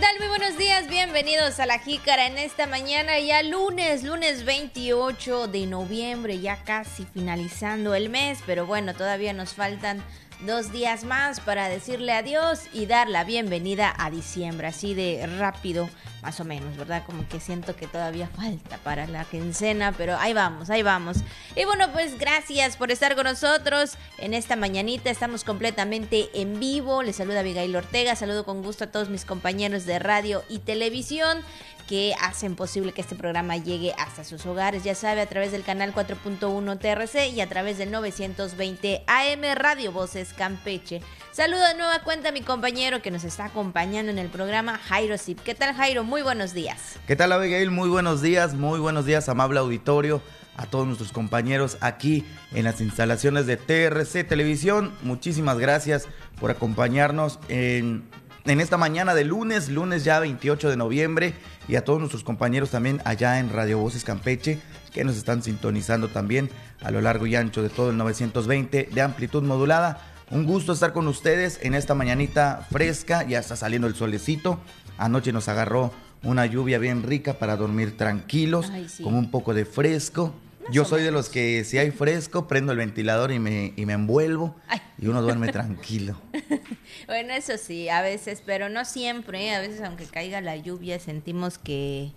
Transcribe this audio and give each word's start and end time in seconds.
tal? 0.00 0.18
Muy 0.18 0.28
buenos 0.28 0.56
días, 0.56 0.86
bienvenidos 0.86 1.58
a 1.58 1.66
La 1.66 1.78
Jícara 1.80 2.26
en 2.26 2.38
esta 2.38 2.66
mañana, 2.66 3.18
ya 3.18 3.42
lunes, 3.42 4.04
lunes 4.04 4.44
28 4.44 5.48
de 5.48 5.66
noviembre, 5.66 6.38
ya 6.38 6.62
casi 6.62 7.04
finalizando 7.04 7.94
el 7.94 8.08
mes, 8.08 8.38
pero 8.46 8.64
bueno, 8.64 8.94
todavía 8.94 9.32
nos 9.32 9.54
faltan 9.54 10.04
dos 10.40 10.70
días 10.72 11.04
más 11.04 11.40
para 11.40 11.68
decirle 11.68 12.12
adiós 12.12 12.60
y 12.72 12.86
dar 12.86 13.08
la 13.08 13.24
bienvenida 13.24 13.92
a 13.98 14.10
diciembre, 14.10 14.68
así 14.68 14.94
de 14.94 15.26
rápido, 15.38 15.88
más 16.22 16.38
o 16.40 16.44
menos, 16.44 16.76
¿verdad? 16.76 17.02
Como 17.04 17.26
que 17.28 17.40
siento 17.40 17.74
que 17.74 17.86
todavía 17.86 18.28
falta 18.28 18.78
para 18.78 19.06
la 19.06 19.24
quincena, 19.24 19.92
pero 19.92 20.16
ahí 20.16 20.32
vamos, 20.32 20.70
ahí 20.70 20.82
vamos. 20.82 21.18
Y 21.56 21.64
bueno, 21.64 21.90
pues 21.92 22.18
gracias 22.18 22.76
por 22.76 22.90
estar 22.90 23.16
con 23.16 23.24
nosotros 23.24 23.96
en 24.18 24.32
esta 24.32 24.54
mañanita, 24.54 25.10
estamos 25.10 25.44
completamente 25.44 26.28
en 26.34 26.60
vivo, 26.60 27.02
les 27.02 27.16
saluda 27.16 27.40
Abigail 27.40 27.74
Ortega, 27.74 28.14
saludo 28.14 28.44
con 28.44 28.62
gusto 28.62 28.84
a 28.84 28.92
todos 28.92 29.08
mis 29.08 29.24
compañeros 29.24 29.86
de 29.86 29.98
radio 29.98 30.44
y 30.48 30.60
televisión 30.60 31.42
que 31.88 32.14
hacen 32.20 32.54
posible 32.54 32.92
que 32.92 33.00
este 33.00 33.16
programa 33.16 33.56
llegue 33.56 33.94
hasta 33.98 34.22
sus 34.22 34.44
hogares, 34.44 34.84
ya 34.84 34.94
sabe, 34.94 35.22
a 35.22 35.26
través 35.26 35.52
del 35.52 35.64
canal 35.64 35.94
4.1 35.94 36.78
TRC 36.78 37.34
y 37.34 37.40
a 37.40 37.48
través 37.48 37.78
del 37.78 37.90
920 37.90 39.04
AM 39.06 39.40
Radio 39.56 39.90
Voces 39.90 40.34
Campeche. 40.34 41.00
Saludo 41.32 41.66
de 41.66 41.74
nueva 41.76 42.02
cuenta 42.02 42.28
a 42.28 42.32
mi 42.32 42.42
compañero 42.42 43.00
que 43.00 43.10
nos 43.10 43.24
está 43.24 43.46
acompañando 43.46 44.12
en 44.12 44.18
el 44.18 44.28
programa, 44.28 44.76
Jairo 44.76 45.16
Zip. 45.16 45.40
¿Qué 45.40 45.54
tal, 45.54 45.74
Jairo? 45.74 46.04
Muy 46.04 46.20
buenos 46.20 46.52
días. 46.52 46.96
¿Qué 47.06 47.16
tal, 47.16 47.32
Abigail? 47.32 47.70
Muy 47.70 47.88
buenos 47.88 48.20
días, 48.20 48.52
muy 48.52 48.78
buenos 48.78 49.06
días, 49.06 49.30
amable 49.30 49.58
auditorio, 49.58 50.20
a 50.58 50.66
todos 50.66 50.86
nuestros 50.86 51.10
compañeros 51.10 51.78
aquí 51.80 52.26
en 52.52 52.64
las 52.64 52.82
instalaciones 52.82 53.46
de 53.46 53.56
TRC 53.56 54.28
Televisión. 54.28 54.92
Muchísimas 55.02 55.58
gracias 55.58 56.06
por 56.38 56.50
acompañarnos 56.50 57.38
en 57.48 58.04
en 58.48 58.60
esta 58.60 58.76
mañana 58.76 59.14
de 59.14 59.24
lunes, 59.24 59.68
lunes 59.68 60.04
ya 60.04 60.20
28 60.20 60.70
de 60.70 60.76
noviembre, 60.76 61.34
y 61.68 61.76
a 61.76 61.84
todos 61.84 62.00
nuestros 62.00 62.24
compañeros 62.24 62.70
también 62.70 63.00
allá 63.04 63.38
en 63.38 63.50
Radio 63.50 63.78
Voces 63.78 64.02
Campeche, 64.02 64.58
que 64.92 65.04
nos 65.04 65.16
están 65.16 65.42
sintonizando 65.42 66.08
también 66.08 66.50
a 66.82 66.90
lo 66.90 67.00
largo 67.00 67.26
y 67.26 67.36
ancho 67.36 67.62
de 67.62 67.68
todo 67.68 67.90
el 67.90 67.96
920 67.98 68.88
de 68.92 69.02
amplitud 69.02 69.42
modulada. 69.42 70.00
Un 70.30 70.44
gusto 70.44 70.72
estar 70.72 70.92
con 70.92 71.06
ustedes 71.08 71.58
en 71.62 71.74
esta 71.74 71.94
mañanita 71.94 72.66
fresca, 72.70 73.22
ya 73.26 73.38
está 73.38 73.54
saliendo 73.54 73.86
el 73.86 73.94
solecito. 73.94 74.58
Anoche 74.96 75.32
nos 75.32 75.48
agarró 75.48 75.92
una 76.22 76.46
lluvia 76.46 76.78
bien 76.78 77.02
rica 77.02 77.34
para 77.34 77.56
dormir 77.56 77.96
tranquilos, 77.96 78.72
con 79.02 79.14
un 79.14 79.30
poco 79.30 79.54
de 79.54 79.64
fresco. 79.64 80.34
Yo 80.70 80.84
soy 80.84 81.02
de 81.02 81.10
los 81.10 81.28
que 81.28 81.64
si 81.64 81.78
hay 81.78 81.90
fresco, 81.90 82.46
prendo 82.46 82.72
el 82.72 82.78
ventilador 82.78 83.32
y 83.32 83.38
me, 83.38 83.72
y 83.76 83.86
me 83.86 83.94
envuelvo 83.94 84.54
y 84.98 85.06
uno 85.06 85.22
duerme 85.22 85.50
tranquilo. 85.52 86.20
bueno, 87.06 87.32
eso 87.32 87.56
sí, 87.56 87.88
a 87.88 88.02
veces, 88.02 88.42
pero 88.44 88.68
no 88.68 88.84
siempre. 88.84 89.54
A 89.54 89.60
veces, 89.60 89.80
aunque 89.80 90.04
caiga 90.06 90.40
la 90.40 90.56
lluvia, 90.56 90.98
sentimos 90.98 91.58
que 91.58 92.12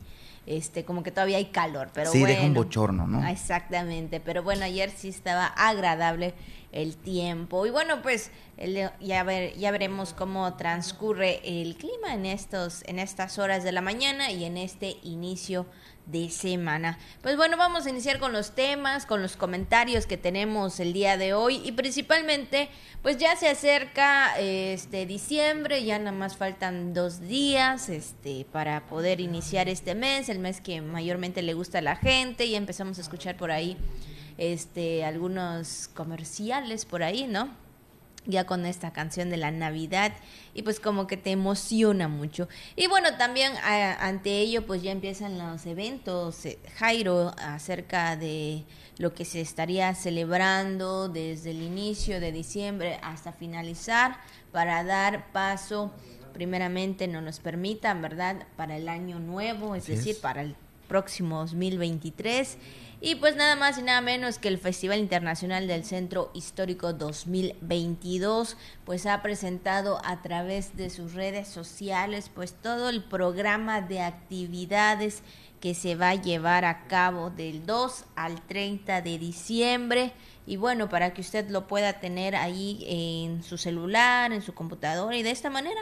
este 0.48 0.84
como 0.84 1.04
que 1.04 1.12
todavía 1.12 1.38
hay 1.38 1.46
calor. 1.46 1.92
Pero 1.94 2.12
sí, 2.12 2.24
deja 2.24 2.44
un 2.44 2.54
bochorno, 2.54 3.08
¿no? 3.08 3.26
Exactamente. 3.28 4.20
Pero 4.20 4.44
bueno, 4.44 4.66
ayer 4.66 4.90
sí 4.90 5.10
estaba 5.10 5.46
agradable 5.46 6.34
el 6.72 6.98
tiempo. 6.98 7.66
Y 7.66 7.70
bueno, 7.70 8.02
pues 8.02 8.32
ya, 9.00 9.24
ver, 9.24 9.56
ya 9.58 9.72
veremos 9.72 10.14
cómo 10.14 10.56
transcurre 10.56 11.42
el 11.44 11.76
clima 11.76 12.14
en, 12.14 12.26
estos, 12.26 12.84
en 12.88 13.00
estas 13.00 13.38
horas 13.40 13.64
de 13.64 13.72
la 13.72 13.82
mañana 13.82 14.32
y 14.32 14.46
en 14.46 14.58
este 14.58 14.98
inicio 15.04 15.66
de 16.06 16.30
semana. 16.30 16.98
Pues 17.22 17.38
bueno, 17.38 17.58
vamos 17.58 17.86
a 17.86 17.90
iniciar 17.90 18.20
con 18.20 18.34
los 18.34 18.52
temas, 18.52 19.06
con 19.06 19.22
los 19.22 19.38
comentarios 19.38 20.06
que 20.06 20.18
tenemos 20.18 20.80
el 20.80 20.94
día 20.94 21.18
de 21.18 21.34
hoy 21.34 21.62
y 21.64 21.72
principalmente, 21.72 22.70
pues 23.02 23.18
ya 23.18 23.36
se 23.36 23.50
acerca 23.50 24.38
este 24.40 25.06
diciembre, 25.06 25.84
ya 25.84 26.00
nada 26.00 26.12
más 26.12 26.38
faltan 26.38 26.94
dos 26.94 27.22
días, 27.22 27.90
este, 27.90 28.46
para 28.52 28.88
poder 28.88 29.22
iniciar 29.22 29.70
este 29.70 29.96
mes, 29.96 30.30
el 30.30 30.40
mes 30.40 30.62
que 30.62 30.82
mayormente 30.82 31.42
le 31.42 31.54
gusta 31.54 31.78
a 31.78 31.82
la 31.82 31.96
gente, 31.96 32.46
y 32.46 32.56
empezamos 32.56 32.98
a 32.98 33.02
escuchar 33.02 33.38
por 33.38 33.52
ahí, 33.52 33.78
este, 34.38 35.06
algunos 35.06 35.90
comerciales 35.94 36.86
por 36.86 37.04
ahí, 37.04 37.28
¿no? 37.28 37.61
Ya 38.26 38.46
con 38.46 38.66
esta 38.66 38.94
canción 38.94 39.30
de 39.30 39.38
la 39.38 39.52
Navidad 39.52 40.14
y 40.54 40.62
pues 40.62 40.80
como 40.80 41.08
que 41.08 41.18
te 41.18 41.32
emociona 41.32 42.08
mucho. 42.08 42.48
Y 42.76 42.88
bueno, 42.88 43.18
también 43.18 43.54
ante 43.64 44.40
ello 44.40 44.66
pues 44.66 44.84
ya 44.84 44.92
empiezan 44.92 45.38
los 45.38 45.66
eventos, 45.66 46.46
eh, 46.46 46.60
Jairo, 46.78 47.34
acerca 47.38 48.16
de 48.16 48.64
lo 48.98 49.14
que 49.14 49.26
se 49.26 49.42
estaría 49.42 49.94
celebrando 49.96 51.10
desde 51.10 51.52
el 51.52 51.62
inicio 51.62 52.20
de 52.20 52.32
diciembre 52.32 53.00
hasta 53.02 53.32
finalizar 53.32 54.18
para 54.52 54.84
dar 54.84 55.32
paso, 55.32 55.92
primeramente 56.34 57.08
no 57.08 57.22
nos 57.22 57.40
permitan, 57.40 58.02
¿verdad? 58.02 58.46
Para 58.56 58.78
el 58.78 58.88
año 58.88 59.20
nuevo, 59.20 59.76
es 59.76 59.88
decir, 59.88 60.20
para 60.22 60.42
el 60.42 60.56
próximo 60.88 61.40
2023 61.40 62.58
y 63.04 63.16
pues 63.16 63.36
nada 63.36 63.56
más 63.56 63.80
y 63.80 63.82
nada 63.82 64.00
menos 64.00 64.38
que 64.38 64.48
el 64.48 64.60
Festival 64.60 65.00
Internacional 65.00 65.68
del 65.68 65.84
Centro 65.84 66.30
Histórico 66.36 66.94
2022, 66.94 68.58
pues 68.86 69.08
ha 69.08 69.24
presentado 69.24 70.00
a 70.06 70.22
través 70.22 70.78
de 70.78 70.92
sus 70.92 71.14
redes 71.14 71.48
sociales 71.48 72.30
pues 72.34 72.54
todo 72.54 72.90
el 72.90 73.04
programa 73.04 73.82
de 73.82 74.02
actividades 74.02 75.24
que 75.60 75.74
se 75.74 75.96
va 75.96 76.10
a 76.10 76.16
llevar 76.16 76.64
a 76.64 76.86
cabo 76.88 77.32
del 77.32 77.66
2 77.66 78.06
al 78.16 78.40
30 78.46 79.02
de 79.02 79.18
diciembre 79.18 80.14
y 80.46 80.58
bueno, 80.58 80.90
para 80.90 81.14
que 81.14 81.22
usted 81.22 81.50
lo 81.50 81.68
pueda 81.68 82.00
tener 82.00 82.36
ahí 82.36 82.84
en 82.88 83.44
su 83.44 83.58
celular, 83.58 84.32
en 84.34 84.42
su 84.42 84.54
computadora 84.54 85.16
y 85.16 85.24
de 85.24 85.32
esta 85.32 85.50
manera 85.50 85.82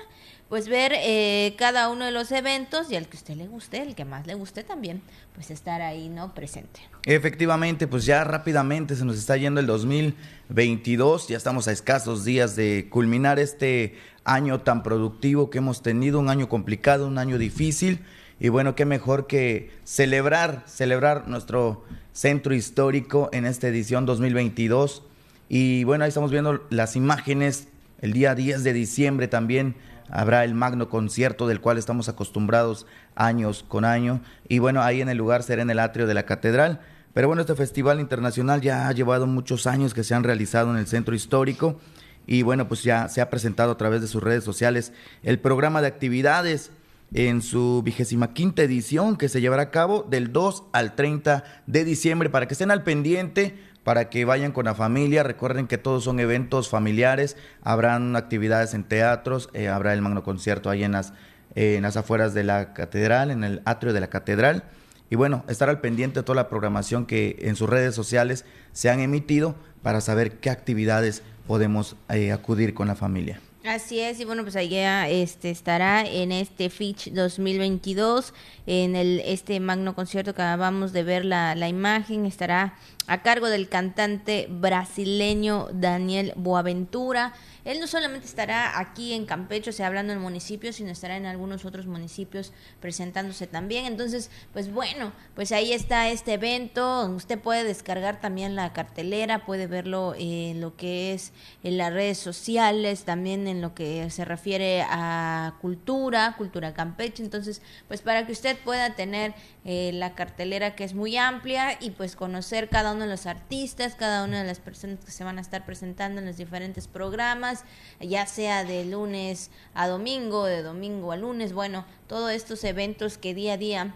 pues 0.49 0.67
ver 0.67 0.93
eh, 0.95 1.55
cada 1.57 1.89
uno 1.89 2.05
de 2.05 2.11
los 2.11 2.31
eventos 2.31 2.91
y 2.91 2.95
al 2.95 3.07
que 3.07 3.17
usted 3.17 3.35
le 3.35 3.47
guste, 3.47 3.83
el 3.83 3.93
que 3.93 4.03
más 4.03 4.25
le 4.25 4.33
guste 4.33 4.63
también, 4.63 5.01
pues 5.35 5.51
estar 5.51 5.83
ahí, 5.83 6.09
¿no? 6.09 6.33
Presente. 6.33 6.81
Efectivamente, 7.05 7.87
pues 7.87 8.03
ya 8.05 8.23
rápidamente 8.23 8.95
se 8.95 9.05
nos 9.05 9.15
está 9.15 9.37
yendo 9.37 9.59
el 9.59 9.67
2022, 9.67 11.27
ya 11.27 11.37
estamos 11.37 11.67
a 11.67 11.71
escasos 11.71 12.25
días 12.25 12.55
de 12.55 12.87
culminar 12.89 13.37
este 13.37 13.95
año 14.23 14.61
tan 14.61 14.81
productivo 14.81 15.51
que 15.51 15.59
hemos 15.59 15.83
tenido, 15.83 16.19
un 16.19 16.29
año 16.29 16.49
complicado, 16.49 17.05
un 17.05 17.19
año 17.19 17.37
difícil, 17.37 18.03
y 18.39 18.49
bueno, 18.49 18.73
qué 18.75 18.85
mejor 18.85 19.27
que 19.27 19.71
celebrar, 19.83 20.63
celebrar 20.65 21.27
nuestro 21.27 21.83
centro 22.13 22.53
histórico 22.53 23.29
en 23.33 23.45
esta 23.45 23.67
edición 23.67 24.05
2022. 24.05 25.03
Y 25.49 25.83
bueno, 25.83 26.05
ahí 26.05 26.09
estamos 26.09 26.31
viendo 26.31 26.63
las 26.69 26.95
imágenes, 26.95 27.67
el 28.01 28.13
día 28.13 28.35
10 28.35 28.63
de 28.63 28.71
diciembre 28.71 29.27
también 29.27 29.75
habrá 30.09 30.45
el 30.45 30.53
magno 30.53 30.89
concierto 30.89 31.47
del 31.47 31.59
cual 31.59 31.77
estamos 31.77 32.07
acostumbrados 32.07 32.85
años 33.15 33.65
con 33.67 33.83
año. 33.83 34.21
Y 34.47 34.59
bueno, 34.59 34.81
ahí 34.81 35.01
en 35.01 35.09
el 35.09 35.17
lugar 35.17 35.43
será 35.43 35.61
en 35.61 35.69
el 35.69 35.79
atrio 35.79 36.07
de 36.07 36.13
la 36.13 36.23
catedral. 36.23 36.79
Pero 37.13 37.27
bueno, 37.27 37.41
este 37.41 37.55
festival 37.55 37.99
internacional 37.99 38.61
ya 38.61 38.87
ha 38.87 38.91
llevado 38.93 39.27
muchos 39.27 39.67
años 39.67 39.93
que 39.93 40.05
se 40.05 40.15
han 40.15 40.23
realizado 40.23 40.71
en 40.71 40.77
el 40.77 40.87
centro 40.87 41.13
histórico. 41.13 41.79
Y 42.25 42.43
bueno, 42.43 42.67
pues 42.67 42.83
ya 42.83 43.09
se 43.09 43.19
ha 43.19 43.29
presentado 43.29 43.71
a 43.71 43.77
través 43.77 44.01
de 44.01 44.07
sus 44.07 44.23
redes 44.23 44.45
sociales 44.45 44.93
el 45.23 45.39
programa 45.39 45.81
de 45.81 45.87
actividades 45.87 46.71
en 47.13 47.41
su 47.41 47.81
vigésima 47.83 48.33
quinta 48.33 48.61
edición 48.61 49.17
que 49.17 49.29
se 49.29 49.41
llevará 49.41 49.63
a 49.63 49.71
cabo 49.71 50.05
del 50.09 50.31
2 50.31 50.65
al 50.73 50.95
30 50.95 51.43
de 51.65 51.83
diciembre 51.83 52.29
para 52.29 52.47
que 52.47 52.53
estén 52.53 52.71
al 52.71 52.83
pendiente 52.83 53.55
para 53.83 54.09
que 54.09 54.25
vayan 54.25 54.51
con 54.51 54.65
la 54.65 54.75
familia. 54.75 55.23
Recuerden 55.23 55.67
que 55.67 55.77
todos 55.77 56.03
son 56.03 56.19
eventos 56.19 56.69
familiares, 56.69 57.37
habrán 57.63 58.15
actividades 58.15 58.73
en 58.73 58.83
teatros, 58.83 59.49
eh, 59.53 59.67
habrá 59.67 59.93
el 59.93 60.01
magno 60.01 60.23
concierto 60.23 60.69
ahí 60.69 60.83
en 60.83 60.91
las, 60.91 61.13
en 61.55 61.81
las 61.81 61.97
afueras 61.97 62.33
de 62.33 62.43
la 62.43 62.73
catedral, 62.73 63.31
en 63.31 63.43
el 63.43 63.61
atrio 63.65 63.93
de 63.93 64.01
la 64.01 64.09
catedral. 64.09 64.63
Y 65.09 65.15
bueno, 65.15 65.43
estar 65.47 65.69
al 65.69 65.81
pendiente 65.81 66.19
de 66.19 66.23
toda 66.23 66.35
la 66.35 66.49
programación 66.49 67.07
que 67.07 67.37
en 67.41 67.55
sus 67.55 67.67
redes 67.67 67.95
sociales 67.95 68.45
se 68.73 68.91
han 68.91 68.99
emitido 68.99 69.55
para 69.81 70.01
saber 70.01 70.33
qué 70.33 70.51
actividades 70.51 71.23
podemos 71.47 71.95
eh, 72.09 72.31
acudir 72.31 72.75
con 72.75 72.87
la 72.87 72.95
familia. 72.95 73.41
Así 73.65 73.99
es, 73.99 74.21
y 74.21 74.25
bueno, 74.25 74.43
pues 74.43 74.55
ahí 74.55 74.73
este, 74.73 75.49
estará 75.49 76.05
en 76.05 76.31
este 76.31 76.69
Fitch 76.69 77.11
2022, 77.11 78.33
en 78.65 78.95
el, 78.95 79.21
este 79.25 79.59
magno 79.59 79.95
concierto 79.95 80.33
que 80.33 80.41
acabamos 80.41 80.93
de 80.93 81.03
ver 81.03 81.25
la, 81.25 81.55
la 81.55 81.67
imagen, 81.67 82.25
estará 82.25 82.75
a 83.07 83.21
cargo 83.21 83.47
del 83.49 83.67
cantante 83.67 84.47
brasileño 84.49 85.67
Daniel 85.73 86.31
Boaventura. 86.37 87.33
Él 87.69 87.79
no 87.79 87.85
solamente 87.85 88.25
estará 88.25 88.79
aquí 88.79 89.13
en 89.13 89.27
Campeche, 89.27 89.69
o 89.69 89.73
sea, 89.73 89.85
hablando 89.85 90.11
del 90.11 90.19
municipio, 90.19 90.73
sino 90.73 90.89
estará 90.89 91.17
en 91.17 91.27
algunos 91.27 91.65
otros 91.65 91.85
municipios 91.85 92.51
presentándose 92.79 93.45
también. 93.45 93.85
Entonces, 93.85 94.31
pues 94.53 94.73
bueno, 94.73 95.13
pues 95.35 95.51
ahí 95.51 95.71
está 95.71 96.09
este 96.09 96.33
evento. 96.33 97.05
Usted 97.11 97.37
puede 97.37 97.63
descargar 97.63 98.21
también 98.21 98.55
la 98.55 98.73
cartelera, 98.73 99.45
puede 99.45 99.67
verlo 99.67 100.15
en 100.17 100.61
lo 100.61 100.75
que 100.77 101.13
es 101.13 101.31
en 101.63 101.77
las 101.77 101.93
redes 101.93 102.17
sociales, 102.17 103.03
también 103.03 103.47
en 103.47 103.61
lo 103.61 103.75
que 103.75 104.09
se 104.09 104.25
refiere 104.25 104.83
a 104.89 105.53
cultura, 105.61 106.33
cultura 106.39 106.73
Campeche. 106.73 107.21
Entonces, 107.21 107.61
pues 107.87 108.01
para 108.01 108.25
que 108.25 108.31
usted 108.31 108.57
pueda 108.57 108.95
tener 108.95 109.35
eh, 109.63 109.91
la 109.93 110.15
cartelera 110.15 110.73
que 110.73 110.85
es 110.85 110.95
muy 110.95 111.17
amplia 111.17 111.77
y 111.79 111.91
pues 111.91 112.15
conocer 112.15 112.67
cada 112.67 112.93
uno 112.93 113.03
de 113.03 113.11
los 113.11 113.27
artistas, 113.27 113.93
cada 113.93 114.23
una 114.23 114.41
de 114.41 114.47
las 114.47 114.59
personas 114.59 115.05
que 115.05 115.11
se 115.11 115.23
van 115.23 115.37
a 115.37 115.41
estar 115.41 115.67
presentando 115.67 116.19
en 116.19 116.25
los 116.25 116.37
diferentes 116.37 116.87
programas 116.87 117.58
ya 117.99 118.25
sea 118.25 118.63
de 118.63 118.85
lunes 118.85 119.51
a 119.73 119.87
domingo, 119.87 120.45
de 120.45 120.63
domingo 120.63 121.11
a 121.11 121.17
lunes, 121.17 121.53
bueno, 121.53 121.85
todos 122.07 122.31
estos 122.31 122.63
eventos 122.63 123.17
que 123.17 123.33
día 123.33 123.53
a 123.53 123.57
día 123.57 123.95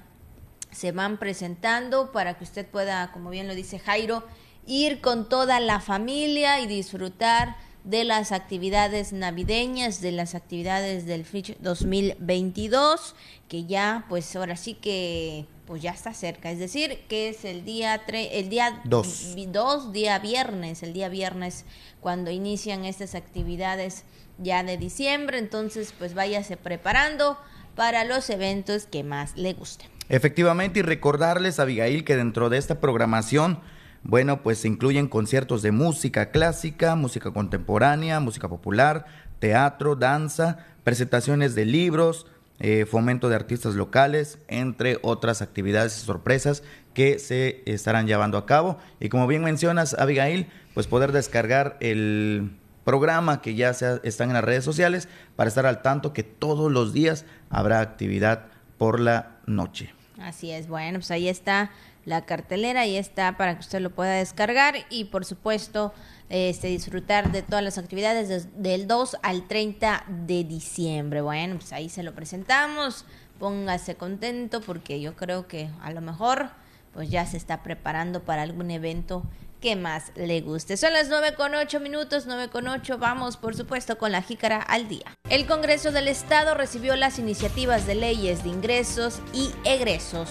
se 0.72 0.92
van 0.92 1.18
presentando 1.18 2.12
para 2.12 2.38
que 2.38 2.44
usted 2.44 2.66
pueda, 2.66 3.12
como 3.12 3.30
bien 3.30 3.48
lo 3.48 3.56
dice 3.56 3.80
Jairo, 3.80 4.24
ir 4.66 5.02
con 5.02 5.30
toda 5.30 5.60
la 5.60 5.80
familia 5.80 6.60
y 6.60 6.68
disfrutar 6.68 7.56
de 7.84 8.04
las 8.06 8.32
actividades 8.32 9.12
navideñas, 9.14 10.02
de 10.02 10.12
las 10.12 10.36
actividades 10.36 11.06
del 11.06 11.26
Fitch 11.26 11.58
2022, 11.60 13.16
que 13.48 13.66
ya 13.66 14.06
pues 14.10 14.36
ahora 14.36 14.56
sí 14.56 14.74
que 14.74 15.46
pues 15.74 15.82
ya 15.82 15.90
está 15.90 16.14
cerca, 16.14 16.52
es 16.52 16.60
decir, 16.60 17.00
que 17.10 17.30
es 17.30 17.46
el 17.46 17.66
día 17.66 18.00
el 18.06 18.50
día 18.50 18.80
2, 18.84 19.92
día 19.92 20.20
viernes, 20.20 20.84
el 20.84 20.94
día 20.94 21.10
viernes 21.10 21.66
cuando 22.00 22.30
inician 22.30 22.86
estas 22.86 23.16
actividades 23.16 24.04
ya 24.38 24.62
de 24.62 24.78
diciembre, 24.78 25.40
entonces 25.40 25.92
pues 25.98 26.14
váyase 26.14 26.58
preparando 26.58 27.40
para 27.74 28.04
los 28.04 28.30
eventos 28.30 28.86
que 28.86 29.04
más 29.04 29.36
le 29.36 29.54
gusten. 29.54 29.90
Efectivamente, 30.10 30.82
y 30.82 30.84
recordarles, 30.84 31.60
Abigail, 31.60 32.04
que 32.04 32.18
dentro 32.18 32.52
de 32.52 32.60
esta 32.60 32.80
programación 32.80 33.60
bueno, 34.04 34.44
pues 34.44 34.60
se 34.60 34.68
incluyen 34.68 35.08
conciertos 35.08 35.64
de 35.64 35.72
música 35.72 36.30
clásica, 36.30 36.94
música 36.96 37.32
contemporánea, 37.32 38.20
música 38.20 38.48
popular, 38.48 39.06
teatro, 39.40 39.96
danza, 39.96 40.68
presentaciones 40.84 41.56
de 41.56 41.66
libros, 41.66 42.28
eh, 42.60 42.86
fomento 42.86 43.30
de 43.30 43.36
artistas 43.36 43.76
locales, 43.76 44.38
entre 44.48 45.00
otras 45.02 45.42
actividades 45.42 45.98
y 45.98 46.06
sorpresas 46.06 46.64
que 46.94 47.20
se 47.20 47.64
estarán 47.66 48.08
llevando 48.08 48.38
a 48.38 48.46
cabo. 48.46 48.78
Y 49.00 49.10
como 49.10 49.28
bien 49.28 49.44
mencionas, 49.44 49.96
Abigail, 49.96 50.48
pues 50.74 50.88
poder 50.88 51.12
descargar 51.12 51.78
el 51.80 52.52
programa 52.84 53.42
que 53.42 53.56
ya 53.56 53.74
se, 53.74 54.00
están 54.04 54.30
en 54.30 54.36
las 54.36 54.44
redes 54.44 54.64
sociales 54.64 55.08
para 55.36 55.48
estar 55.48 55.66
al 55.66 55.82
tanto 55.82 56.14
que 56.14 56.24
todos 56.24 56.72
los 56.72 56.94
días 56.94 57.26
habrá 57.50 57.80
actividad 57.80 58.46
por 58.78 59.00
la 59.00 59.38
noche. 59.46 59.94
Así 60.22 60.52
es, 60.52 60.68
bueno, 60.68 61.00
pues 61.00 61.12
ahí 61.12 61.28
está 61.28 61.72
la 62.06 62.26
cartelera 62.26 62.86
y 62.86 62.98
está 62.98 63.38
para 63.38 63.56
que 63.56 63.62
usted 63.62 63.80
lo 63.80 63.90
pueda 63.90 64.14
descargar 64.14 64.76
y 64.90 65.06
por 65.06 65.26
supuesto 65.26 65.94
este, 66.30 66.68
disfrutar 66.68 67.32
de 67.32 67.42
todas 67.42 67.64
las 67.64 67.78
actividades 67.78 68.48
del 68.56 68.88
2 68.88 69.18
al 69.22 69.48
30 69.48 70.06
de 70.26 70.44
diciembre. 70.44 71.22
Bueno, 71.22 71.56
pues 71.56 71.74
ahí 71.74 71.90
se 71.90 72.04
lo 72.04 72.14
presentamos, 72.14 73.06
póngase 73.40 73.96
contento 73.96 74.62
porque 74.62 75.00
yo 75.02 75.16
creo 75.16 75.48
que 75.48 75.70
a 75.82 75.92
lo 75.92 76.02
mejor 76.02 76.50
pues 76.94 77.10
ya 77.10 77.26
se 77.26 77.38
está 77.38 77.64
preparando 77.64 78.24
para 78.24 78.44
algún 78.44 78.72
evento 78.72 79.24
que 79.62 79.76
más 79.76 80.12
le 80.16 80.42
guste. 80.42 80.76
Son 80.76 80.92
las 80.92 81.08
9 81.08 81.36
con 81.36 81.56
8 81.56 81.80
minutos, 81.80 82.26
9 82.28 82.50
con 82.50 82.68
8. 82.68 82.98
Vamos, 82.98 83.38
por 83.38 83.56
supuesto, 83.56 83.98
con 83.98 84.12
la 84.12 84.22
jícara 84.22 84.62
al 84.62 84.90
día. 84.90 85.06
El 85.30 85.48
Congreso 85.48 85.92
del 85.92 86.10
Estado 86.10 86.54
recibió 86.54 86.96
las 86.98 87.18
iniciativas 87.18 87.88
de 87.88 87.96
leyes 87.96 88.44
de 88.44 88.50
ingresos 88.50 89.22
y 89.34 89.52
egresos 89.64 90.30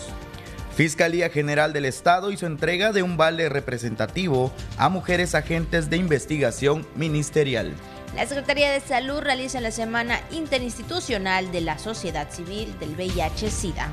Fiscalía 0.75 1.29
General 1.29 1.73
del 1.75 1.85
Estado 1.85 2.31
hizo 2.31 2.47
entrega 2.47 2.93
de 2.93 3.03
un 3.03 3.19
vale 3.19 3.49
representativo 3.51 4.53
a 4.79 4.89
mujeres 4.89 5.35
agentes 5.35 5.91
de 5.91 5.99
investigación 5.99 6.87
ministerial. 6.95 7.75
La 8.17 8.27
Secretaría 8.27 8.71
de 8.71 8.81
Salud 8.81 9.21
realiza 9.21 9.61
la 9.61 9.71
Semana 9.71 10.21
Interinstitucional 10.31 11.53
de 11.53 11.61
la 11.61 11.79
Sociedad 11.79 12.31
Civil 12.31 12.79
del 12.79 12.97
VIH-Sida. 12.97 13.89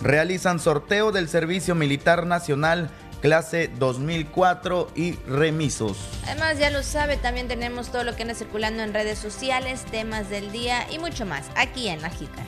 Realizan 0.00 0.58
sorteo 0.58 1.12
del 1.12 1.28
Servicio 1.28 1.74
Militar 1.74 2.26
Nacional 2.26 2.90
clase 3.20 3.70
2004 3.78 4.90
y 4.94 5.12
remisos. 5.26 5.96
Además, 6.26 6.58
ya 6.58 6.70
lo 6.70 6.82
sabe, 6.82 7.16
también 7.16 7.48
tenemos 7.48 7.90
todo 7.90 8.04
lo 8.04 8.14
que 8.14 8.22
anda 8.22 8.34
circulando 8.34 8.82
en 8.82 8.92
redes 8.92 9.18
sociales, 9.18 9.84
temas 9.90 10.28
del 10.28 10.52
día 10.52 10.86
y 10.90 10.98
mucho 10.98 11.24
más 11.24 11.46
aquí 11.56 11.88
en 11.88 12.02
La 12.02 12.10
Jica. 12.10 12.44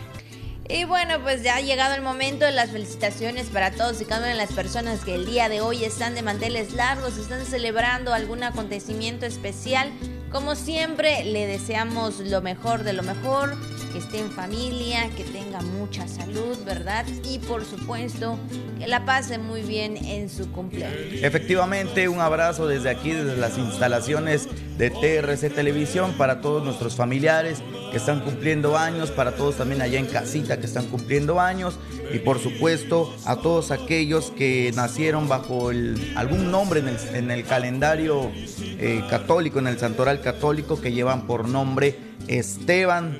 Y 0.70 0.84
bueno, 0.84 1.22
pues 1.22 1.42
ya 1.42 1.56
ha 1.56 1.60
llegado 1.62 1.94
el 1.94 2.02
momento 2.02 2.44
de 2.44 2.52
las 2.52 2.70
felicitaciones 2.70 3.46
para 3.46 3.70
todos 3.70 4.02
y 4.02 4.04
cada 4.04 4.20
una 4.20 4.28
de 4.28 4.34
las 4.34 4.52
personas 4.52 5.02
que 5.02 5.14
el 5.14 5.24
día 5.24 5.48
de 5.48 5.62
hoy 5.62 5.82
están 5.82 6.14
de 6.14 6.20
manteles 6.20 6.74
largos, 6.74 7.16
están 7.16 7.46
celebrando 7.46 8.12
algún 8.12 8.42
acontecimiento 8.42 9.24
especial. 9.24 9.90
Como 10.30 10.54
siempre, 10.54 11.24
le 11.24 11.46
deseamos 11.46 12.20
lo 12.20 12.42
mejor 12.42 12.82
de 12.82 12.92
lo 12.92 13.02
mejor, 13.02 13.56
que 13.92 13.98
esté 13.98 14.18
en 14.18 14.30
familia, 14.30 15.08
que 15.16 15.24
tenga 15.24 15.62
mucha 15.62 16.06
salud, 16.06 16.58
¿verdad? 16.66 17.06
Y 17.24 17.38
por 17.38 17.64
supuesto, 17.64 18.38
que 18.78 18.86
la 18.86 19.06
pase 19.06 19.38
muy 19.38 19.62
bien 19.62 19.96
en 19.96 20.28
su 20.28 20.52
cumpleaños. 20.52 21.22
Efectivamente, 21.22 22.10
un 22.10 22.20
abrazo 22.20 22.66
desde 22.66 22.90
aquí, 22.90 23.12
desde 23.12 23.38
las 23.38 23.56
instalaciones 23.56 24.48
de 24.78 24.90
TRC 24.90 25.52
Televisión 25.52 26.14
para 26.16 26.40
todos 26.40 26.64
nuestros 26.64 26.94
familiares 26.94 27.62
que 27.90 27.96
están 27.96 28.20
cumpliendo 28.20 28.78
años, 28.78 29.10
para 29.10 29.32
todos 29.32 29.56
también 29.56 29.82
allá 29.82 29.98
en 29.98 30.06
casita 30.06 30.58
que 30.58 30.66
están 30.66 30.86
cumpliendo 30.86 31.40
años 31.40 31.78
y 32.12 32.20
por 32.20 32.38
supuesto 32.38 33.14
a 33.24 33.36
todos 33.36 33.72
aquellos 33.72 34.30
que 34.30 34.72
nacieron 34.74 35.28
bajo 35.28 35.70
algún 36.14 36.50
nombre 36.50 36.82
en 37.12 37.30
el, 37.30 37.44
calendario 37.44 38.30
eh, 38.78 39.02
católico, 39.10 39.58
en 39.58 39.66
el 39.66 39.78
santoral 39.78 40.20
católico 40.20 40.80
que 40.80 40.92
llevan 40.92 41.26
por 41.26 41.48
nombre 41.48 41.96
Esteban. 42.28 43.18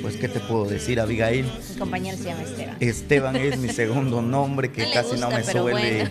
Pues, 0.00 0.16
¿qué 0.16 0.28
te 0.28 0.38
puedo 0.38 0.66
decir, 0.66 1.00
Abigail? 1.00 1.46
Mi 1.70 1.76
compañero 1.78 2.18
se 2.18 2.24
llama 2.24 2.42
Esteban. 2.42 2.76
Esteban 2.78 3.36
es 3.36 3.58
mi 3.58 3.70
segundo 3.70 4.20
nombre 4.20 4.70
que 4.70 4.90
casi 4.92 5.16
no 5.18 5.30
me 5.30 5.42
suele. 5.42 6.10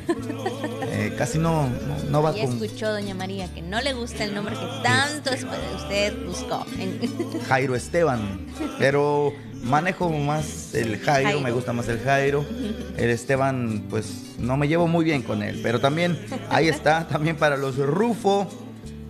Casi 1.17 1.37
no, 1.37 1.69
no, 2.09 2.21
va 2.21 2.33
ya 2.35 2.43
escuchó, 2.43 2.91
doña 2.91 3.13
María, 3.13 3.53
que 3.53 3.61
no 3.61 3.81
le 3.81 3.93
gusta 3.93 4.23
el 4.23 4.33
nombre 4.33 4.55
que 4.55 4.65
tanto 4.83 5.31
usted 5.75 6.25
buscó. 6.25 6.65
Jairo 7.47 7.75
Esteban. 7.75 8.47
Pero 8.79 9.33
manejo 9.63 10.09
más 10.09 10.73
el 10.73 10.99
Jairo, 10.99 11.39
me 11.39 11.51
gusta 11.51 11.73
más 11.73 11.87
el 11.87 11.99
Jairo. 11.99 12.45
El 12.97 13.09
Esteban, 13.09 13.85
pues 13.89 14.35
no 14.39 14.57
me 14.57 14.67
llevo 14.67 14.87
muy 14.87 15.05
bien 15.05 15.21
con 15.21 15.43
él. 15.43 15.59
Pero 15.61 15.79
también 15.79 16.19
ahí 16.49 16.67
está, 16.67 17.07
también 17.07 17.35
para 17.35 17.57
los 17.57 17.77
Rufo 17.77 18.49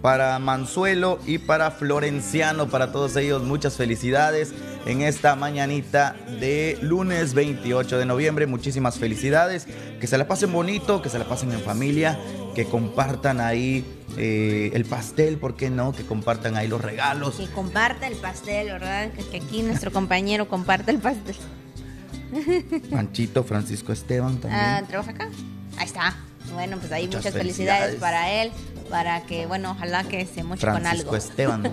para 0.03 0.37
Mansuelo 0.37 1.17
y 1.25 1.37
para 1.37 1.71
Florenciano. 1.71 2.67
Para 2.67 2.91
todos 2.91 3.15
ellos, 3.15 3.41
muchas 3.41 3.77
felicidades 3.77 4.53
en 4.85 5.01
esta 5.01 5.35
mañanita 5.35 6.15
de 6.39 6.77
lunes 6.81 7.33
28 7.33 7.97
de 7.97 8.05
noviembre. 8.05 8.47
Muchísimas 8.47 8.97
felicidades. 8.97 9.67
Que 9.99 10.07
se 10.07 10.17
la 10.17 10.27
pasen 10.27 10.51
bonito, 10.51 11.01
que 11.01 11.09
se 11.09 11.17
la 11.17 11.25
pasen 11.25 11.51
en 11.51 11.61
familia, 11.61 12.19
que 12.55 12.65
compartan 12.65 13.39
ahí 13.39 13.85
eh, 14.17 14.71
el 14.73 14.85
pastel, 14.85 15.37
¿por 15.37 15.55
qué 15.55 15.69
no? 15.69 15.93
Que 15.93 16.03
compartan 16.03 16.57
ahí 16.57 16.67
los 16.67 16.81
regalos. 16.81 17.35
Que 17.35 17.47
comparta 17.47 18.07
el 18.07 18.15
pastel, 18.15 18.67
¿verdad? 18.67 19.11
Que 19.31 19.37
aquí 19.37 19.63
nuestro 19.63 19.91
compañero 19.91 20.47
comparte 20.47 20.91
el 20.91 20.99
pastel. 20.99 21.35
Panchito 22.91 23.43
Francisco 23.43 23.93
Esteban 23.93 24.37
también. 24.37 24.61
Ah, 24.61 24.83
¿Trabaja 24.87 25.11
acá? 25.11 25.29
Ahí 25.77 25.85
está. 25.85 26.15
Bueno, 26.53 26.77
pues 26.77 26.91
ahí 26.91 27.07
muchas, 27.07 27.33
felicidades. 27.33 27.95
para 27.95 28.31
él, 28.31 28.51
para 28.89 29.23
que, 29.25 29.45
bueno, 29.45 29.71
ojalá 29.71 30.03
que 30.03 30.25
se 30.25 30.43
moche 30.43 30.67
con 30.67 30.85
algo. 30.85 31.15
Esteban. 31.15 31.63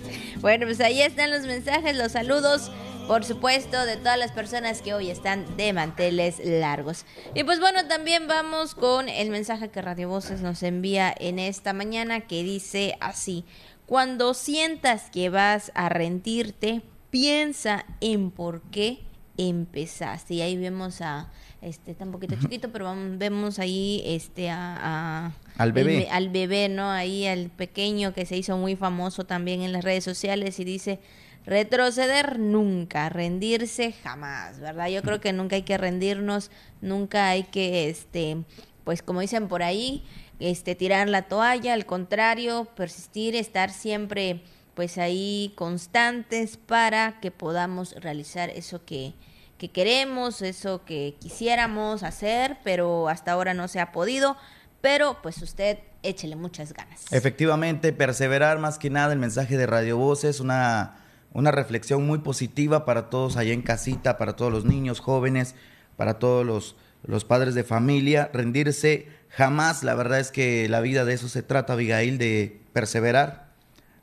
bueno, 0.40 0.66
pues 0.66 0.80
ahí 0.80 1.02
están 1.02 1.30
los 1.30 1.42
mensajes, 1.42 1.96
los 1.96 2.12
saludos, 2.12 2.70
por 3.06 3.24
supuesto, 3.24 3.84
de 3.84 3.96
todas 3.96 4.18
las 4.18 4.32
personas 4.32 4.82
que 4.82 4.94
hoy 4.94 5.10
están 5.10 5.56
de 5.56 5.72
manteles 5.72 6.40
largos. 6.44 7.04
Y 7.34 7.44
pues 7.44 7.60
bueno, 7.60 7.86
también 7.86 8.26
vamos 8.28 8.74
con 8.74 9.08
el 9.08 9.30
mensaje 9.30 9.68
que 9.70 9.82
Radio 9.82 10.08
Voces 10.08 10.40
nos 10.40 10.62
envía 10.62 11.14
en 11.18 11.38
esta 11.38 11.72
mañana 11.72 12.20
que 12.20 12.42
dice 12.42 12.96
así, 13.00 13.44
cuando 13.86 14.34
sientas 14.34 15.10
que 15.10 15.30
vas 15.30 15.72
a 15.74 15.88
rendirte, 15.88 16.82
piensa 17.10 17.84
en 18.00 18.30
por 18.30 18.62
qué 18.70 19.00
empezaste. 19.36 20.34
Y 20.34 20.42
ahí 20.42 20.56
vemos 20.56 21.00
a 21.00 21.28
este 21.62 21.90
está 21.90 22.04
un 22.04 22.12
poquito 22.12 22.36
chiquito, 22.40 22.70
pero 22.70 22.94
vemos 23.16 23.58
ahí 23.58 24.02
este 24.04 24.48
a, 24.50 25.32
al 25.58 25.72
bebé. 25.72 26.08
al 26.10 26.30
bebé, 26.30 26.68
¿no? 26.68 26.90
Ahí 26.90 27.26
al 27.26 27.50
pequeño 27.50 28.14
que 28.14 28.24
se 28.24 28.36
hizo 28.36 28.56
muy 28.56 28.76
famoso 28.76 29.24
también 29.24 29.60
en 29.62 29.72
las 29.72 29.84
redes 29.84 30.04
sociales 30.04 30.58
y 30.58 30.64
dice 30.64 31.00
retroceder 31.44 32.38
nunca, 32.38 33.08
rendirse 33.08 33.92
jamás, 33.92 34.60
¿verdad? 34.60 34.88
Yo 34.88 35.02
creo 35.02 35.20
que 35.20 35.32
nunca 35.32 35.56
hay 35.56 35.62
que 35.62 35.76
rendirnos, 35.76 36.50
nunca 36.80 37.28
hay 37.28 37.44
que 37.44 37.88
este 37.88 38.38
pues 38.84 39.02
como 39.02 39.20
dicen 39.20 39.48
por 39.48 39.62
ahí, 39.62 40.02
este 40.38 40.74
tirar 40.74 41.08
la 41.08 41.22
toalla, 41.22 41.74
al 41.74 41.86
contrario, 41.86 42.66
persistir, 42.74 43.36
estar 43.36 43.70
siempre 43.70 44.42
pues 44.74 44.96
ahí 44.98 45.52
constantes 45.56 46.56
para 46.56 47.20
que 47.20 47.30
podamos 47.30 47.94
realizar 47.96 48.48
eso 48.50 48.84
que 48.84 49.12
que 49.60 49.70
queremos, 49.70 50.40
eso 50.40 50.86
que 50.86 51.16
quisiéramos 51.20 52.02
hacer, 52.02 52.56
pero 52.64 53.10
hasta 53.10 53.32
ahora 53.32 53.52
no 53.52 53.68
se 53.68 53.78
ha 53.78 53.92
podido. 53.92 54.38
Pero 54.80 55.18
pues 55.22 55.42
usted 55.42 55.80
échele 56.02 56.34
muchas 56.34 56.72
ganas. 56.72 57.12
Efectivamente, 57.12 57.92
perseverar 57.92 58.58
más 58.58 58.78
que 58.78 58.88
nada 58.88 59.12
el 59.12 59.18
mensaje 59.18 59.58
de 59.58 59.66
Radio 59.66 59.98
Voces, 59.98 60.40
una, 60.40 60.96
una 61.34 61.50
reflexión 61.50 62.06
muy 62.06 62.20
positiva 62.20 62.86
para 62.86 63.10
todos 63.10 63.36
allá 63.36 63.52
en 63.52 63.60
casita, 63.60 64.16
para 64.16 64.34
todos 64.34 64.50
los 64.50 64.64
niños 64.64 64.98
jóvenes, 64.98 65.54
para 65.98 66.18
todos 66.18 66.46
los, 66.46 66.74
los 67.04 67.26
padres 67.26 67.54
de 67.54 67.62
familia, 67.62 68.30
rendirse 68.32 69.08
jamás, 69.28 69.84
la 69.84 69.94
verdad 69.94 70.20
es 70.20 70.30
que 70.30 70.70
la 70.70 70.80
vida 70.80 71.04
de 71.04 71.12
eso 71.12 71.28
se 71.28 71.42
trata, 71.42 71.74
Abigail, 71.74 72.16
de 72.16 72.62
perseverar, 72.72 73.50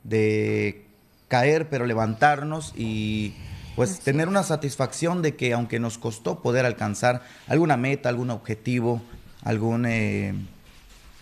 de 0.04 0.86
caer, 1.26 1.68
pero 1.68 1.84
levantarnos 1.84 2.72
y 2.76 3.34
pues 3.78 4.00
tener 4.00 4.26
una 4.26 4.42
satisfacción 4.42 5.22
de 5.22 5.36
que 5.36 5.52
aunque 5.52 5.78
nos 5.78 5.98
costó 5.98 6.42
poder 6.42 6.66
alcanzar 6.66 7.22
alguna 7.46 7.76
meta, 7.76 8.08
algún 8.08 8.30
objetivo, 8.30 9.00
algún, 9.44 9.86
eh, 9.86 10.34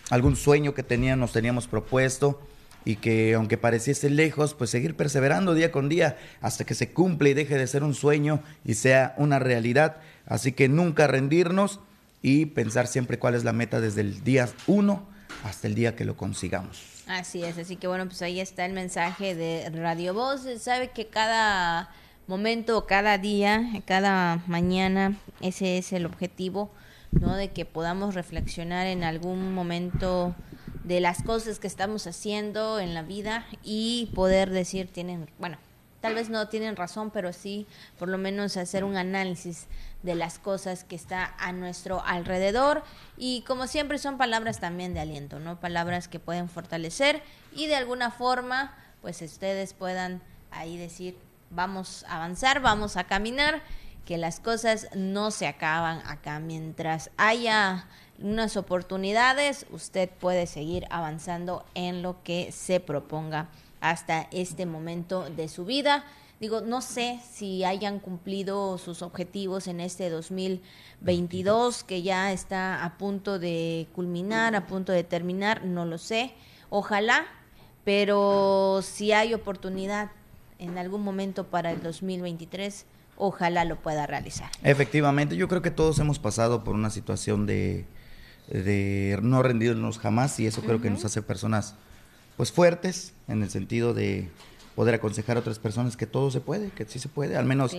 algún 0.09 0.35
sueño 0.35 0.73
que 0.73 0.81
teníamos, 0.81 1.19
nos 1.19 1.33
teníamos 1.33 1.67
propuesto 1.67 2.41
y 2.83 2.95
que 2.95 3.35
aunque 3.35 3.59
pareciese 3.59 4.09
lejos, 4.09 4.55
pues 4.55 4.71
seguir 4.71 4.95
perseverando 4.95 5.53
día 5.53 5.71
con 5.71 5.87
día 5.87 6.17
hasta 6.41 6.63
que 6.63 6.73
se 6.73 6.93
cumple 6.93 7.29
y 7.29 7.33
deje 7.35 7.59
de 7.59 7.67
ser 7.67 7.83
un 7.83 7.93
sueño 7.93 8.41
y 8.65 8.73
sea 8.73 9.13
una 9.17 9.37
realidad. 9.37 9.97
Así 10.25 10.51
que 10.51 10.67
nunca 10.67 11.05
rendirnos 11.05 11.79
y 12.23 12.47
pensar 12.47 12.87
siempre 12.87 13.19
cuál 13.19 13.35
es 13.35 13.43
la 13.43 13.53
meta 13.53 13.79
desde 13.79 14.01
el 14.01 14.23
día 14.23 14.49
uno 14.65 15.05
hasta 15.43 15.67
el 15.67 15.75
día 15.75 15.95
que 15.95 16.05
lo 16.05 16.17
consigamos. 16.17 16.81
Así 17.05 17.43
es, 17.43 17.59
así 17.59 17.75
que 17.75 17.85
bueno, 17.85 18.05
pues 18.07 18.23
ahí 18.23 18.39
está 18.39 18.65
el 18.65 18.73
mensaje 18.73 19.35
de 19.35 19.69
Radio 19.69 20.15
Voz. 20.15 20.41
Sabe 20.59 20.89
que 20.89 21.05
cada 21.05 21.91
momento, 22.27 22.85
cada 22.85 23.17
día, 23.17 23.65
cada 23.85 24.43
mañana, 24.47 25.15
ese 25.41 25.77
es 25.77 25.93
el 25.93 26.05
objetivo, 26.05 26.69
¿no? 27.11 27.35
De 27.35 27.51
que 27.51 27.65
podamos 27.65 28.15
reflexionar 28.15 28.87
en 28.87 29.03
algún 29.03 29.53
momento 29.53 30.35
de 30.83 30.99
las 30.99 31.23
cosas 31.23 31.59
que 31.59 31.67
estamos 31.67 32.05
haciendo 32.07 32.79
en 32.79 32.93
la 32.93 33.01
vida 33.01 33.45
y 33.63 34.11
poder 34.13 34.49
decir, 34.49 34.91
tienen, 34.91 35.29
bueno, 35.39 35.57
tal 36.01 36.15
vez 36.15 36.29
no 36.29 36.47
tienen 36.47 36.75
razón, 36.75 37.11
pero 37.11 37.33
sí 37.33 37.65
por 37.97 38.07
lo 38.09 38.17
menos 38.17 38.57
hacer 38.57 38.83
un 38.83 38.97
análisis 38.97 39.67
de 40.03 40.15
las 40.15 40.39
cosas 40.39 40.83
que 40.83 40.95
está 40.95 41.35
a 41.39 41.51
nuestro 41.51 42.03
alrededor 42.05 42.83
y 43.17 43.41
como 43.41 43.67
siempre 43.67 43.97
son 43.97 44.17
palabras 44.17 44.59
también 44.59 44.93
de 44.93 44.99
aliento, 44.99 45.39
¿no? 45.39 45.59
Palabras 45.59 46.07
que 46.07 46.19
pueden 46.19 46.49
fortalecer 46.49 47.21
y 47.53 47.67
de 47.67 47.75
alguna 47.75 48.11
forma 48.11 48.75
pues 49.01 49.21
ustedes 49.21 49.73
puedan 49.73 50.21
ahí 50.51 50.77
decir, 50.77 51.17
vamos 51.49 52.05
a 52.07 52.17
avanzar, 52.17 52.61
vamos 52.61 52.97
a 52.97 53.05
caminar, 53.05 53.61
que 54.05 54.17
las 54.17 54.39
cosas 54.39 54.87
no 54.95 55.31
se 55.31 55.47
acaban 55.47 56.01
acá. 56.07 56.39
Mientras 56.39 57.11
haya 57.17 57.87
unas 58.19 58.55
oportunidades, 58.55 59.65
usted 59.69 60.09
puede 60.09 60.47
seguir 60.47 60.87
avanzando 60.89 61.65
en 61.75 62.01
lo 62.01 62.23
que 62.23 62.51
se 62.51 62.79
proponga 62.79 63.49
hasta 63.81 64.27
este 64.31 64.65
momento 64.65 65.29
de 65.29 65.49
su 65.49 65.65
vida. 65.65 66.05
Digo, 66.39 66.61
no 66.61 66.81
sé 66.81 67.19
si 67.31 67.63
hayan 67.63 67.99
cumplido 67.99 68.77
sus 68.77 69.01
objetivos 69.01 69.67
en 69.67 69.79
este 69.79 70.09
2022, 70.09 71.83
que 71.83 72.03
ya 72.03 72.31
está 72.31 72.85
a 72.85 72.97
punto 72.97 73.39
de 73.39 73.87
culminar, 73.93 74.55
a 74.55 74.67
punto 74.67 74.91
de 74.91 75.03
terminar, 75.03 75.65
no 75.65 75.85
lo 75.85 75.97
sé. 75.97 76.33
Ojalá, 76.69 77.25
pero 77.83 78.81
si 78.83 79.13
hay 79.13 79.33
oportunidad 79.33 80.11
en 80.59 80.77
algún 80.77 81.03
momento 81.03 81.45
para 81.45 81.71
el 81.71 81.81
2023, 81.81 82.85
ojalá 83.17 83.65
lo 83.65 83.77
pueda 83.77 84.05
realizar. 84.07 84.49
Efectivamente, 84.63 85.35
yo 85.35 85.47
creo 85.47 85.61
que 85.61 85.71
todos 85.71 85.99
hemos 85.99 86.19
pasado 86.19 86.63
por 86.63 86.75
una 86.75 86.89
situación 86.89 87.45
de, 87.45 87.85
de 88.49 89.17
no 89.21 89.43
rendirnos 89.43 89.99
jamás 89.99 90.39
y 90.39 90.47
eso 90.47 90.61
creo 90.61 90.81
que 90.81 90.89
nos 90.89 91.05
hace 91.05 91.21
personas 91.21 91.75
pues 92.37 92.51
fuertes 92.51 93.13
en 93.27 93.41
el 93.41 93.49
sentido 93.49 93.93
de 93.93 94.29
poder 94.75 94.93
aconsejar 94.93 95.37
a 95.37 95.39
otras 95.39 95.57
personas 95.57 95.97
que 95.97 96.05
todo 96.05 96.29
se 96.29 96.39
puede, 96.39 96.69
que 96.69 96.85
sí 96.85 96.99
se 96.99 97.09
puede, 97.09 97.35
al 97.35 97.45
menos 97.45 97.75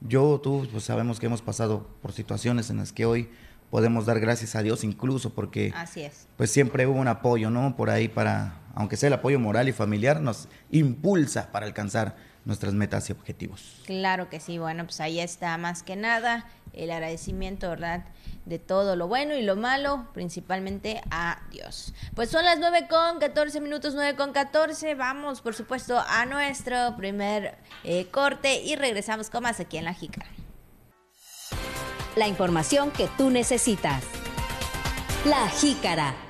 yo, 0.00 0.40
tú, 0.42 0.66
pues 0.72 0.82
sabemos 0.82 1.20
que 1.20 1.26
hemos 1.26 1.42
pasado 1.42 1.86
por 2.02 2.12
situaciones 2.12 2.70
en 2.70 2.78
las 2.78 2.92
que 2.92 3.06
hoy 3.06 3.28
podemos 3.70 4.04
dar 4.04 4.18
gracias 4.18 4.56
a 4.56 4.62
Dios 4.62 4.82
incluso 4.82 5.30
porque 5.30 5.72
Así 5.76 6.02
es. 6.02 6.26
pues 6.36 6.50
siempre 6.50 6.88
hubo 6.88 6.98
un 6.98 7.06
apoyo, 7.06 7.50
¿no? 7.50 7.76
Por 7.76 7.88
ahí 7.88 8.08
para, 8.08 8.54
aunque 8.74 8.96
sea 8.96 9.08
el 9.08 9.14
apoyo 9.14 9.38
moral 9.38 9.68
y 9.68 9.72
familiar, 9.72 10.20
nos 10.20 10.48
impulsa 10.70 11.50
para 11.52 11.66
alcanzar 11.66 12.16
nuestras 12.44 12.72
metas 12.74 13.08
y 13.08 13.12
objetivos. 13.12 13.82
Claro 13.84 14.28
que 14.28 14.40
sí, 14.40 14.58
bueno, 14.58 14.84
pues 14.84 15.00
ahí 15.00 15.20
está 15.20 15.56
más 15.58 15.82
que 15.82 15.96
nada 15.96 16.46
el 16.72 16.90
agradecimiento, 16.90 17.68
¿verdad? 17.68 18.04
De 18.46 18.58
todo 18.58 18.96
lo 18.96 19.08
bueno 19.08 19.34
y 19.34 19.42
lo 19.42 19.56
malo, 19.56 20.08
principalmente 20.14 21.00
a 21.10 21.42
Dios. 21.50 21.92
Pues 22.14 22.30
son 22.30 22.44
las 22.44 22.58
9 22.58 22.86
con 22.88 23.18
14 23.18 23.60
minutos, 23.60 23.94
9 23.94 24.16
con 24.16 24.32
14. 24.32 24.94
Vamos, 24.94 25.40
por 25.40 25.54
supuesto, 25.54 26.02
a 26.08 26.26
nuestro 26.26 26.96
primer 26.96 27.56
eh, 27.84 28.06
corte 28.06 28.62
y 28.62 28.76
regresamos 28.76 29.30
con 29.30 29.42
más 29.42 29.60
aquí 29.60 29.78
en 29.78 29.84
La 29.84 29.94
Jícara 29.94 30.26
la 32.16 32.28
información 32.28 32.90
que 32.90 33.08
tú 33.16 33.30
necesitas. 33.30 34.02
La 35.24 35.48
Jícara. 35.48 36.29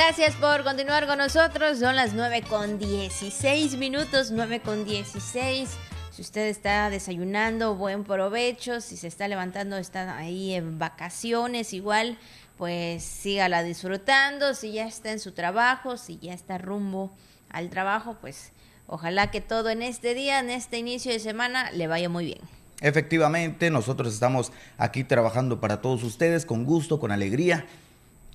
Gracias 0.00 0.36
por 0.36 0.62
continuar 0.62 1.08
con 1.08 1.18
nosotros. 1.18 1.80
Son 1.80 1.96
las 1.96 2.14
9 2.14 2.44
con 2.48 2.78
16 2.78 3.76
minutos, 3.78 4.30
9 4.30 4.60
con 4.60 4.84
16. 4.84 5.68
Si 6.12 6.22
usted 6.22 6.46
está 6.46 6.88
desayunando, 6.88 7.74
buen 7.74 8.04
provecho. 8.04 8.80
Si 8.80 8.96
se 8.96 9.08
está 9.08 9.26
levantando, 9.26 9.76
está 9.76 10.16
ahí 10.16 10.54
en 10.54 10.78
vacaciones, 10.78 11.72
igual, 11.72 12.16
pues 12.56 13.02
sígala 13.02 13.64
disfrutando. 13.64 14.54
Si 14.54 14.70
ya 14.70 14.86
está 14.86 15.10
en 15.10 15.18
su 15.18 15.32
trabajo, 15.32 15.96
si 15.96 16.16
ya 16.18 16.32
está 16.32 16.58
rumbo 16.58 17.10
al 17.50 17.68
trabajo, 17.68 18.16
pues 18.20 18.52
Ojalá 18.86 19.32
que 19.32 19.40
todo 19.40 19.68
en 19.68 19.82
este 19.82 20.14
día, 20.14 20.38
en 20.38 20.48
este 20.48 20.78
inicio 20.78 21.12
de 21.12 21.18
semana, 21.18 21.72
le 21.72 21.88
vaya 21.88 22.08
muy 22.08 22.24
bien. 22.24 22.38
Efectivamente, 22.80 23.68
nosotros 23.68 24.14
estamos 24.14 24.52
aquí 24.78 25.02
trabajando 25.02 25.60
para 25.60 25.82
todos 25.82 26.04
ustedes 26.04 26.46
con 26.46 26.64
gusto, 26.64 27.00
con 27.00 27.10
alegría 27.10 27.66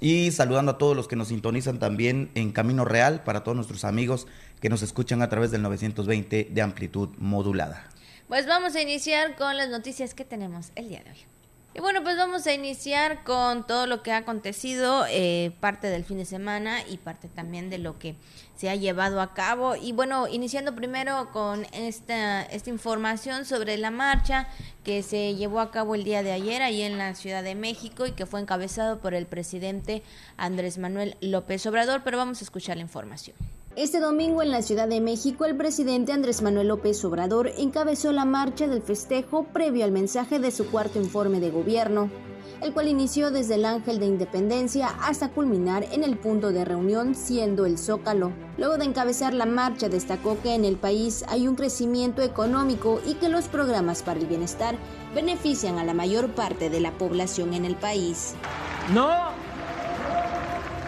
y 0.03 0.31
saludando 0.31 0.73
a 0.73 0.77
todos 0.77 0.97
los 0.97 1.07
que 1.07 1.15
nos 1.15 1.29
sintonizan 1.29 1.79
también 1.79 2.29
en 2.35 2.51
Camino 2.51 2.83
Real, 2.83 3.23
para 3.23 3.45
todos 3.45 3.55
nuestros 3.55 3.85
amigos 3.85 4.27
que 4.59 4.67
nos 4.67 4.81
escuchan 4.81 5.21
a 5.21 5.29
través 5.29 5.49
del 5.51 5.61
920 5.61 6.49
de 6.51 6.61
amplitud 6.61 7.07
modulada. 7.17 7.87
Pues 8.27 8.45
vamos 8.45 8.75
a 8.75 8.81
iniciar 8.81 9.37
con 9.37 9.55
las 9.55 9.69
noticias 9.69 10.13
que 10.13 10.25
tenemos 10.25 10.73
el 10.75 10.89
día 10.89 11.01
de 11.05 11.11
hoy. 11.11 11.32
Y 11.75 11.79
bueno, 11.79 12.03
pues 12.03 12.17
vamos 12.17 12.45
a 12.45 12.53
iniciar 12.53 13.23
con 13.23 13.65
todo 13.65 13.87
lo 13.87 14.03
que 14.03 14.11
ha 14.11 14.17
acontecido, 14.17 15.05
eh, 15.09 15.51
parte 15.59 15.87
del 15.87 16.03
fin 16.03 16.19
de 16.19 16.25
semana 16.25 16.87
y 16.87 16.97
parte 16.97 17.29
también 17.29 17.71
de 17.71 17.79
lo 17.79 17.97
que 17.97 18.15
se 18.55 18.69
ha 18.69 18.75
llevado 18.75 19.19
a 19.19 19.33
cabo. 19.33 19.75
Y 19.75 19.91
bueno, 19.91 20.27
iniciando 20.27 20.75
primero 20.75 21.31
con 21.31 21.65
esta, 21.73 22.43
esta 22.43 22.69
información 22.69 23.45
sobre 23.45 23.77
la 23.77 23.89
marcha 23.89 24.47
que 24.83 25.01
se 25.01 25.33
llevó 25.33 25.59
a 25.59 25.71
cabo 25.71 25.95
el 25.95 26.03
día 26.03 26.21
de 26.21 26.31
ayer 26.31 26.61
ahí 26.61 26.83
en 26.83 26.99
la 26.99 27.15
Ciudad 27.15 27.41
de 27.41 27.55
México 27.55 28.05
y 28.05 28.11
que 28.11 28.27
fue 28.27 28.39
encabezado 28.39 28.99
por 28.99 29.15
el 29.15 29.25
presidente 29.25 30.03
Andrés 30.37 30.77
Manuel 30.77 31.17
López 31.21 31.65
Obrador, 31.65 32.01
pero 32.03 32.19
vamos 32.19 32.39
a 32.41 32.43
escuchar 32.43 32.77
la 32.77 32.83
información. 32.83 33.35
Este 33.75 33.99
domingo 33.99 34.43
en 34.43 34.51
la 34.51 34.61
Ciudad 34.61 34.87
de 34.87 35.01
México, 35.01 35.45
el 35.45 35.57
presidente 35.57 36.13
Andrés 36.13 36.43
Manuel 36.43 36.67
López 36.67 37.03
Obrador 37.05 37.51
encabezó 37.57 38.11
la 38.11 38.23
marcha 38.23 38.67
del 38.67 38.83
festejo 38.83 39.45
previo 39.45 39.83
al 39.83 39.91
mensaje 39.91 40.37
de 40.37 40.51
su 40.51 40.69
cuarto 40.69 40.99
informe 40.99 41.39
de 41.39 41.49
gobierno, 41.49 42.07
el 42.61 42.71
cual 42.71 42.87
inició 42.87 43.31
desde 43.31 43.55
el 43.55 43.65
Ángel 43.65 43.99
de 43.99 44.05
Independencia 44.05 44.89
hasta 45.01 45.29
culminar 45.29 45.87
en 45.91 46.03
el 46.03 46.19
punto 46.19 46.51
de 46.51 46.65
reunión 46.65 47.15
siendo 47.15 47.65
el 47.65 47.79
Zócalo. 47.79 48.31
Luego 48.59 48.77
de 48.77 48.85
encabezar 48.85 49.33
la 49.33 49.47
marcha 49.47 49.89
destacó 49.89 50.39
que 50.43 50.53
en 50.53 50.65
el 50.65 50.75
país 50.75 51.25
hay 51.27 51.47
un 51.47 51.55
crecimiento 51.55 52.21
económico 52.21 53.01
y 53.07 53.15
que 53.15 53.27
los 53.27 53.47
programas 53.47 54.03
para 54.03 54.19
el 54.19 54.27
bienestar 54.27 54.75
benefician 55.15 55.79
a 55.79 55.83
la 55.83 55.95
mayor 55.95 56.29
parte 56.35 56.69
de 56.69 56.79
la 56.79 56.91
población 56.91 57.55
en 57.55 57.65
el 57.65 57.75
país. 57.75 58.35
No 58.93 59.31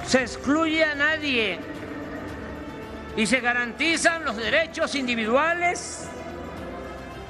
se 0.06 0.22
excluye 0.22 0.84
a 0.84 0.94
nadie 0.94 1.58
y 3.18 3.26
se 3.26 3.40
garantizan 3.40 4.26
los 4.26 4.36
derechos 4.36 4.96
individuales 4.96 6.08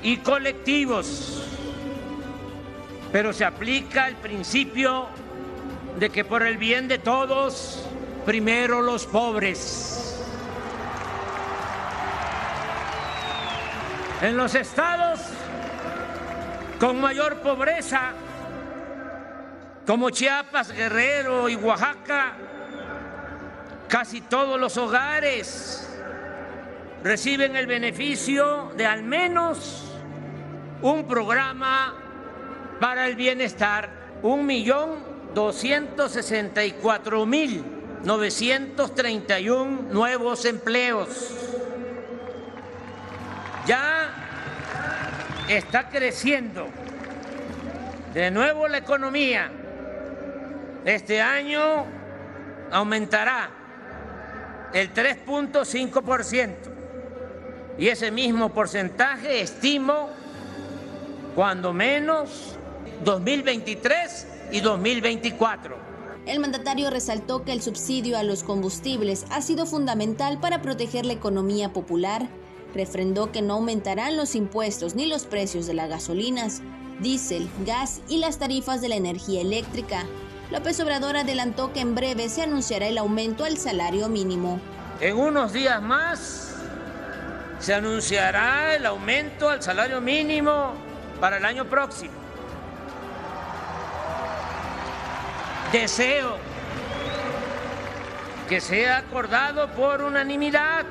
y 0.01 0.17
colectivos, 0.17 1.43
pero 3.11 3.33
se 3.33 3.45
aplica 3.45 4.07
el 4.07 4.15
principio 4.15 5.07
de 5.99 6.09
que 6.09 6.25
por 6.25 6.43
el 6.43 6.57
bien 6.57 6.87
de 6.87 6.97
todos, 6.97 7.85
primero 8.25 8.81
los 8.81 9.05
pobres. 9.05 10.01
En 14.21 14.35
los 14.35 14.55
estados 14.55 15.19
con 16.79 16.99
mayor 16.99 17.41
pobreza, 17.41 18.13
como 19.85 20.09
Chiapas, 20.09 20.71
Guerrero 20.71 21.47
y 21.47 21.55
Oaxaca, 21.55 22.33
Casi 23.95 24.19
todos 24.19 24.59
los 24.59 24.75
hogares 24.75 25.87
reciben 27.01 27.55
el 27.55 27.65
beneficio 27.65 28.73
de 28.75 28.85
al 28.85 29.03
menos 29.03 29.89
un 30.81 31.07
programa 31.07 31.95
para 32.81 33.07
el 33.07 33.15
bienestar. 33.15 33.89
Un 34.21 34.45
millón 34.45 34.97
doscientos 35.33 36.11
sesenta 36.11 36.65
y 36.65 36.73
cuatro 36.73 37.25
mil 37.25 37.63
novecientos 38.03 38.93
treinta 38.93 39.39
y 39.39 39.49
un 39.49 39.87
nuevos 39.93 40.43
empleos. 40.43 41.31
Ya 43.65 44.09
está 45.47 45.87
creciendo 45.87 46.67
de 48.13 48.29
nuevo 48.29 48.67
la 48.67 48.79
economía. 48.79 49.49
Este 50.83 51.21
año 51.21 51.85
aumentará 52.73 53.51
el 54.73 54.93
3.5%. 54.93 56.55
Y 57.77 57.89
ese 57.89 58.11
mismo 58.11 58.53
porcentaje 58.53 59.41
estimo 59.41 60.09
cuando 61.35 61.73
menos 61.73 62.55
2023 63.03 64.27
y 64.51 64.61
2024. 64.61 65.75
El 66.25 66.39
mandatario 66.39 66.89
resaltó 66.89 67.43
que 67.43 67.51
el 67.51 67.61
subsidio 67.61 68.17
a 68.17 68.23
los 68.23 68.43
combustibles 68.43 69.25
ha 69.29 69.41
sido 69.41 69.65
fundamental 69.65 70.39
para 70.39 70.61
proteger 70.61 71.05
la 71.05 71.13
economía 71.13 71.71
popular. 71.71 72.27
Refrendó 72.73 73.31
que 73.31 73.41
no 73.41 73.55
aumentarán 73.55 74.17
los 74.17 74.35
impuestos 74.35 74.95
ni 74.95 75.05
los 75.05 75.25
precios 75.25 75.67
de 75.67 75.75
las 75.75 75.89
gasolinas, 75.89 76.61
diésel, 76.99 77.47
gas 77.65 78.01
y 78.09 78.17
las 78.17 78.39
tarifas 78.39 78.81
de 78.81 78.89
la 78.89 78.95
energía 78.95 79.41
eléctrica. 79.41 80.05
López 80.51 80.79
Obrador 80.79 81.17
adelantó 81.17 81.73
que 81.73 81.79
en 81.79 81.95
breve 81.95 82.29
se 82.29 82.43
anunciará 82.43 82.87
el 82.87 82.97
aumento 82.97 83.45
al 83.45 83.57
salario 83.57 84.09
mínimo. 84.09 84.59
En 84.99 85.17
unos 85.17 85.51
días 85.53 85.81
más 85.81 86.55
se 87.59 87.73
anunciará 87.73 88.75
el 88.75 88.85
aumento 88.85 89.49
al 89.49 89.63
salario 89.63 90.01
mínimo 90.01 90.73
para 91.19 91.37
el 91.37 91.45
año 91.45 91.65
próximo. 91.65 92.13
Deseo 95.71 96.37
que 98.47 98.61
sea 98.61 98.97
acordado 98.97 99.67
por 99.71 100.01
unanimidad 100.03 100.85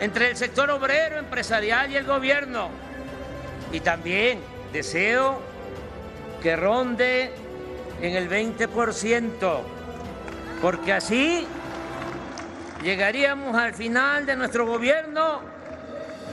entre 0.00 0.30
el 0.30 0.36
sector 0.36 0.70
obrero, 0.70 1.18
empresarial 1.18 1.90
y 1.90 1.96
el 1.96 2.06
gobierno. 2.06 2.70
Y 3.70 3.80
también 3.80 4.40
deseo 4.72 5.40
que 6.42 6.56
ronde 6.56 7.32
en 8.02 8.16
el 8.16 8.28
20%, 8.28 9.60
porque 10.60 10.92
así 10.92 11.46
llegaríamos 12.82 13.56
al 13.56 13.74
final 13.74 14.26
de 14.26 14.34
nuestro 14.34 14.66
gobierno 14.66 15.40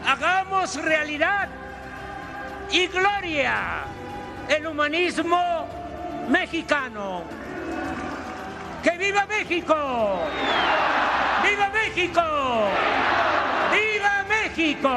Hagamos 0.05 0.75
realidad 0.75 1.49
y 2.73 2.89
gloria 2.89 3.85
el 4.49 4.67
humanismo 4.67 5.67
mexicano. 6.29 7.23
¡Que 8.83 8.97
viva 8.97 9.27
México! 9.27 9.75
¡Viva 11.43 11.71
México! 11.71 12.23
¡Viva 13.73 14.25
México! 14.29 14.89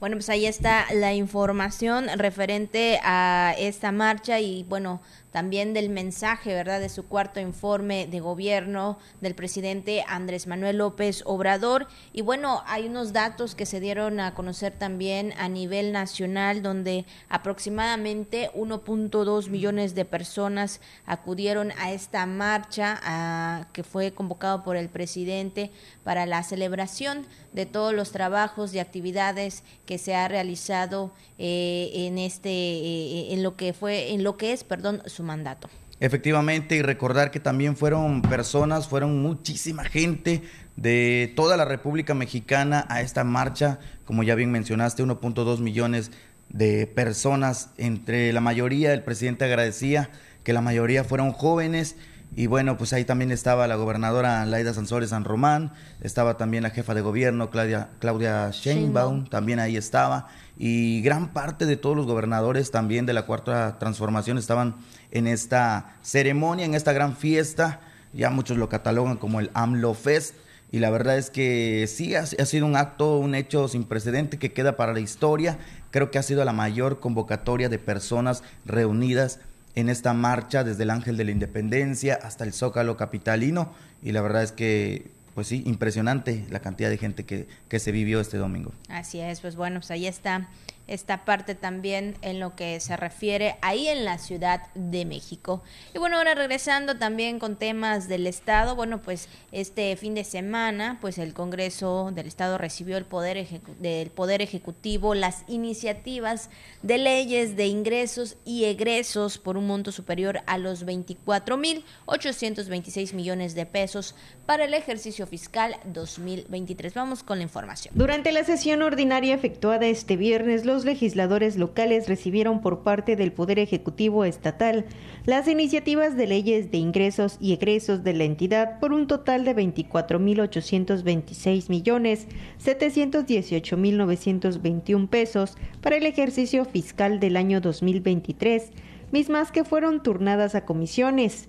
Bueno, 0.00 0.16
pues 0.16 0.30
ahí 0.30 0.46
está 0.46 0.86
la 0.94 1.12
información 1.12 2.06
referente 2.16 2.98
a 3.04 3.54
esta 3.58 3.92
marcha 3.92 4.40
y 4.40 4.64
bueno, 4.64 5.02
también 5.30 5.74
del 5.74 5.90
mensaje, 5.90 6.54
¿verdad?, 6.54 6.80
de 6.80 6.88
su 6.88 7.06
cuarto 7.06 7.40
informe 7.40 8.06
de 8.06 8.20
gobierno 8.20 8.98
del 9.20 9.34
presidente 9.34 10.04
Andrés 10.08 10.46
Manuel 10.46 10.78
López 10.78 11.22
Obrador. 11.24 11.86
Y 12.12 12.22
bueno, 12.22 12.62
hay 12.66 12.86
unos 12.86 13.12
datos 13.12 13.54
que 13.54 13.66
se 13.66 13.80
dieron 13.80 14.20
a 14.20 14.34
conocer 14.34 14.72
también 14.72 15.32
a 15.38 15.48
nivel 15.48 15.92
nacional, 15.92 16.62
donde 16.62 17.04
aproximadamente 17.28 18.50
1.2 18.54 19.48
millones 19.48 19.94
de 19.94 20.04
personas 20.04 20.80
acudieron 21.06 21.72
a 21.78 21.92
esta 21.92 22.26
marcha 22.26 23.68
que 23.72 23.84
fue 23.84 24.12
convocado 24.12 24.62
por 24.62 24.76
el 24.76 24.88
presidente 24.88 25.70
para 26.04 26.26
la 26.26 26.42
celebración 26.42 27.26
de 27.52 27.66
todos 27.66 27.92
los 27.92 28.12
trabajos 28.12 28.74
y 28.74 28.78
actividades 28.78 29.64
que 29.86 29.98
se 29.98 30.14
ha 30.14 30.28
realizado 30.28 31.12
eh, 31.38 31.90
en 31.94 32.18
este 32.18 32.50
eh, 32.50 33.32
en 33.32 33.42
lo 33.42 33.56
que 33.56 33.72
fue 33.72 34.12
en 34.12 34.22
lo 34.22 34.36
que 34.36 34.52
es 34.52 34.62
perdón 34.62 35.02
su 35.06 35.19
mandato. 35.22 35.68
Efectivamente 36.00 36.76
y 36.76 36.82
recordar 36.82 37.30
que 37.30 37.40
también 37.40 37.76
fueron 37.76 38.22
personas 38.22 38.88
fueron 38.88 39.20
muchísima 39.20 39.84
gente 39.84 40.42
de 40.76 41.32
toda 41.36 41.58
la 41.58 41.66
República 41.66 42.14
Mexicana 42.14 42.86
a 42.88 43.02
esta 43.02 43.22
marcha. 43.22 43.80
Como 44.06 44.22
ya 44.22 44.34
bien 44.34 44.50
mencionaste 44.50 45.04
1.2 45.04 45.58
millones 45.58 46.10
de 46.48 46.86
personas 46.86 47.70
entre 47.76 48.32
la 48.32 48.40
mayoría 48.40 48.92
el 48.92 49.04
presidente 49.04 49.44
agradecía 49.44 50.10
que 50.42 50.52
la 50.52 50.60
mayoría 50.60 51.04
fueron 51.04 51.32
jóvenes 51.32 51.96
y 52.36 52.46
bueno, 52.46 52.78
pues 52.78 52.92
ahí 52.92 53.04
también 53.04 53.32
estaba 53.32 53.66
la 53.66 53.74
gobernadora 53.74 54.46
Laida 54.46 54.72
Sansores 54.72 55.10
San 55.10 55.24
Román, 55.24 55.72
estaba 56.00 56.36
también 56.36 56.62
la 56.62 56.70
jefa 56.70 56.94
de 56.94 57.00
gobierno 57.00 57.50
Claudia, 57.50 57.88
Claudia 57.98 58.50
Sheinbaum, 58.52 59.26
también 59.26 59.58
ahí 59.58 59.76
estaba. 59.76 60.28
Y 60.56 61.02
gran 61.02 61.32
parte 61.32 61.66
de 61.66 61.76
todos 61.76 61.96
los 61.96 62.06
gobernadores 62.06 62.70
también 62.70 63.04
de 63.04 63.14
la 63.14 63.26
Cuarta 63.26 63.78
Transformación 63.78 64.38
estaban 64.38 64.76
en 65.10 65.26
esta 65.26 65.96
ceremonia, 66.02 66.66
en 66.66 66.74
esta 66.74 66.92
gran 66.92 67.16
fiesta. 67.16 67.80
Ya 68.12 68.30
muchos 68.30 68.58
lo 68.58 68.68
catalogan 68.68 69.16
como 69.16 69.40
el 69.40 69.50
AMLO 69.54 69.94
Fest. 69.94 70.36
Y 70.72 70.78
la 70.78 70.90
verdad 70.90 71.18
es 71.18 71.30
que 71.30 71.86
sí, 71.88 72.14
ha, 72.14 72.20
ha 72.20 72.46
sido 72.46 72.64
un 72.64 72.76
acto, 72.76 73.18
un 73.18 73.34
hecho 73.34 73.66
sin 73.66 73.82
precedente 73.82 74.38
que 74.38 74.52
queda 74.52 74.76
para 74.76 74.92
la 74.92 75.00
historia. 75.00 75.58
Creo 75.90 76.12
que 76.12 76.18
ha 76.18 76.22
sido 76.22 76.44
la 76.44 76.52
mayor 76.52 77.00
convocatoria 77.00 77.68
de 77.68 77.80
personas 77.80 78.44
reunidas 78.64 79.40
en 79.74 79.88
esta 79.88 80.12
marcha 80.12 80.64
desde 80.64 80.82
el 80.82 80.90
Ángel 80.90 81.16
de 81.16 81.24
la 81.24 81.30
Independencia 81.30 82.18
hasta 82.22 82.44
el 82.44 82.52
Zócalo 82.52 82.96
Capitalino 82.96 83.72
y 84.02 84.12
la 84.12 84.22
verdad 84.22 84.42
es 84.42 84.52
que 84.52 85.10
pues 85.34 85.46
sí, 85.46 85.62
impresionante 85.64 86.44
la 86.50 86.60
cantidad 86.60 86.90
de 86.90 86.98
gente 86.98 87.24
que, 87.24 87.46
que 87.68 87.78
se 87.78 87.92
vivió 87.92 88.20
este 88.20 88.36
domingo. 88.36 88.72
Así 88.88 89.20
es, 89.20 89.40
pues 89.40 89.54
bueno, 89.56 89.78
pues 89.80 89.90
ahí 89.92 90.06
está 90.06 90.48
esta 90.90 91.24
parte 91.24 91.54
también 91.54 92.18
en 92.20 92.38
lo 92.40 92.54
que 92.56 92.78
se 92.80 92.96
refiere 92.96 93.54
ahí 93.62 93.86
en 93.88 94.04
la 94.04 94.18
Ciudad 94.18 94.66
de 94.74 95.06
México. 95.06 95.62
Y 95.94 95.98
bueno, 95.98 96.18
ahora 96.18 96.34
regresando 96.34 96.98
también 96.98 97.38
con 97.38 97.56
temas 97.56 98.08
del 98.08 98.26
Estado, 98.26 98.76
bueno, 98.76 99.00
pues 99.00 99.30
este 99.52 99.96
fin 99.96 100.14
de 100.14 100.24
semana, 100.24 100.98
pues 101.00 101.16
el 101.18 101.32
Congreso 101.32 102.10
del 102.12 102.26
Estado 102.26 102.58
recibió 102.58 102.96
el 102.96 103.04
poder 103.04 103.46
del 103.78 104.10
Poder 104.10 104.42
Ejecutivo 104.42 105.14
las 105.14 105.44
iniciativas 105.46 106.50
de 106.82 106.98
leyes 106.98 107.54
de 107.56 107.68
ingresos 107.68 108.36
y 108.44 108.64
egresos 108.64 109.38
por 109.38 109.56
un 109.56 109.68
monto 109.68 109.92
superior 109.92 110.40
a 110.46 110.58
los 110.58 110.84
24.826 110.84 113.14
millones 113.14 113.54
de 113.54 113.66
pesos 113.66 114.16
para 114.46 114.64
el 114.64 114.74
ejercicio 114.74 115.28
fiscal 115.28 115.76
2023. 115.84 116.92
Vamos 116.94 117.22
con 117.22 117.38
la 117.38 117.44
información. 117.44 117.94
Durante 117.96 118.32
la 118.32 118.42
sesión 118.42 118.82
ordinaria 118.82 119.32
efectuada 119.34 119.86
este 119.86 120.16
viernes, 120.16 120.64
los 120.64 120.79
legisladores 120.84 121.56
locales 121.56 122.08
recibieron 122.08 122.60
por 122.60 122.82
parte 122.82 123.16
del 123.16 123.32
Poder 123.32 123.58
Ejecutivo 123.58 124.24
Estatal 124.24 124.84
las 125.26 125.48
iniciativas 125.48 126.16
de 126.16 126.26
leyes 126.26 126.70
de 126.70 126.78
ingresos 126.78 127.36
y 127.40 127.52
egresos 127.52 128.02
de 128.04 128.14
la 128.14 128.24
entidad 128.24 128.80
por 128.80 128.92
un 128.92 129.06
total 129.06 129.44
de 129.44 129.54
24.826 129.56 131.68
millones 131.68 132.26
718.921 132.62 135.08
pesos 135.08 135.56
para 135.80 135.96
el 135.96 136.06
ejercicio 136.06 136.64
fiscal 136.64 137.20
del 137.20 137.36
año 137.36 137.60
2023, 137.60 138.70
mismas 139.12 139.52
que 139.52 139.64
fueron 139.64 140.02
turnadas 140.02 140.54
a 140.54 140.64
comisiones. 140.64 141.48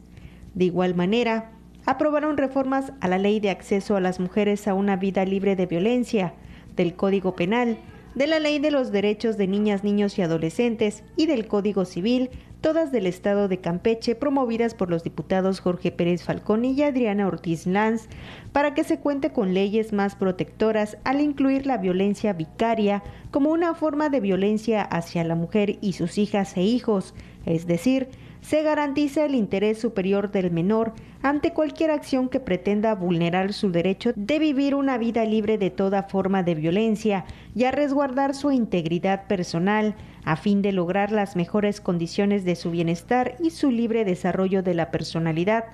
De 0.54 0.66
igual 0.66 0.96
manera, 0.96 1.52
aprobaron 1.86 2.38
reformas 2.38 2.94
a 3.00 3.08
la 3.08 3.18
Ley 3.18 3.40
de 3.40 3.50
Acceso 3.50 3.96
a 3.96 4.02
las 4.02 4.20
Mujeres 4.20 4.68
a 4.68 4.74
una 4.74 4.96
Vida 4.96 5.26
Libre 5.26 5.56
de 5.56 5.66
Violencia, 5.66 6.34
del 6.76 6.96
Código 6.96 7.36
Penal, 7.36 7.78
de 8.16 8.28
la 8.28 8.40
Ley 8.40 8.60
de 8.60 8.72
los 8.72 8.92
Derechos 8.92 9.38
de 9.38 9.48
Niñas, 9.48 9.84
Niños 9.84 10.18
y 10.18 10.22
Adolescentes 10.22 11.04
y 11.16 11.28
del 11.28 11.48
Código 11.48 11.86
Civil, 11.86 12.30
todas 12.60 12.92
del 12.92 13.08
Estado 13.08 13.48
de 13.48 13.60
Campeche, 13.60 14.16
promovidas 14.16 14.74
por 14.74 14.90
los 14.90 15.04
diputados 15.04 15.62
Jorge 15.62 15.92
Pérez 15.92 16.24
Falcón 16.24 16.66
y 16.66 16.82
Adriana 16.84 17.28
Ortiz 17.28 17.66
Lanz, 17.66 18.08
para 18.52 18.74
que 18.74 18.84
se 18.84 19.00
cuente 19.00 19.32
con 19.32 19.54
leyes 19.54 19.94
más 19.94 20.16
protectoras 20.16 20.98
al 21.04 21.22
incluir 21.22 21.66
la 21.66 21.78
violencia 21.78 22.34
vicaria 22.34 23.02
como 23.32 23.52
una 23.52 23.74
forma 23.74 24.10
de 24.10 24.20
violencia 24.20 24.82
hacia 24.82 25.24
la 25.24 25.36
mujer 25.36 25.78
y 25.82 25.94
sus 25.94 26.18
hijas 26.18 26.56
e 26.58 26.64
hijos, 26.64 27.14
es 27.46 27.66
decir, 27.66 28.10
se 28.42 28.64
garantiza 28.64 29.26
el 29.26 29.36
interés 29.36 29.80
superior 29.80 30.32
del 30.32 30.52
menor 30.52 30.94
ante 31.22 31.54
cualquier 31.54 31.92
acción 31.92 32.30
que 32.30 32.40
pretenda 32.40 32.96
vulnerar 32.96 33.54
su 33.54 33.72
derecho 33.72 34.12
de 34.16 34.40
vivir 34.40 34.76
una 34.76 34.98
vida 34.98 35.24
libre 35.26 35.58
de 35.58 35.70
toda 35.70 36.04
forma 36.04 36.44
de 36.44 36.56
violencia 36.56 37.26
y 37.56 37.66
a 37.66 37.72
resguardar 37.72 38.34
su 38.34 38.52
integridad 38.52 39.28
personal 39.28 39.96
a 40.26 40.36
fin 40.36 40.62
de 40.62 40.72
lograr 40.72 41.12
las 41.12 41.36
mejores 41.36 41.82
condiciones 41.82 42.44
de 42.44 42.56
su 42.56 42.72
bienestar 42.72 43.36
y 43.42 43.52
su 43.52 43.72
libre 43.72 44.06
desarrollo 44.06 44.64
de 44.64 44.74
la 44.74 44.92
personalidad, 44.92 45.66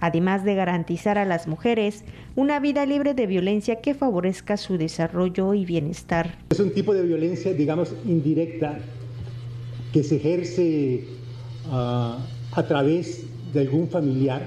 además 0.00 0.44
de 0.44 0.54
garantizar 0.54 1.18
a 1.18 1.24
las 1.24 1.46
mujeres 1.46 2.04
una 2.34 2.60
vida 2.60 2.84
libre 2.86 3.14
de 3.14 3.26
violencia 3.26 3.80
que 3.80 3.94
favorezca 3.94 4.56
su 4.56 4.76
desarrollo 4.76 5.54
y 5.54 5.64
bienestar. 5.64 6.36
Es 6.50 6.60
un 6.60 6.72
tipo 6.72 6.94
de 6.94 7.02
violencia, 7.02 7.52
digamos, 7.52 7.94
indirecta 8.04 8.78
que 9.92 10.02
se 10.02 10.16
ejerce 10.16 11.04
a 11.70 12.62
través 12.68 13.26
de 13.52 13.60
algún 13.60 13.88
familiar. 13.88 14.42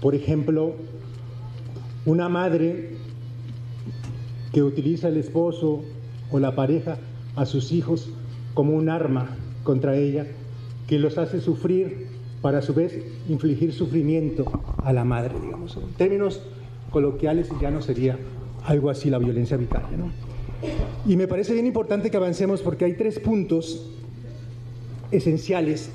Por 0.00 0.14
ejemplo, 0.14 0.74
una 2.06 2.28
madre 2.28 2.96
que 4.52 4.62
utiliza 4.62 5.08
el 5.08 5.16
esposo 5.16 5.82
o 6.30 6.38
la 6.38 6.54
pareja 6.54 6.98
a 7.36 7.46
sus 7.46 7.72
hijos 7.72 8.10
como 8.54 8.74
un 8.74 8.88
arma 8.88 9.36
contra 9.62 9.96
ella, 9.96 10.26
que 10.86 10.98
los 10.98 11.18
hace 11.18 11.40
sufrir 11.40 12.08
para 12.42 12.58
a 12.58 12.62
su 12.62 12.74
vez 12.74 12.98
infligir 13.28 13.72
sufrimiento 13.72 14.44
a 14.78 14.92
la 14.92 15.04
madre, 15.04 15.34
digamos. 15.40 15.76
En 15.76 15.92
términos 15.92 16.40
coloquiales 16.90 17.48
ya 17.60 17.70
no 17.70 17.82
sería 17.82 18.18
algo 18.64 18.90
así 18.90 19.10
la 19.10 19.18
violencia 19.18 19.56
vicaria. 19.56 19.96
¿no? 19.96 20.10
Y 21.06 21.16
me 21.16 21.28
parece 21.28 21.52
bien 21.52 21.66
importante 21.66 22.10
que 22.10 22.16
avancemos 22.16 22.62
porque 22.62 22.86
hay 22.86 22.94
tres 22.94 23.20
puntos 23.20 23.90
esenciales 25.10 25.90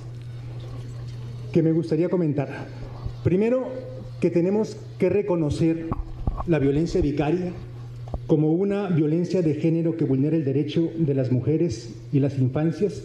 que 1.56 1.64
me 1.64 1.72
gustaría 1.72 2.10
comentar. 2.10 2.50
Primero, 3.24 3.70
que 4.20 4.30
tenemos 4.30 4.76
que 5.00 5.08
reconocer 5.08 5.88
la 6.48 6.60
violencia 6.60 7.00
vicaria 7.00 7.54
como 8.28 8.52
una 8.52 8.90
violencia 8.90 9.42
de 9.42 9.54
género 9.54 9.96
que 9.96 10.04
vulnera 10.04 10.36
el 10.36 10.44
derecho 10.44 10.92
de 10.98 11.14
las 11.14 11.32
mujeres 11.32 11.96
y 12.12 12.20
las 12.20 12.38
infancias 12.40 13.04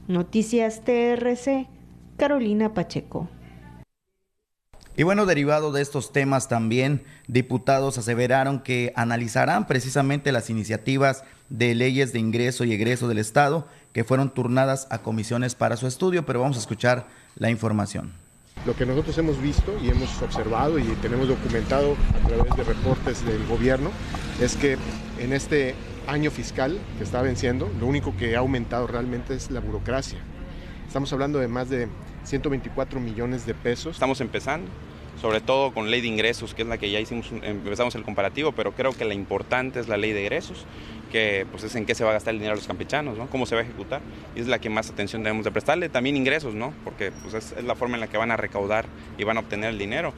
Noticias 0.06 0.84
TRC, 0.84 1.66
Carolina 2.16 2.72
Pacheco. 2.74 3.28
Y 4.94 5.04
bueno, 5.04 5.24
derivado 5.24 5.72
de 5.72 5.80
estos 5.80 6.12
temas 6.12 6.48
también, 6.48 7.02
diputados 7.26 7.96
aseveraron 7.96 8.60
que 8.60 8.92
analizarán 8.94 9.66
precisamente 9.66 10.32
las 10.32 10.50
iniciativas 10.50 11.24
de 11.48 11.74
leyes 11.74 12.12
de 12.12 12.18
ingreso 12.18 12.64
y 12.64 12.72
egreso 12.72 13.08
del 13.08 13.16
Estado 13.18 13.66
que 13.92 14.04
fueron 14.04 14.34
turnadas 14.34 14.86
a 14.90 14.98
comisiones 14.98 15.54
para 15.54 15.78
su 15.78 15.86
estudio, 15.86 16.26
pero 16.26 16.40
vamos 16.40 16.58
a 16.58 16.60
escuchar 16.60 17.06
la 17.36 17.48
información. 17.50 18.21
Lo 18.64 18.76
que 18.76 18.86
nosotros 18.86 19.18
hemos 19.18 19.42
visto 19.42 19.76
y 19.82 19.88
hemos 19.88 20.22
observado 20.22 20.78
y 20.78 20.84
tenemos 21.02 21.26
documentado 21.26 21.96
a 22.14 22.28
través 22.28 22.56
de 22.56 22.62
reportes 22.62 23.24
del 23.26 23.44
gobierno 23.46 23.90
es 24.40 24.56
que 24.56 24.78
en 25.18 25.32
este 25.32 25.74
año 26.06 26.30
fiscal 26.30 26.78
que 26.96 27.02
está 27.02 27.22
venciendo, 27.22 27.68
lo 27.80 27.88
único 27.88 28.16
que 28.16 28.36
ha 28.36 28.38
aumentado 28.38 28.86
realmente 28.86 29.34
es 29.34 29.50
la 29.50 29.58
burocracia. 29.58 30.18
Estamos 30.86 31.12
hablando 31.12 31.40
de 31.40 31.48
más 31.48 31.70
de 31.70 31.88
124 32.22 33.00
millones 33.00 33.46
de 33.46 33.54
pesos. 33.54 33.96
Estamos 33.96 34.20
empezando, 34.20 34.70
sobre 35.22 35.40
todo 35.40 35.72
con 35.72 35.88
ley 35.88 36.00
de 36.00 36.08
ingresos, 36.08 36.52
que 36.52 36.62
es 36.62 36.68
la 36.68 36.78
que 36.78 36.90
ya 36.90 36.98
hicimos, 36.98 37.30
empezamos 37.30 37.94
el 37.94 38.02
comparativo, 38.02 38.50
pero 38.50 38.72
creo 38.72 38.92
que 38.92 39.04
la 39.04 39.14
importante 39.14 39.78
es 39.78 39.86
la 39.86 39.96
ley 39.96 40.12
de 40.12 40.22
ingresos, 40.22 40.66
que 41.12 41.46
pues 41.48 41.62
es 41.62 41.76
en 41.76 41.86
qué 41.86 41.94
se 41.94 42.02
va 42.02 42.10
a 42.10 42.14
gastar 42.14 42.34
el 42.34 42.40
dinero 42.40 42.56
de 42.56 42.60
los 42.60 42.66
campechanos, 42.66 43.16
¿no? 43.16 43.28
Cómo 43.28 43.46
se 43.46 43.54
va 43.54 43.60
a 43.60 43.64
ejecutar. 43.64 44.00
Y 44.34 44.40
es 44.40 44.48
la 44.48 44.58
que 44.58 44.68
más 44.68 44.90
atención 44.90 45.22
debemos 45.22 45.44
de 45.44 45.52
prestarle. 45.52 45.88
También 45.88 46.16
ingresos, 46.16 46.54
¿no? 46.54 46.74
Porque 46.82 47.12
pues 47.22 47.34
es, 47.34 47.52
es 47.56 47.62
la 47.62 47.76
forma 47.76 47.94
en 47.94 48.00
la 48.00 48.08
que 48.08 48.18
van 48.18 48.32
a 48.32 48.36
recaudar 48.36 48.86
y 49.16 49.22
van 49.22 49.36
a 49.36 49.40
obtener 49.40 49.70
el 49.70 49.78
dinero. 49.78 50.12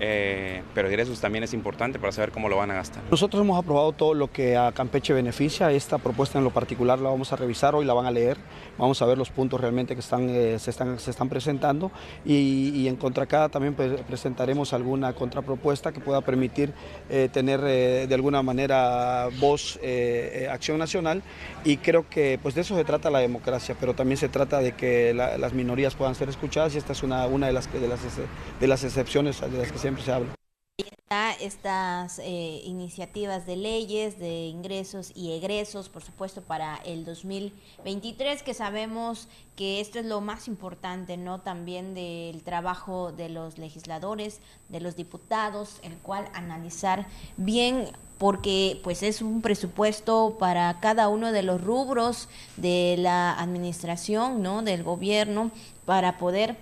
Eh, 0.00 0.62
pero 0.74 0.88
ingresos 0.88 1.20
también 1.20 1.44
es 1.44 1.52
importante 1.52 1.98
para 1.98 2.12
saber 2.12 2.30
cómo 2.30 2.48
lo 2.48 2.56
van 2.56 2.70
a 2.70 2.74
gastar. 2.74 3.02
Nosotros 3.10 3.42
hemos 3.42 3.58
aprobado 3.58 3.92
todo 3.92 4.14
lo 4.14 4.30
que 4.30 4.56
a 4.56 4.72
Campeche 4.72 5.12
beneficia, 5.12 5.70
esta 5.72 5.98
propuesta 5.98 6.38
en 6.38 6.44
lo 6.44 6.50
particular 6.50 6.98
la 6.98 7.10
vamos 7.10 7.32
a 7.32 7.36
revisar, 7.36 7.74
hoy 7.74 7.84
la 7.84 7.94
van 7.94 8.06
a 8.06 8.10
leer, 8.10 8.36
vamos 8.78 9.00
a 9.02 9.06
ver 9.06 9.18
los 9.18 9.30
puntos 9.30 9.60
realmente 9.60 9.94
que 9.94 10.00
están, 10.00 10.28
eh, 10.30 10.58
se, 10.58 10.70
están, 10.70 10.98
se 10.98 11.10
están 11.10 11.28
presentando. 11.28 11.90
Y, 12.24 12.70
y 12.74 12.88
en 12.88 12.96
cada 12.96 13.48
también 13.48 13.74
presentaremos 13.74 14.72
alguna 14.72 15.12
contrapropuesta 15.12 15.92
que 15.92 16.00
pueda 16.00 16.20
permitir 16.20 16.72
eh, 17.08 17.28
tener 17.32 17.60
de 17.60 18.14
alguna 18.14 18.42
manera 18.42 19.28
voz, 19.40 19.78
acción 20.50 20.78
nacional 20.78 21.22
y 21.64 21.78
creo 21.78 22.08
que 22.08 22.38
pues 22.42 22.54
de 22.54 22.62
eso 22.62 22.76
se 22.76 22.84
trata 22.84 23.10
la 23.10 23.18
democracia, 23.20 23.76
pero 23.78 23.94
también 23.94 24.16
se 24.16 24.28
trata 24.28 24.60
de 24.60 24.72
que 24.72 25.14
la, 25.14 25.38
las 25.38 25.52
minorías 25.52 25.94
puedan 25.94 26.14
ser 26.14 26.28
escuchadas 26.28 26.74
y 26.74 26.78
esta 26.78 26.92
es 26.92 27.02
una, 27.02 27.26
una 27.26 27.46
de, 27.46 27.52
las, 27.52 27.72
de, 27.72 27.88
las, 27.88 28.00
de 28.60 28.66
las 28.66 28.84
excepciones 28.84 29.40
de 29.40 29.58
las 29.58 29.72
que 29.72 29.78
siempre 29.78 30.02
se 30.04 30.12
habla. 30.12 30.38
Estas 31.40 32.18
eh, 32.18 32.60
iniciativas 32.64 33.46
de 33.46 33.56
leyes, 33.56 34.18
de 34.18 34.46
ingresos 34.46 35.12
y 35.14 35.32
egresos, 35.32 35.88
por 35.88 36.02
supuesto, 36.02 36.42
para 36.42 36.76
el 36.84 37.04
2023, 37.04 38.42
que 38.42 38.52
sabemos 38.52 39.28
que 39.56 39.80
esto 39.80 40.00
es 40.00 40.04
lo 40.04 40.20
más 40.20 40.48
importante, 40.48 41.16
¿no? 41.16 41.40
También 41.40 41.94
del 41.94 42.42
trabajo 42.42 43.12
de 43.12 43.28
los 43.28 43.56
legisladores, 43.56 44.40
de 44.68 44.80
los 44.80 44.96
diputados, 44.96 45.78
el 45.82 45.96
cual 45.98 46.28
analizar 46.34 47.06
bien 47.36 47.88
porque 48.18 48.80
pues 48.82 49.02
es 49.02 49.22
un 49.22 49.40
presupuesto 49.40 50.36
para 50.38 50.80
cada 50.80 51.08
uno 51.08 51.32
de 51.32 51.42
los 51.42 51.62
rubros 51.62 52.28
de 52.56 52.96
la 52.98 53.32
administración, 53.32 54.42
¿no? 54.42 54.62
del 54.62 54.82
gobierno 54.82 55.50
para 55.84 56.18
poder 56.18 56.56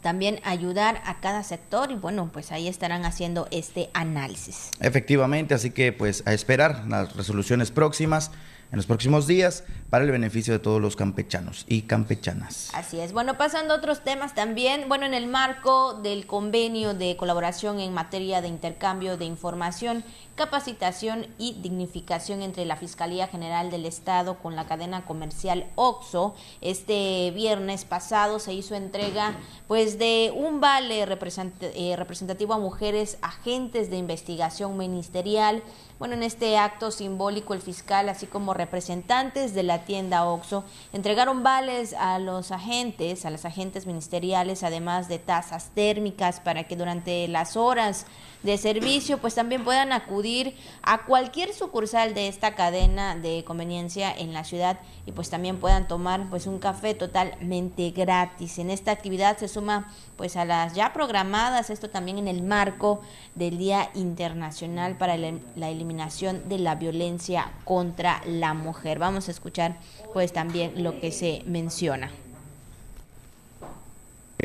también 0.00 0.38
ayudar 0.44 1.00
a 1.06 1.20
cada 1.20 1.42
sector 1.42 1.90
y 1.90 1.94
bueno, 1.94 2.28
pues 2.32 2.52
ahí 2.52 2.68
estarán 2.68 3.06
haciendo 3.06 3.48
este 3.50 3.88
análisis. 3.94 4.70
Efectivamente, 4.80 5.54
así 5.54 5.70
que 5.70 5.92
pues 5.92 6.22
a 6.26 6.34
esperar 6.34 6.84
las 6.88 7.16
resoluciones 7.16 7.70
próximas 7.70 8.30
en 8.74 8.78
los 8.78 8.86
próximos 8.86 9.28
días 9.28 9.62
para 9.88 10.04
el 10.04 10.10
beneficio 10.10 10.52
de 10.52 10.58
todos 10.58 10.82
los 10.82 10.96
campechanos 10.96 11.64
y 11.68 11.82
campechanas. 11.82 12.70
Así 12.74 12.98
es. 12.98 13.12
Bueno, 13.12 13.38
pasando 13.38 13.72
a 13.72 13.76
otros 13.76 14.02
temas 14.02 14.34
también, 14.34 14.88
bueno, 14.88 15.06
en 15.06 15.14
el 15.14 15.28
marco 15.28 15.94
del 15.94 16.26
convenio 16.26 16.92
de 16.92 17.16
colaboración 17.16 17.78
en 17.78 17.94
materia 17.94 18.40
de 18.42 18.48
intercambio 18.48 19.16
de 19.16 19.26
información, 19.26 20.02
capacitación 20.34 21.28
y 21.38 21.52
dignificación 21.62 22.42
entre 22.42 22.64
la 22.64 22.74
Fiscalía 22.74 23.28
General 23.28 23.70
del 23.70 23.86
Estado 23.86 24.38
con 24.40 24.56
la 24.56 24.66
cadena 24.66 25.04
comercial 25.04 25.68
OXO, 25.76 26.34
este 26.60 27.30
viernes 27.30 27.84
pasado 27.84 28.40
se 28.40 28.54
hizo 28.54 28.74
entrega 28.74 29.36
pues 29.68 30.00
de 30.00 30.32
un 30.34 30.60
vale 30.60 31.02
eh, 31.02 31.96
representativo 31.96 32.54
a 32.54 32.58
mujeres 32.58 33.18
agentes 33.22 33.88
de 33.88 33.98
investigación 33.98 34.76
ministerial. 34.76 35.62
Bueno, 35.96 36.14
en 36.14 36.24
este 36.24 36.58
acto 36.58 36.90
simbólico 36.90 37.54
el 37.54 37.62
fiscal 37.62 38.08
así 38.08 38.26
como 38.26 38.52
representantes 38.52 39.54
de 39.54 39.62
la 39.62 39.84
tienda 39.84 40.24
OXO 40.24 40.64
entregaron 40.92 41.44
vales 41.44 41.94
a 41.94 42.18
los 42.18 42.50
agentes, 42.50 43.24
a 43.24 43.30
los 43.30 43.44
agentes 43.44 43.86
ministeriales, 43.86 44.64
además 44.64 45.06
de 45.06 45.20
tasas 45.20 45.70
térmicas 45.72 46.40
para 46.40 46.64
que 46.64 46.74
durante 46.74 47.28
las 47.28 47.56
horas 47.56 48.06
de 48.44 48.58
servicio 48.58 49.18
pues 49.18 49.34
también 49.34 49.64
puedan 49.64 49.92
acudir 49.92 50.54
a 50.82 51.04
cualquier 51.06 51.52
sucursal 51.52 52.14
de 52.14 52.28
esta 52.28 52.54
cadena 52.54 53.16
de 53.16 53.42
conveniencia 53.44 54.14
en 54.16 54.32
la 54.32 54.44
ciudad 54.44 54.78
y 55.06 55.12
pues 55.12 55.30
también 55.30 55.58
puedan 55.58 55.88
tomar 55.88 56.28
pues 56.28 56.46
un 56.46 56.58
café 56.58 56.94
totalmente 56.94 57.90
gratis. 57.90 58.58
En 58.58 58.70
esta 58.70 58.92
actividad 58.92 59.38
se 59.38 59.48
suma 59.48 59.90
pues 60.16 60.36
a 60.36 60.44
las 60.44 60.74
ya 60.74 60.92
programadas, 60.92 61.70
esto 61.70 61.88
también 61.88 62.18
en 62.18 62.28
el 62.28 62.42
marco 62.42 63.00
del 63.34 63.56
Día 63.56 63.90
Internacional 63.94 64.96
para 64.98 65.16
la 65.16 65.70
eliminación 65.70 66.48
de 66.48 66.58
la 66.58 66.74
violencia 66.74 67.50
contra 67.64 68.20
la 68.26 68.52
mujer. 68.52 68.98
Vamos 68.98 69.28
a 69.28 69.30
escuchar 69.30 69.78
pues 70.12 70.34
también 70.34 70.82
lo 70.82 71.00
que 71.00 71.12
se 71.12 71.42
menciona. 71.46 72.10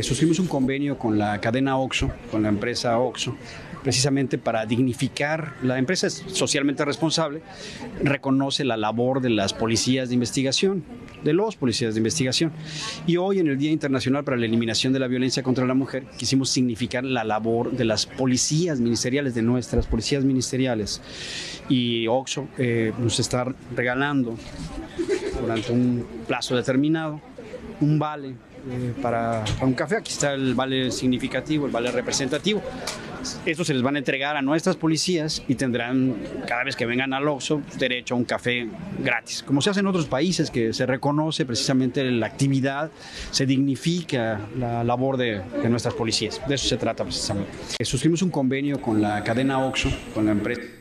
Suscribimos 0.03 0.39
un 0.39 0.47
convenio 0.47 0.97
con 0.97 1.17
la 1.17 1.41
cadena 1.41 1.77
OXO, 1.77 2.11
con 2.31 2.43
la 2.43 2.49
empresa 2.49 2.99
OXO, 2.99 3.35
precisamente 3.83 4.37
para 4.37 4.65
dignificar, 4.65 5.55
la 5.63 5.77
empresa 5.77 6.07
es 6.07 6.23
socialmente 6.27 6.83
responsable, 6.85 7.41
reconoce 8.03 8.63
la 8.63 8.77
labor 8.77 9.21
de 9.21 9.29
las 9.29 9.53
policías 9.53 10.09
de 10.09 10.15
investigación, 10.15 10.83
de 11.23 11.33
los 11.33 11.55
policías 11.55 11.93
de 11.93 11.99
investigación. 11.99 12.51
Y 13.07 13.17
hoy 13.17 13.39
en 13.39 13.47
el 13.47 13.57
Día 13.57 13.71
Internacional 13.71 14.23
para 14.23 14.37
la 14.37 14.45
Eliminación 14.45 14.93
de 14.93 14.99
la 14.99 15.07
Violencia 15.07 15.43
contra 15.43 15.65
la 15.65 15.73
Mujer 15.73 16.05
quisimos 16.17 16.49
significar 16.49 17.03
la 17.03 17.23
labor 17.23 17.71
de 17.71 17.85
las 17.85 18.05
policías 18.05 18.79
ministeriales, 18.79 19.35
de 19.35 19.41
nuestras 19.41 19.85
policías 19.87 20.23
ministeriales. 20.23 21.01
Y 21.67 22.07
OXO 22.07 22.47
eh, 22.57 22.93
nos 22.99 23.19
está 23.19 23.45
regalando 23.75 24.35
durante 25.41 25.71
un 25.71 26.05
plazo 26.27 26.55
determinado 26.55 27.21
un 27.81 27.99
vale 27.99 28.35
eh, 28.69 28.93
para, 29.01 29.43
un 29.61 29.73
café. 29.73 29.97
Aquí 29.97 30.11
está 30.11 30.33
el 30.33 30.55
vale 30.55 30.91
significativo, 30.91 31.65
el 31.65 31.71
vale 31.71 31.91
representativo. 31.91 32.61
Estos 33.45 33.67
se 33.67 33.73
les 33.73 33.83
van 33.83 33.95
a 33.95 33.99
entregar 33.99 34.37
a 34.37 34.41
nuestras 34.41 34.77
policías 34.77 35.43
y 35.47 35.55
tendrán, 35.55 36.15
cada 36.47 36.63
vez 36.63 36.75
que 36.75 36.85
vengan 36.85 37.13
al 37.13 37.27
Oxxo, 37.27 37.61
derecho 37.77 38.15
a 38.15 38.17
un 38.17 38.23
café 38.23 38.67
gratis. 38.99 39.43
Como 39.43 39.61
se 39.61 39.69
hace 39.69 39.81
en 39.81 39.87
otros 39.87 40.05
países, 40.05 40.49
que 40.49 40.73
se 40.73 40.85
reconoce 40.85 41.45
precisamente 41.45 42.09
la 42.11 42.27
actividad, 42.27 42.91
se 43.31 43.45
dignifica 43.45 44.39
la 44.57 44.83
labor 44.83 45.17
de, 45.17 45.41
de 45.61 45.69
nuestras 45.69 45.93
policías. 45.93 46.41
De 46.47 46.55
eso 46.55 46.67
se 46.67 46.77
trata 46.77 47.03
precisamente. 47.03 47.51
Suscribimos 47.83 48.21
un 48.21 48.31
convenio 48.31 48.81
con 48.81 49.01
la 49.01 49.23
cadena 49.23 49.65
Oxxo, 49.65 49.89
con 50.13 50.25
la 50.25 50.31
empresa. 50.31 50.78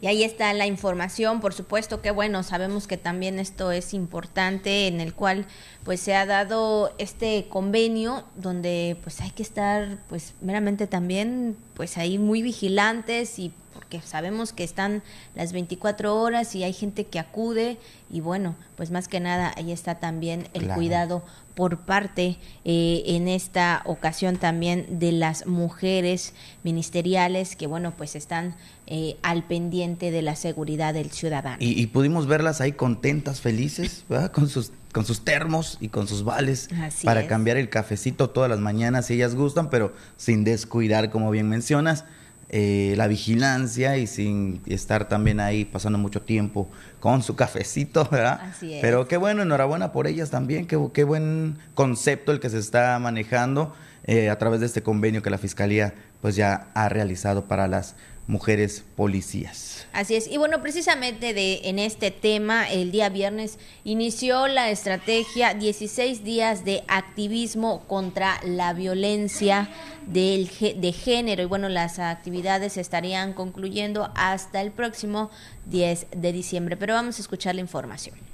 Y 0.00 0.06
ahí 0.06 0.22
está 0.22 0.52
la 0.52 0.66
información, 0.66 1.40
por 1.40 1.54
supuesto 1.54 2.00
que 2.00 2.12
bueno, 2.12 2.44
sabemos 2.44 2.86
que 2.86 2.96
también 2.96 3.40
esto 3.40 3.72
es 3.72 3.94
importante 3.94 4.86
en 4.86 5.00
el 5.00 5.12
cual 5.12 5.46
pues 5.82 6.00
se 6.00 6.14
ha 6.14 6.24
dado 6.24 6.94
este 6.98 7.46
convenio 7.48 8.24
donde 8.36 8.96
pues 9.02 9.20
hay 9.20 9.30
que 9.30 9.42
estar 9.42 9.98
pues 10.08 10.34
meramente 10.40 10.86
también 10.86 11.56
pues 11.74 11.98
ahí 11.98 12.16
muy 12.16 12.42
vigilantes 12.42 13.40
y 13.40 13.52
porque 13.72 14.00
sabemos 14.00 14.52
que 14.52 14.64
están 14.64 15.02
las 15.34 15.52
24 15.52 16.20
horas 16.20 16.54
y 16.54 16.62
hay 16.62 16.72
gente 16.72 17.06
que 17.06 17.18
acude 17.18 17.78
y 18.10 18.20
bueno, 18.20 18.54
pues 18.76 18.90
más 18.90 19.08
que 19.08 19.18
nada 19.18 19.52
ahí 19.56 19.72
está 19.72 19.96
también 19.96 20.48
el 20.52 20.68
cuidado 20.68 21.24
por 21.54 21.80
parte 21.80 22.38
eh, 22.64 23.02
en 23.06 23.26
esta 23.26 23.82
ocasión 23.84 24.36
también 24.36 24.98
de 25.00 25.10
las 25.10 25.46
mujeres 25.46 26.34
ministeriales 26.62 27.56
que 27.56 27.66
bueno, 27.66 27.94
pues 27.96 28.14
están 28.14 28.56
eh, 28.90 29.18
al 29.22 29.44
pendiente 29.46 30.10
de 30.10 30.22
la 30.22 30.34
seguridad 30.34 30.94
del 30.94 31.10
ciudadano. 31.10 31.58
Y, 31.60 31.86
pudimos 31.88 32.26
verlas 32.26 32.62
ahí 32.62 32.72
contentas, 32.72 33.42
felices, 33.42 34.06
¿verdad? 34.08 34.32
con 34.32 34.48
sus 34.48 34.72
con 34.92 35.04
sus 35.04 35.22
termos 35.22 35.76
y 35.82 35.88
con 35.88 36.08
sus 36.08 36.24
vales 36.24 36.70
para 37.04 37.26
cambiar 37.26 37.58
el 37.58 37.68
cafecito 37.68 38.30
todas 38.30 38.48
las 38.48 38.60
mañanas 38.60 39.04
si 39.04 39.14
ellas 39.14 39.34
gustan, 39.34 39.68
pero 39.68 39.92
sin 40.16 40.42
descuidar, 40.42 41.10
como 41.10 41.30
bien 41.30 41.46
mencionas, 41.50 42.06
eh, 42.48 42.94
la 42.96 43.08
vigilancia 43.08 43.98
y 43.98 44.06
sin 44.06 44.62
estar 44.64 45.06
también 45.06 45.38
ahí 45.38 45.66
pasando 45.66 45.98
mucho 45.98 46.22
tiempo 46.22 46.66
con 46.98 47.22
su 47.22 47.36
cafecito, 47.36 48.08
¿verdad? 48.10 48.40
Así 48.42 48.72
es. 48.72 48.80
Pero 48.80 49.06
qué 49.06 49.18
bueno, 49.18 49.42
enhorabuena 49.42 49.92
por 49.92 50.06
ellas 50.06 50.30
también, 50.30 50.66
qué, 50.66 50.82
qué 50.94 51.04
buen 51.04 51.58
concepto 51.74 52.32
el 52.32 52.40
que 52.40 52.48
se 52.48 52.58
está 52.58 52.98
manejando 52.98 53.74
eh, 54.04 54.30
a 54.30 54.38
través 54.38 54.60
de 54.60 54.66
este 54.66 54.82
convenio 54.82 55.20
que 55.20 55.28
la 55.28 55.36
Fiscalía 55.36 55.92
pues 56.22 56.34
ya 56.34 56.68
ha 56.72 56.88
realizado 56.88 57.44
para 57.44 57.68
las 57.68 57.94
mujeres 58.28 58.84
policías. 58.94 59.86
Así 59.92 60.14
es. 60.14 60.28
Y 60.28 60.36
bueno, 60.36 60.60
precisamente 60.60 61.32
de, 61.32 61.62
en 61.64 61.78
este 61.78 62.10
tema, 62.10 62.70
el 62.70 62.92
día 62.92 63.08
viernes 63.08 63.58
inició 63.84 64.46
la 64.46 64.70
estrategia 64.70 65.54
16 65.54 66.22
días 66.22 66.64
de 66.64 66.84
activismo 66.88 67.84
contra 67.88 68.38
la 68.44 68.74
violencia 68.74 69.70
del, 70.06 70.48
de 70.48 70.92
género. 70.92 71.42
Y 71.42 71.46
bueno, 71.46 71.70
las 71.70 71.98
actividades 71.98 72.76
estarían 72.76 73.32
concluyendo 73.32 74.12
hasta 74.14 74.60
el 74.60 74.72
próximo 74.72 75.30
10 75.66 76.08
de 76.14 76.32
diciembre. 76.32 76.76
Pero 76.76 76.94
vamos 76.94 77.18
a 77.18 77.22
escuchar 77.22 77.54
la 77.54 77.62
información. 77.62 78.27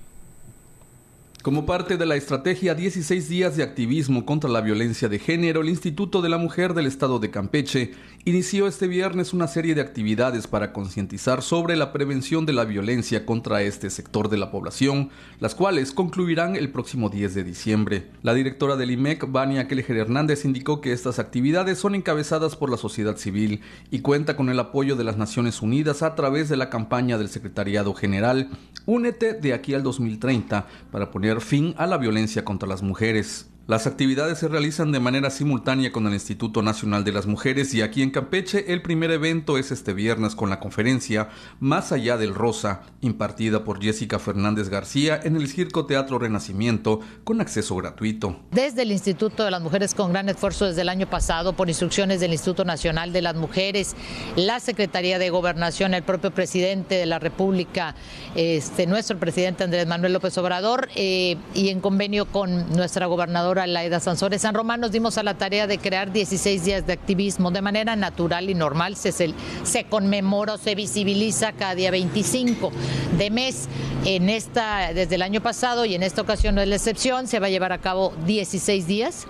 Como 1.44 1.66
parte 1.66 1.98
de 1.98 2.06
la 2.06 2.16
estrategia 2.16 2.74
16 2.74 3.28
días 3.28 3.54
de 3.54 3.62
activismo 3.62 4.24
contra 4.24 4.48
la 4.48 4.62
violencia 4.62 5.10
de 5.10 5.18
género, 5.18 5.60
el 5.60 5.68
Instituto 5.68 6.22
de 6.22 6.30
la 6.30 6.38
Mujer 6.38 6.72
del 6.72 6.86
Estado 6.86 7.18
de 7.18 7.30
Campeche 7.30 7.92
inició 8.24 8.66
este 8.66 8.86
viernes 8.86 9.34
una 9.34 9.46
serie 9.46 9.74
de 9.74 9.82
actividades 9.82 10.46
para 10.46 10.72
concientizar 10.72 11.42
sobre 11.42 11.76
la 11.76 11.92
prevención 11.92 12.46
de 12.46 12.54
la 12.54 12.64
violencia 12.64 13.26
contra 13.26 13.60
este 13.60 13.90
sector 13.90 14.30
de 14.30 14.38
la 14.38 14.50
población, 14.50 15.10
las 15.38 15.54
cuales 15.54 15.92
concluirán 15.92 16.56
el 16.56 16.70
próximo 16.70 17.10
10 17.10 17.34
de 17.34 17.44
diciembre. 17.44 18.06
La 18.22 18.32
directora 18.32 18.76
del 18.76 18.92
IMEC, 18.92 19.30
Vania 19.30 19.68
Keleger 19.68 19.98
Hernández, 19.98 20.46
indicó 20.46 20.80
que 20.80 20.94
estas 20.94 21.18
actividades 21.18 21.76
son 21.76 21.94
encabezadas 21.94 22.56
por 22.56 22.70
la 22.70 22.78
sociedad 22.78 23.18
civil 23.18 23.60
y 23.90 23.98
cuenta 23.98 24.34
con 24.34 24.48
el 24.48 24.58
apoyo 24.58 24.96
de 24.96 25.04
las 25.04 25.18
Naciones 25.18 25.60
Unidas 25.60 26.02
a 26.02 26.14
través 26.14 26.48
de 26.48 26.56
la 26.56 26.70
campaña 26.70 27.18
del 27.18 27.28
Secretariado 27.28 27.92
General 27.92 28.48
Únete 28.86 29.32
de 29.32 29.54
aquí 29.54 29.72
al 29.72 29.82
2030 29.82 30.66
para 30.90 31.10
poner 31.10 31.33
fin 31.40 31.74
a 31.78 31.86
la 31.86 31.98
violencia 31.98 32.44
contra 32.44 32.68
las 32.68 32.82
mujeres. 32.82 33.53
Las 33.66 33.86
actividades 33.86 34.36
se 34.36 34.48
realizan 34.48 34.92
de 34.92 35.00
manera 35.00 35.30
simultánea 35.30 35.90
con 35.90 36.06
el 36.06 36.12
Instituto 36.12 36.60
Nacional 36.60 37.02
de 37.02 37.12
las 37.12 37.26
Mujeres 37.26 37.72
y 37.72 37.80
aquí 37.80 38.02
en 38.02 38.10
Campeche 38.10 38.74
el 38.74 38.82
primer 38.82 39.10
evento 39.10 39.56
es 39.56 39.70
este 39.70 39.94
viernes 39.94 40.34
con 40.34 40.50
la 40.50 40.60
conferencia 40.60 41.30
Más 41.60 41.90
allá 41.90 42.18
del 42.18 42.34
Rosa, 42.34 42.82
impartida 43.00 43.64
por 43.64 43.80
Jessica 43.80 44.18
Fernández 44.18 44.68
García 44.68 45.18
en 45.24 45.36
el 45.36 45.48
Circo 45.48 45.86
Teatro 45.86 46.18
Renacimiento 46.18 47.00
con 47.24 47.40
acceso 47.40 47.74
gratuito. 47.76 48.38
Desde 48.50 48.82
el 48.82 48.92
Instituto 48.92 49.44
de 49.44 49.50
las 49.50 49.62
Mujeres 49.62 49.94
con 49.94 50.12
gran 50.12 50.28
esfuerzo 50.28 50.66
desde 50.66 50.82
el 50.82 50.90
año 50.90 51.08
pasado 51.08 51.54
por 51.54 51.70
instrucciones 51.70 52.20
del 52.20 52.32
Instituto 52.32 52.66
Nacional 52.66 53.14
de 53.14 53.22
las 53.22 53.34
Mujeres, 53.34 53.96
la 54.36 54.60
Secretaría 54.60 55.18
de 55.18 55.30
Gobernación, 55.30 55.94
el 55.94 56.02
propio 56.02 56.32
presidente 56.32 56.96
de 56.96 57.06
la 57.06 57.18
República, 57.18 57.94
este, 58.34 58.86
nuestro 58.86 59.18
presidente 59.18 59.64
Andrés 59.64 59.86
Manuel 59.86 60.12
López 60.12 60.36
Obrador 60.36 60.90
eh, 60.96 61.38
y 61.54 61.70
en 61.70 61.80
convenio 61.80 62.26
con 62.26 62.70
nuestra 62.76 63.06
gobernadora 63.06 63.53
Laida 63.54 64.00
Sansores 64.00 64.42
San 64.42 64.54
Román 64.54 64.80
nos 64.80 64.92
dimos 64.92 65.16
a 65.16 65.22
la 65.22 65.34
tarea 65.34 65.66
de 65.66 65.78
crear 65.78 66.12
16 66.12 66.64
días 66.64 66.86
de 66.86 66.92
activismo 66.92 67.50
de 67.50 67.62
manera 67.62 67.96
natural 67.96 68.50
y 68.50 68.54
normal. 68.54 68.96
Se, 68.96 69.12
se 69.12 69.84
conmemora 69.84 70.58
se 70.58 70.74
visibiliza 70.74 71.52
cada 71.52 71.74
día 71.74 71.90
25 71.90 72.72
de 73.16 73.30
mes. 73.30 73.68
En 74.04 74.28
esta, 74.28 74.92
desde 74.92 75.14
el 75.14 75.22
año 75.22 75.40
pasado 75.40 75.86
y 75.86 75.94
en 75.94 76.02
esta 76.02 76.20
ocasión 76.20 76.54
no 76.54 76.60
es 76.60 76.68
la 76.68 76.76
excepción, 76.76 77.26
se 77.26 77.38
va 77.38 77.46
a 77.46 77.50
llevar 77.50 77.72
a 77.72 77.78
cabo 77.78 78.12
16 78.26 78.86
días 78.86 79.26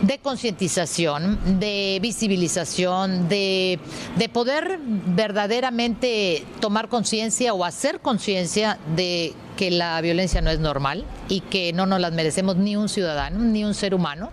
de 0.00 0.18
concientización, 0.18 1.60
de 1.60 1.98
visibilización, 2.00 3.28
de, 3.28 3.78
de 4.16 4.28
poder 4.30 4.78
verdaderamente 4.80 6.44
tomar 6.60 6.88
conciencia 6.88 7.52
o 7.52 7.64
hacer 7.64 8.00
conciencia 8.00 8.78
de 8.96 9.34
que 9.56 9.70
la 9.70 10.00
violencia 10.00 10.40
no 10.40 10.50
es 10.50 10.60
normal 10.60 11.04
y 11.28 11.40
que 11.40 11.72
no 11.72 11.86
nos 11.86 12.00
las 12.00 12.12
merecemos 12.12 12.56
ni 12.56 12.76
un 12.76 12.88
ciudadano, 12.88 13.38
ni 13.40 13.64
un 13.64 13.74
ser 13.74 13.94
humano. 13.94 14.30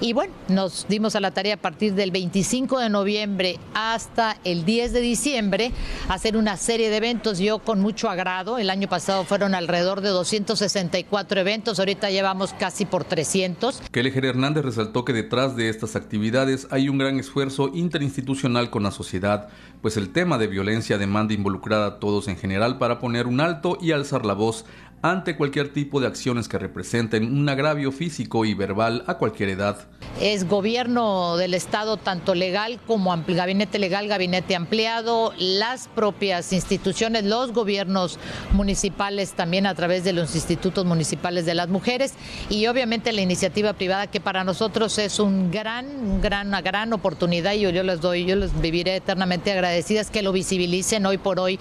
Y 0.00 0.12
bueno, 0.12 0.34
nos 0.48 0.86
dimos 0.88 1.16
a 1.16 1.20
la 1.20 1.30
tarea 1.30 1.54
a 1.54 1.56
partir 1.58 1.94
del 1.94 2.10
25 2.10 2.78
de 2.78 2.90
noviembre 2.90 3.58
hasta 3.74 4.36
el 4.44 4.64
10 4.64 4.92
de 4.92 5.00
diciembre 5.00 5.72
hacer 6.08 6.36
una 6.36 6.56
serie 6.56 6.90
de 6.90 6.96
eventos. 6.96 7.38
Yo 7.38 7.60
con 7.60 7.80
mucho 7.80 8.10
agrado, 8.10 8.58
el 8.58 8.68
año 8.68 8.88
pasado 8.88 9.24
fueron 9.24 9.54
alrededor 9.54 10.02
de 10.02 10.10
264 10.10 11.40
eventos, 11.40 11.78
ahorita 11.78 12.10
llevamos 12.10 12.52
casi 12.52 12.84
por 12.84 13.04
300. 13.04 13.82
Keleger 13.90 14.26
Hernández 14.26 14.64
resaltó 14.64 15.04
que 15.04 15.12
detrás 15.12 15.56
de 15.56 15.68
estas 15.68 15.96
actividades 15.96 16.68
hay 16.70 16.88
un 16.88 16.98
gran 16.98 17.18
esfuerzo 17.18 17.70
interinstitucional 17.72 18.70
con 18.70 18.82
la 18.82 18.90
sociedad, 18.90 19.48
pues 19.80 19.96
el 19.96 20.10
tema 20.10 20.38
de 20.38 20.46
violencia 20.46 20.98
demanda 20.98 21.34
involucrar 21.34 21.82
a 21.82 21.98
todos 21.98 22.28
en 22.28 22.36
general 22.36 22.78
para 22.78 22.98
poner 22.98 23.26
un 23.26 23.40
alto 23.40 23.78
y 23.80 23.92
alzar 23.92 24.26
la 24.26 24.34
voz 24.34 24.55
House 24.56 24.64
ante 25.10 25.36
cualquier 25.36 25.72
tipo 25.72 26.00
de 26.00 26.06
acciones 26.06 26.48
que 26.48 26.58
representen 26.58 27.32
un 27.32 27.48
agravio 27.48 27.92
físico 27.92 28.44
y 28.44 28.54
verbal 28.54 29.04
a 29.06 29.14
cualquier 29.14 29.50
edad. 29.50 29.86
Es 30.20 30.48
gobierno 30.48 31.36
del 31.36 31.54
Estado, 31.54 31.96
tanto 31.96 32.34
legal 32.34 32.80
como 32.86 33.16
gabinete 33.26 33.78
legal, 33.78 34.08
gabinete 34.08 34.56
ampliado, 34.56 35.32
las 35.36 35.88
propias 35.88 36.52
instituciones, 36.52 37.24
los 37.24 37.52
gobiernos 37.52 38.18
municipales 38.52 39.32
también 39.32 39.66
a 39.66 39.74
través 39.74 40.04
de 40.04 40.12
los 40.12 40.34
institutos 40.34 40.84
municipales 40.84 41.44
de 41.44 41.54
las 41.54 41.68
mujeres 41.68 42.14
y 42.48 42.66
obviamente 42.66 43.12
la 43.12 43.20
iniciativa 43.20 43.74
privada 43.74 44.06
que 44.06 44.20
para 44.20 44.42
nosotros 44.42 44.98
es 44.98 45.20
un 45.20 45.50
gran, 45.50 46.20
gran, 46.20 46.48
una 46.48 46.62
gran 46.62 46.92
oportunidad 46.92 47.52
y 47.52 47.60
yo, 47.60 47.70
yo 47.70 47.82
les 47.82 48.00
doy, 48.00 48.24
yo 48.24 48.36
les 48.36 48.58
viviré 48.60 48.96
eternamente 48.96 49.52
agradecidas 49.52 50.10
que 50.10 50.22
lo 50.22 50.32
visibilicen 50.32 51.04
hoy 51.06 51.18
por 51.18 51.38
hoy. 51.38 51.58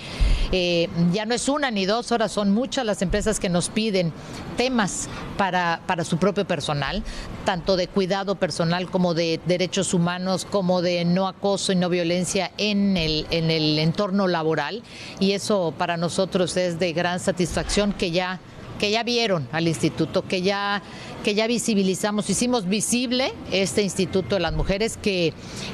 Eh, 0.52 0.88
ya 1.12 1.26
no 1.26 1.36
es 1.36 1.50
una 1.50 1.72
ni 1.72 1.86
dos 1.86 2.12
horas, 2.12 2.32
son 2.32 2.52
muchas 2.52 2.86
las 2.86 3.02
empresas 3.02 3.35
que 3.40 3.50
nos 3.50 3.70
piden 3.70 4.14
temas 4.58 5.10
para, 5.38 5.82
para 5.86 6.04
su 6.04 6.18
propio 6.18 6.46
personal, 6.46 7.04
tanto 7.46 7.76
de 7.76 7.88
cuidado 7.88 8.36
personal 8.36 8.90
como 8.90 9.14
de 9.14 9.40
derechos 9.46 9.94
humanos, 9.94 10.46
como 10.46 10.82
de 10.82 11.06
no 11.06 11.28
acoso 11.28 11.72
y 11.72 11.76
no 11.76 11.90
violencia 11.90 12.52
en 12.58 12.98
el, 12.98 13.28
en 13.32 13.52
el 13.52 13.80
entorno 13.80 14.28
laboral. 14.28 14.84
Y 15.20 15.34
eso 15.34 15.74
para 15.78 15.98
nosotros 15.98 16.58
es 16.58 16.80
de 16.80 16.94
gran 16.94 17.20
satisfacción 17.20 17.94
que 17.94 18.12
ya 18.12 18.40
que 18.80 18.92
ya 18.92 19.04
vieron 19.04 19.48
al 19.52 19.68
instituto, 19.68 20.28
que 20.28 20.42
ya, 20.42 20.82
que 21.24 21.34
ya 21.34 21.48
visibilizamos, 21.48 22.30
hicimos 22.30 22.68
visible 22.68 23.34
este 23.52 23.82
Instituto 23.82 24.36
de 24.36 24.42
las 24.42 24.54
Mujeres, 24.54 24.98
que, 24.98 25.34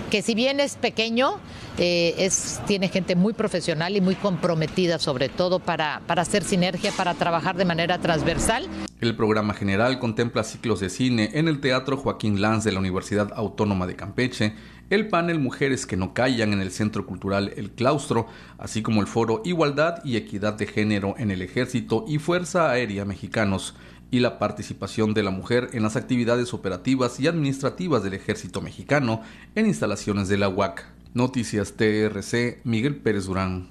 que 0.09 0.21
si 0.21 0.35
bien 0.35 0.59
es 0.59 0.75
pequeño, 0.75 1.39
eh, 1.77 2.15
es, 2.17 2.59
tiene 2.67 2.89
gente 2.89 3.15
muy 3.15 3.33
profesional 3.33 3.95
y 3.95 4.01
muy 4.01 4.15
comprometida 4.15 4.99
sobre 4.99 5.29
todo 5.29 5.59
para, 5.59 6.01
para 6.07 6.21
hacer 6.21 6.43
sinergia, 6.43 6.91
para 6.91 7.13
trabajar 7.13 7.55
de 7.55 7.65
manera 7.65 7.99
transversal. 7.99 8.67
El 8.99 9.15
programa 9.15 9.53
general 9.53 9.99
contempla 9.99 10.43
ciclos 10.43 10.79
de 10.79 10.89
cine 10.89 11.31
en 11.33 11.47
el 11.47 11.59
Teatro 11.59 11.97
Joaquín 11.97 12.41
Lanz 12.41 12.63
de 12.63 12.71
la 12.71 12.79
Universidad 12.79 13.31
Autónoma 13.35 13.87
de 13.87 13.95
Campeche, 13.95 14.53
el 14.91 15.07
panel 15.07 15.39
Mujeres 15.39 15.85
que 15.85 15.97
no 15.97 16.13
callan 16.13 16.53
en 16.53 16.61
el 16.61 16.71
Centro 16.71 17.05
Cultural 17.05 17.53
El 17.55 17.71
Claustro, 17.71 18.27
así 18.57 18.81
como 18.81 19.01
el 19.01 19.07
foro 19.07 19.41
Igualdad 19.45 20.03
y 20.03 20.17
Equidad 20.17 20.53
de 20.53 20.67
Género 20.67 21.15
en 21.17 21.31
el 21.31 21.41
Ejército 21.41 22.05
y 22.07 22.19
Fuerza 22.19 22.69
Aérea 22.69 23.05
Mexicanos, 23.05 23.73
y 24.11 24.19
la 24.19 24.37
participación 24.37 25.13
de 25.13 25.23
la 25.23 25.31
mujer 25.31 25.69
en 25.71 25.83
las 25.83 25.95
actividades 25.95 26.53
operativas 26.53 27.19
y 27.19 27.27
administrativas 27.27 28.03
del 28.03 28.13
Ejército 28.13 28.61
Mexicano 28.61 29.21
en 29.55 29.65
instalaciones 29.65 30.27
de 30.27 30.37
la 30.37 30.49
UAC. 30.49 30.85
Noticias 31.13 31.73
TRC, 31.73 32.59
Miguel 32.63 32.95
Pérez 32.97 33.25
Durán. 33.25 33.69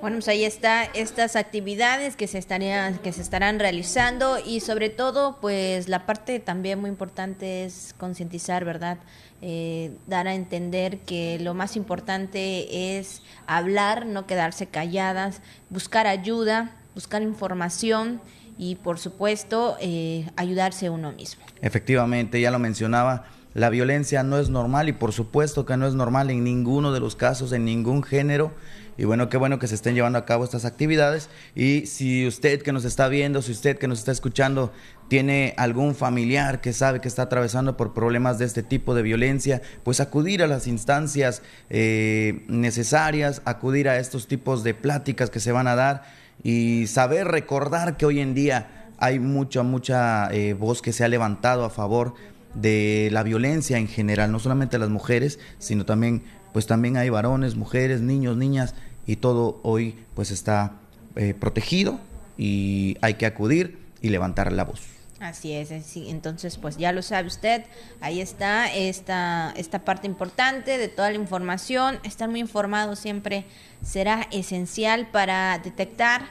Bueno, 0.00 0.16
pues 0.16 0.28
ahí 0.28 0.44
está 0.44 0.84
estas 0.84 1.36
actividades 1.36 2.16
que 2.16 2.26
se 2.26 2.38
estarían, 2.38 2.96
que 2.98 3.12
se 3.12 3.20
estarán 3.20 3.58
realizando 3.58 4.38
y 4.44 4.60
sobre 4.60 4.88
todo, 4.88 5.36
pues 5.42 5.88
la 5.88 6.06
parte 6.06 6.40
también 6.40 6.80
muy 6.80 6.88
importante 6.88 7.64
es 7.66 7.94
concientizar, 7.98 8.64
¿verdad? 8.64 8.96
Eh, 9.42 9.92
dar 10.06 10.26
a 10.26 10.34
entender 10.34 11.00
que 11.00 11.38
lo 11.38 11.52
más 11.52 11.76
importante 11.76 12.98
es 12.98 13.20
hablar, 13.46 14.06
no 14.06 14.26
quedarse 14.26 14.66
calladas, 14.66 15.42
buscar 15.68 16.06
ayuda, 16.06 16.74
buscar 16.94 17.20
información 17.20 18.22
y 18.56 18.76
por 18.76 18.98
supuesto 18.98 19.76
eh, 19.80 20.26
ayudarse 20.36 20.88
uno 20.88 21.12
mismo. 21.12 21.42
Efectivamente, 21.60 22.40
ya 22.40 22.50
lo 22.50 22.58
mencionaba, 22.58 23.26
la 23.54 23.70
violencia 23.70 24.22
no 24.22 24.38
es 24.38 24.50
normal 24.50 24.88
y 24.88 24.92
por 24.92 25.12
supuesto 25.12 25.66
que 25.66 25.76
no 25.76 25.86
es 25.86 25.94
normal 25.94 26.30
en 26.30 26.44
ninguno 26.44 26.92
de 26.92 27.00
los 27.00 27.16
casos, 27.16 27.52
en 27.52 27.64
ningún 27.64 28.02
género 28.02 28.52
y 29.00 29.04
bueno, 29.04 29.30
qué 29.30 29.38
bueno 29.38 29.58
que 29.58 29.66
se 29.66 29.74
estén 29.76 29.94
llevando 29.94 30.18
a 30.18 30.26
cabo 30.26 30.44
estas 30.44 30.66
actividades. 30.66 31.30
Y 31.54 31.86
si 31.86 32.26
usted 32.26 32.60
que 32.60 32.70
nos 32.70 32.84
está 32.84 33.08
viendo, 33.08 33.40
si 33.40 33.52
usted 33.52 33.78
que 33.78 33.88
nos 33.88 34.00
está 34.00 34.12
escuchando, 34.12 34.74
tiene 35.08 35.54
algún 35.56 35.94
familiar 35.94 36.60
que 36.60 36.74
sabe 36.74 37.00
que 37.00 37.08
está 37.08 37.22
atravesando 37.22 37.78
por 37.78 37.94
problemas 37.94 38.38
de 38.38 38.44
este 38.44 38.62
tipo 38.62 38.94
de 38.94 39.00
violencia, 39.00 39.62
pues 39.84 40.00
acudir 40.00 40.42
a 40.42 40.46
las 40.46 40.66
instancias 40.66 41.40
eh, 41.70 42.44
necesarias, 42.48 43.40
acudir 43.46 43.88
a 43.88 43.98
estos 43.98 44.28
tipos 44.28 44.64
de 44.64 44.74
pláticas 44.74 45.30
que 45.30 45.40
se 45.40 45.50
van 45.50 45.66
a 45.66 45.76
dar 45.76 46.04
y 46.42 46.86
saber 46.86 47.26
recordar 47.28 47.96
que 47.96 48.04
hoy 48.04 48.20
en 48.20 48.34
día 48.34 48.90
hay 48.98 49.18
mucha, 49.18 49.62
mucha 49.62 50.30
eh, 50.30 50.52
voz 50.52 50.82
que 50.82 50.92
se 50.92 51.04
ha 51.04 51.08
levantado 51.08 51.64
a 51.64 51.70
favor 51.70 52.12
de 52.54 53.08
la 53.12 53.22
violencia 53.22 53.78
en 53.78 53.88
general, 53.88 54.32
no 54.32 54.38
solamente 54.38 54.78
las 54.78 54.88
mujeres, 54.88 55.38
sino 55.58 55.84
también, 55.84 56.22
pues 56.52 56.66
también 56.66 56.96
hay 56.96 57.08
varones, 57.10 57.54
mujeres, 57.54 58.00
niños, 58.00 58.36
niñas 58.36 58.74
y 59.06 59.16
todo 59.16 59.60
hoy 59.62 59.96
pues 60.14 60.30
está 60.30 60.74
eh, 61.16 61.34
protegido 61.34 62.00
y 62.36 62.96
hay 63.00 63.14
que 63.14 63.26
acudir 63.26 63.78
y 64.00 64.08
levantar 64.08 64.52
la 64.52 64.64
voz. 64.64 64.80
Así 65.20 65.52
es, 65.52 65.70
entonces 65.96 66.56
pues 66.56 66.78
ya 66.78 66.92
lo 66.92 67.02
sabe 67.02 67.28
usted, 67.28 67.64
ahí 68.00 68.22
está 68.22 68.72
esta, 68.72 69.52
esta 69.54 69.80
parte 69.80 70.06
importante 70.06 70.78
de 70.78 70.88
toda 70.88 71.10
la 71.10 71.16
información, 71.16 71.98
estar 72.04 72.30
muy 72.30 72.40
informado 72.40 72.96
siempre 72.96 73.44
será 73.84 74.26
esencial 74.30 75.10
para 75.10 75.58
detectar 75.58 76.22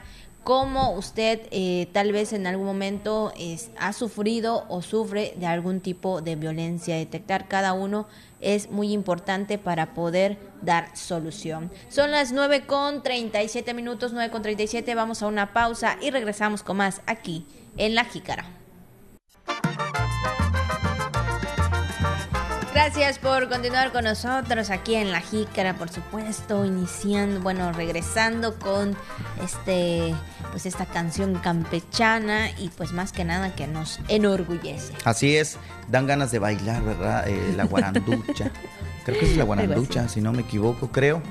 cómo 0.44 0.92
usted 0.92 1.40
eh, 1.50 1.88
tal 1.92 2.12
vez 2.12 2.32
en 2.32 2.46
algún 2.46 2.66
momento 2.66 3.32
ha 3.78 3.92
sufrido 3.92 4.64
o 4.68 4.82
sufre 4.82 5.34
de 5.36 5.46
algún 5.46 5.80
tipo 5.80 6.22
de 6.22 6.36
violencia. 6.36 6.96
Detectar 6.96 7.48
cada 7.48 7.72
uno 7.72 8.06
es 8.40 8.70
muy 8.70 8.92
importante 8.92 9.58
para 9.58 9.94
poder 9.94 10.38
dar 10.62 10.96
solución. 10.96 11.70
Son 11.88 12.10
las 12.10 12.32
9 12.32 12.66
con 12.66 13.02
37 13.02 13.74
minutos, 13.74 14.12
9 14.12 14.30
con 14.30 14.42
37. 14.42 14.94
Vamos 14.94 15.22
a 15.22 15.26
una 15.26 15.52
pausa 15.52 15.96
y 16.00 16.10
regresamos 16.10 16.62
con 16.62 16.78
más 16.78 17.02
aquí 17.06 17.46
en 17.76 17.94
La 17.94 18.04
Jícara. 18.04 18.44
Gracias 22.82 23.18
por 23.18 23.50
continuar 23.50 23.92
con 23.92 24.04
nosotros 24.04 24.70
aquí 24.70 24.94
en 24.94 25.12
La 25.12 25.20
Jícara, 25.20 25.76
por 25.76 25.90
supuesto, 25.90 26.64
iniciando, 26.64 27.38
bueno, 27.42 27.72
regresando 27.72 28.58
con 28.58 28.96
este, 29.44 30.14
pues 30.50 30.64
esta 30.64 30.86
canción 30.86 31.34
campechana 31.34 32.48
y 32.52 32.70
pues 32.70 32.92
más 32.92 33.12
que 33.12 33.22
nada 33.22 33.54
que 33.54 33.66
nos 33.66 34.00
enorgullece. 34.08 34.94
Así 35.04 35.36
es, 35.36 35.58
dan 35.88 36.06
ganas 36.06 36.30
de 36.30 36.38
bailar, 36.38 36.82
¿verdad? 36.82 37.28
Eh, 37.28 37.52
la 37.54 37.64
guaranducha. 37.64 38.50
Creo 39.04 39.18
que 39.18 39.26
es 39.26 39.36
la 39.36 39.44
guaranducha, 39.44 40.08
si 40.08 40.20
no 40.20 40.32
me 40.32 40.42
equivoco, 40.42 40.90
creo. 40.92 41.22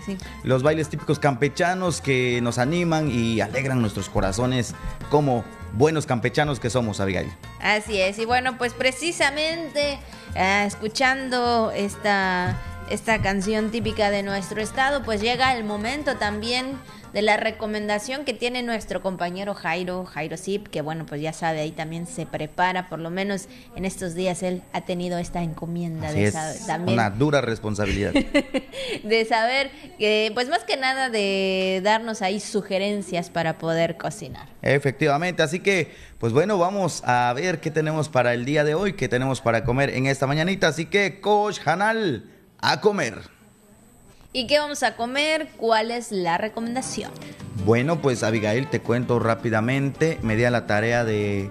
Los 0.44 0.64
bailes 0.64 0.90
típicos 0.90 1.20
campechanos 1.20 2.02
que 2.02 2.40
nos 2.42 2.58
animan 2.58 3.10
y 3.12 3.42
alegran 3.42 3.82
nuestros 3.82 4.10
corazones 4.10 4.74
como 5.10 5.44
buenos 5.74 6.06
campechanos 6.06 6.60
que 6.60 6.70
somos, 6.70 7.00
Abigail. 7.00 7.32
Así 7.62 8.00
es, 8.02 8.18
y 8.20 8.26
bueno, 8.26 8.58
pues 8.58 8.74
precisamente 8.74 10.00
eh, 10.36 10.64
escuchando 10.66 11.72
esta, 11.72 12.58
esta 12.90 13.22
canción 13.22 13.70
típica 13.70 14.10
de 14.10 14.24
nuestro 14.24 14.62
estado, 14.62 15.04
pues 15.04 15.22
llega 15.22 15.56
el 15.56 15.64
momento 15.64 16.16
también 16.16 16.78
de 17.14 17.22
la 17.22 17.38
recomendación 17.38 18.26
que 18.26 18.34
tiene 18.34 18.64
nuestro 18.64 19.02
compañero 19.02 19.54
Jairo, 19.54 20.06
Jairo 20.06 20.38
Zip, 20.38 20.68
que 20.68 20.82
bueno, 20.82 21.06
pues 21.06 21.22
ya 21.22 21.34
sabe, 21.34 21.62
ahí 21.62 21.72
también 21.72 22.08
se 22.08 22.26
prepara, 22.26 22.90
por 22.90 23.00
lo 23.00 23.10
menos 23.10 23.48
en 23.76 23.86
estos 23.86 24.14
días 24.14 24.44
él 24.44 24.64
ha 24.74 24.82
tenido 24.82 25.18
esta 25.18 25.42
encomienda 25.42 26.12
de 26.12 26.32
también, 26.68 26.98
una 26.98 27.10
dura 27.10 27.42
responsabilidad. 27.42 28.14
de 29.04 29.26
saber, 29.26 29.72
que 29.98 30.32
pues 30.34 30.50
más 30.50 30.64
que 30.64 30.78
nada 30.78 31.10
de 31.10 31.82
darnos 31.84 32.22
ahí 32.22 32.40
sugerencias 32.40 33.30
para 33.30 33.58
poder 33.58 33.98
cocinar. 33.98 34.48
Efectivamente, 34.62 35.42
así 35.42 35.60
que 35.60 35.92
pues 36.20 36.34
bueno, 36.34 36.58
vamos 36.58 37.02
a 37.06 37.32
ver 37.34 37.60
qué 37.60 37.72
tenemos 37.72 38.10
para 38.10 38.34
el 38.34 38.46
día 38.46 38.64
de 38.64 38.76
hoy, 38.76 38.94
qué 38.94 39.08
tenemos 39.08 39.42
para 39.42 39.64
comer 39.64 39.90
en 39.92 40.06
esta 40.06 40.28
mañanita, 40.28 40.68
así 40.68 40.86
que 40.86 41.22
Coach 41.22 41.60
Hanal, 41.66 42.30
a 42.60 42.82
comer. 42.82 43.39
¿Y 44.32 44.46
qué 44.46 44.60
vamos 44.60 44.84
a 44.84 44.96
comer? 44.96 45.50
¿Cuál 45.58 45.90
es 45.90 46.12
la 46.12 46.38
recomendación? 46.38 47.12
Bueno, 47.66 48.00
pues 48.00 48.22
Abigail, 48.22 48.70
te 48.70 48.80
cuento 48.80 49.18
rápidamente. 49.18 50.20
Me 50.22 50.36
di 50.36 50.44
a 50.44 50.52
la 50.52 50.68
tarea 50.68 51.04
de, 51.04 51.50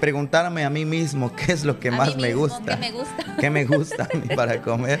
preguntarme 0.00 0.64
a 0.64 0.70
mí 0.70 0.86
mismo 0.86 1.36
qué 1.36 1.52
es 1.52 1.64
lo 1.64 1.78
que 1.78 1.90
más 1.90 2.16
me 2.16 2.34
gusta. 2.34 2.80
¿Qué 2.80 2.90
me 2.90 2.92
gusta? 2.92 3.36
¿Qué 3.40 3.50
me 3.50 3.64
gusta 3.66 4.08
para 4.34 4.62
comer? 4.62 5.00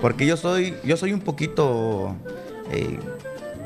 Porque 0.00 0.24
yo 0.26 0.38
soy, 0.38 0.74
yo 0.84 0.96
soy 0.96 1.12
un 1.12 1.20
poquito, 1.20 2.16
eh, 2.72 2.98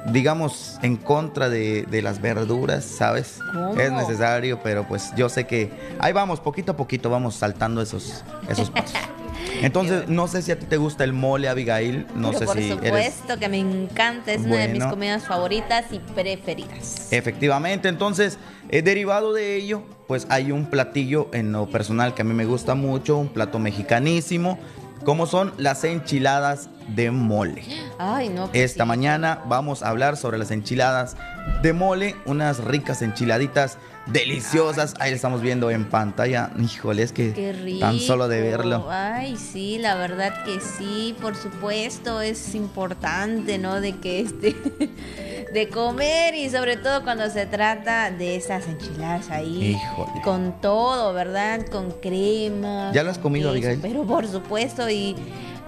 digamos, 0.07 0.81
en 0.83 0.97
contra 0.97 1.49
de, 1.49 1.87
las 2.03 2.21
verduras, 2.21 2.85
¿sabes? 2.85 3.39
Es 3.79 3.93
necesario, 3.93 4.61
pero 4.61 4.89
pues 4.89 5.13
yo 5.17 5.29
sé 5.29 5.47
que 5.47 5.71
ahí 6.01 6.13
vamos, 6.13 6.41
poquito 6.41 6.73
a 6.73 6.77
poquito 6.77 7.11
vamos 7.11 7.37
saltando 7.37 7.81
esos, 7.81 8.25
esos 8.49 8.71
pasos. 8.71 8.99
Entonces, 9.63 10.09
no 10.09 10.29
sé 10.29 10.43
si 10.43 10.53
a 10.53 10.59
ti 10.59 10.67
te 10.67 10.77
gusta 10.77 11.05
el 11.05 11.13
mole, 11.13 11.49
Abigail. 11.49 12.07
No 12.15 12.33
sé 12.33 12.45
por 12.45 12.57
si. 12.57 12.69
Por 12.71 12.85
supuesto 12.85 13.39
que 13.39 13.49
me 13.49 13.59
encanta, 13.59 14.33
es 14.33 14.43
una 14.43 14.57
de 14.57 14.69
mis 14.69 14.85
comidas 14.85 15.27
favoritas 15.27 15.87
y 15.91 15.99
preferidas. 15.99 17.13
Efectivamente, 17.13 17.89
entonces, 17.89 18.39
eh, 18.69 18.83
derivado 18.83 19.33
de 19.33 19.57
ello, 19.57 19.83
pues 20.07 20.27
hay 20.31 20.53
un 20.53 20.67
platillo 20.67 21.29
en 21.33 21.53
lo 21.53 21.69
personal 21.69 22.15
que 22.15 22.23
a 22.23 22.25
mí 22.25 22.35
me 22.35 22.45
gusta 22.45 22.75
mucho, 22.75 23.17
un 23.17 23.29
plato 23.29 23.59
mexicanísimo, 23.59 24.59
como 25.05 25.27
son 25.27 25.53
las 25.59 25.85
enchiladas 25.85 26.69
de 26.89 27.11
mole. 27.11 27.63
Ay, 27.99 28.29
no. 28.29 28.49
pues 28.49 28.63
Esta 28.63 28.85
sí. 28.85 28.89
mañana 28.89 29.43
vamos 29.47 29.83
a 29.83 29.89
hablar 29.89 30.17
sobre 30.17 30.39
las 30.39 30.51
enchiladas 30.51 31.17
de 31.63 31.73
mole, 31.73 32.17
unas 32.27 32.65
ricas 32.65 33.03
enchiladitas 33.03 33.79
deliciosas. 34.13 34.95
Ahí 34.99 35.13
estamos 35.13 35.41
viendo 35.41 35.71
en 35.71 35.85
pantalla. 35.85 36.51
Híjole, 36.59 37.03
es 37.03 37.13
que 37.13 37.33
Qué 37.33 37.53
rico. 37.53 37.81
tan 37.81 37.99
solo 37.99 38.29
de 38.29 38.41
verlo. 38.41 38.87
Ay, 38.91 39.37
sí, 39.37 39.79
la 39.79 39.95
verdad 39.97 40.45
que 40.45 40.61
sí, 40.61 41.15
por 41.21 41.37
supuesto, 41.37 42.21
es 42.21 42.55
importante, 42.55 43.59
¿no? 43.59 43.81
De 43.81 43.97
que 43.97 44.21
este 44.21 44.57
de 45.53 45.69
comer 45.69 46.35
y 46.35 46.51
sobre 46.51 46.77
todo 46.77 47.03
cuando 47.03 47.31
se 47.31 47.47
trata 47.47 48.11
de 48.11 48.37
esas 48.37 48.67
enchiladas 48.67 49.31
ahí 49.31 49.77
Híjole. 49.77 50.21
con 50.23 50.61
todo, 50.61 51.13
¿verdad? 51.15 51.67
Con 51.71 51.91
crema. 51.93 52.91
¿Ya 52.93 53.03
lo 53.03 53.11
has 53.11 53.19
comido, 53.19 53.53
queso, 53.53 53.67
Abigail? 53.69 53.81
Pero 53.81 54.05
por 54.05 54.27
supuesto 54.27 54.89
y 54.91 55.17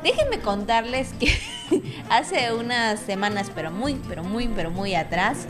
déjenme 0.03 0.41
contarles 0.41 1.11
que 1.19 1.33
hace 2.11 2.53
unas 2.53 3.01
semanas, 3.01 3.51
pero 3.55 3.71
muy, 3.71 3.95
pero 4.09 4.23
muy, 4.23 4.49
pero 4.49 4.71
muy 4.71 4.95
atrás, 4.95 5.47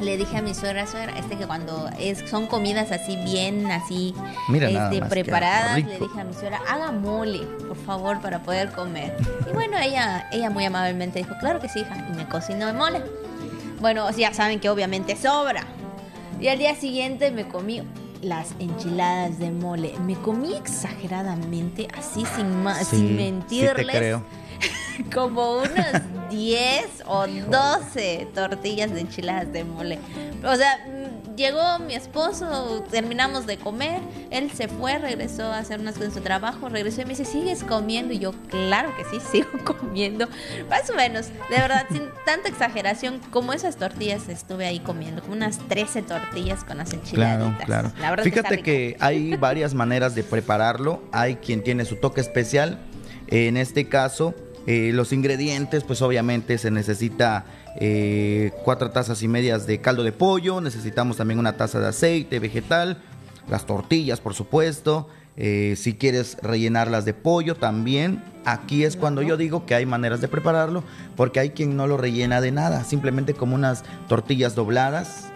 le 0.00 0.16
dije 0.16 0.36
a 0.36 0.42
mi 0.42 0.54
suegra, 0.54 0.86
suegra, 0.86 1.18
este 1.18 1.36
que 1.36 1.46
cuando 1.46 1.88
es, 1.98 2.28
son 2.28 2.46
comidas 2.46 2.92
así 2.92 3.16
bien, 3.24 3.66
así, 3.70 4.14
Mira 4.48 4.68
este, 4.68 5.00
más, 5.00 5.08
preparadas, 5.08 5.76
le 5.84 5.98
dije 5.98 6.20
a 6.20 6.24
mi 6.24 6.34
suegra, 6.34 6.60
haga 6.68 6.92
mole, 6.92 7.40
por 7.66 7.76
favor, 7.76 8.20
para 8.20 8.42
poder 8.42 8.72
comer. 8.72 9.16
Y 9.50 9.54
bueno, 9.54 9.78
ella, 9.78 10.28
ella 10.32 10.50
muy 10.50 10.64
amablemente 10.64 11.18
dijo, 11.20 11.34
claro 11.40 11.60
que 11.60 11.68
sí, 11.68 11.80
hija, 11.80 12.06
y 12.12 12.16
me 12.16 12.28
cocinó 12.28 12.68
el 12.68 12.74
mole. 12.76 13.02
Bueno, 13.80 14.10
ya 14.10 14.32
saben 14.34 14.60
que 14.60 14.68
obviamente 14.70 15.16
sobra. 15.16 15.64
Y 16.40 16.48
al 16.48 16.58
día 16.58 16.74
siguiente 16.74 17.30
me 17.30 17.48
comí 17.48 17.82
las 18.22 18.48
enchiladas 18.58 19.38
de 19.38 19.50
mole. 19.50 19.94
Me 20.04 20.14
comí 20.14 20.54
exageradamente, 20.54 21.88
así 21.96 22.24
sin, 22.36 22.62
ma- 22.62 22.74
Sí, 22.80 22.84
sin 22.96 23.08
sí 23.08 23.14
mentirles 23.14 23.86
te 23.86 23.98
creo. 23.98 24.22
Como 25.14 25.58
unos 25.58 26.30
10 26.30 27.04
o 27.06 27.26
12 27.26 28.28
tortillas 28.34 28.92
de 28.92 29.00
enchiladas 29.00 29.52
de 29.52 29.64
mole. 29.64 29.98
O 30.44 30.54
sea, 30.56 30.78
mm, 30.86 31.36
llegó 31.36 31.78
mi 31.80 31.94
esposo, 31.94 32.84
terminamos 32.90 33.46
de 33.46 33.56
comer, 33.56 34.00
él 34.30 34.50
se 34.50 34.68
fue, 34.68 34.98
regresó 34.98 35.44
a 35.44 35.58
hacer 35.58 35.80
unas 35.80 35.94
cosas 35.94 36.08
en 36.08 36.14
su 36.14 36.20
trabajo, 36.20 36.68
regresó 36.68 37.02
y 37.02 37.04
me 37.04 37.10
dice, 37.10 37.24
¿sigues 37.24 37.62
comiendo? 37.64 38.12
Y 38.12 38.18
yo, 38.18 38.32
claro 38.48 38.92
que 38.96 39.04
sí, 39.04 39.24
sigo 39.30 39.50
comiendo. 39.64 40.28
Más 40.68 40.88
o 40.90 40.94
menos, 40.94 41.28
de 41.50 41.56
verdad, 41.56 41.86
sin 41.90 42.02
tanta 42.24 42.48
exageración, 42.48 43.20
como 43.30 43.52
esas 43.52 43.76
tortillas 43.76 44.28
estuve 44.28 44.66
ahí 44.66 44.80
comiendo, 44.80 45.22
como 45.22 45.34
unas 45.34 45.58
13 45.68 46.02
tortillas 46.02 46.64
con 46.64 46.78
las 46.78 46.92
enchiladas. 46.92 47.54
Claro, 47.64 47.92
claro. 47.98 48.16
La 48.16 48.16
que 48.16 48.30
Fíjate 48.30 48.62
que 48.62 48.96
hay 49.00 49.36
varias 49.36 49.74
maneras 49.74 50.14
de 50.14 50.22
prepararlo. 50.22 51.02
Hay 51.12 51.36
quien 51.36 51.62
tiene 51.62 51.84
su 51.84 51.96
toque 51.96 52.20
especial. 52.20 52.78
En 53.28 53.56
este 53.56 53.88
caso, 53.88 54.34
eh, 54.66 54.90
los 54.92 55.12
ingredientes, 55.12 55.84
pues 55.84 56.02
obviamente 56.02 56.58
se 56.58 56.70
necesita 56.70 57.44
eh, 57.78 58.52
cuatro 58.64 58.90
tazas 58.90 59.22
y 59.22 59.28
medias 59.28 59.66
de 59.66 59.80
caldo 59.80 60.02
de 60.02 60.12
pollo. 60.12 60.60
Necesitamos 60.60 61.16
también 61.16 61.38
una 61.38 61.56
taza 61.56 61.78
de 61.80 61.88
aceite 61.88 62.38
vegetal. 62.38 62.98
Las 63.48 63.64
tortillas, 63.66 64.20
por 64.20 64.34
supuesto. 64.34 65.08
Eh, 65.38 65.74
si 65.76 65.94
quieres 65.94 66.38
rellenarlas 66.42 67.04
de 67.04 67.14
pollo 67.14 67.54
también. 67.54 68.22
Aquí 68.44 68.84
es 68.84 68.96
cuando 68.96 69.22
yo 69.22 69.36
digo 69.36 69.66
que 69.66 69.74
hay 69.74 69.86
maneras 69.86 70.20
de 70.20 70.28
prepararlo. 70.28 70.82
Porque 71.14 71.40
hay 71.40 71.50
quien 71.50 71.76
no 71.76 71.86
lo 71.86 71.96
rellena 71.96 72.40
de 72.40 72.50
nada. 72.52 72.82
Simplemente 72.84 73.34
como 73.34 73.54
unas 73.54 73.84
tortillas 74.08 74.54
dobladas 74.54 75.26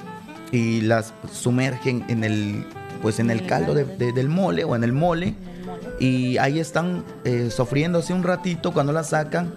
y 0.52 0.80
las 0.80 1.12
sumergen 1.32 2.04
en 2.08 2.24
el 2.24 2.64
pues 3.02 3.18
en 3.20 3.30
el 3.30 3.46
caldo 3.46 3.72
de- 3.72 3.84
de- 3.84 4.12
del 4.12 4.28
mole 4.28 4.64
o 4.64 4.74
en 4.76 4.84
el 4.84 4.92
mole 4.92 5.34
y 5.98 6.38
ahí 6.38 6.58
están 6.58 7.04
eh, 7.24 7.50
sofriéndose 7.50 8.14
un 8.14 8.22
ratito 8.22 8.72
cuando 8.72 8.92
las 8.92 9.10
sacan. 9.10 9.52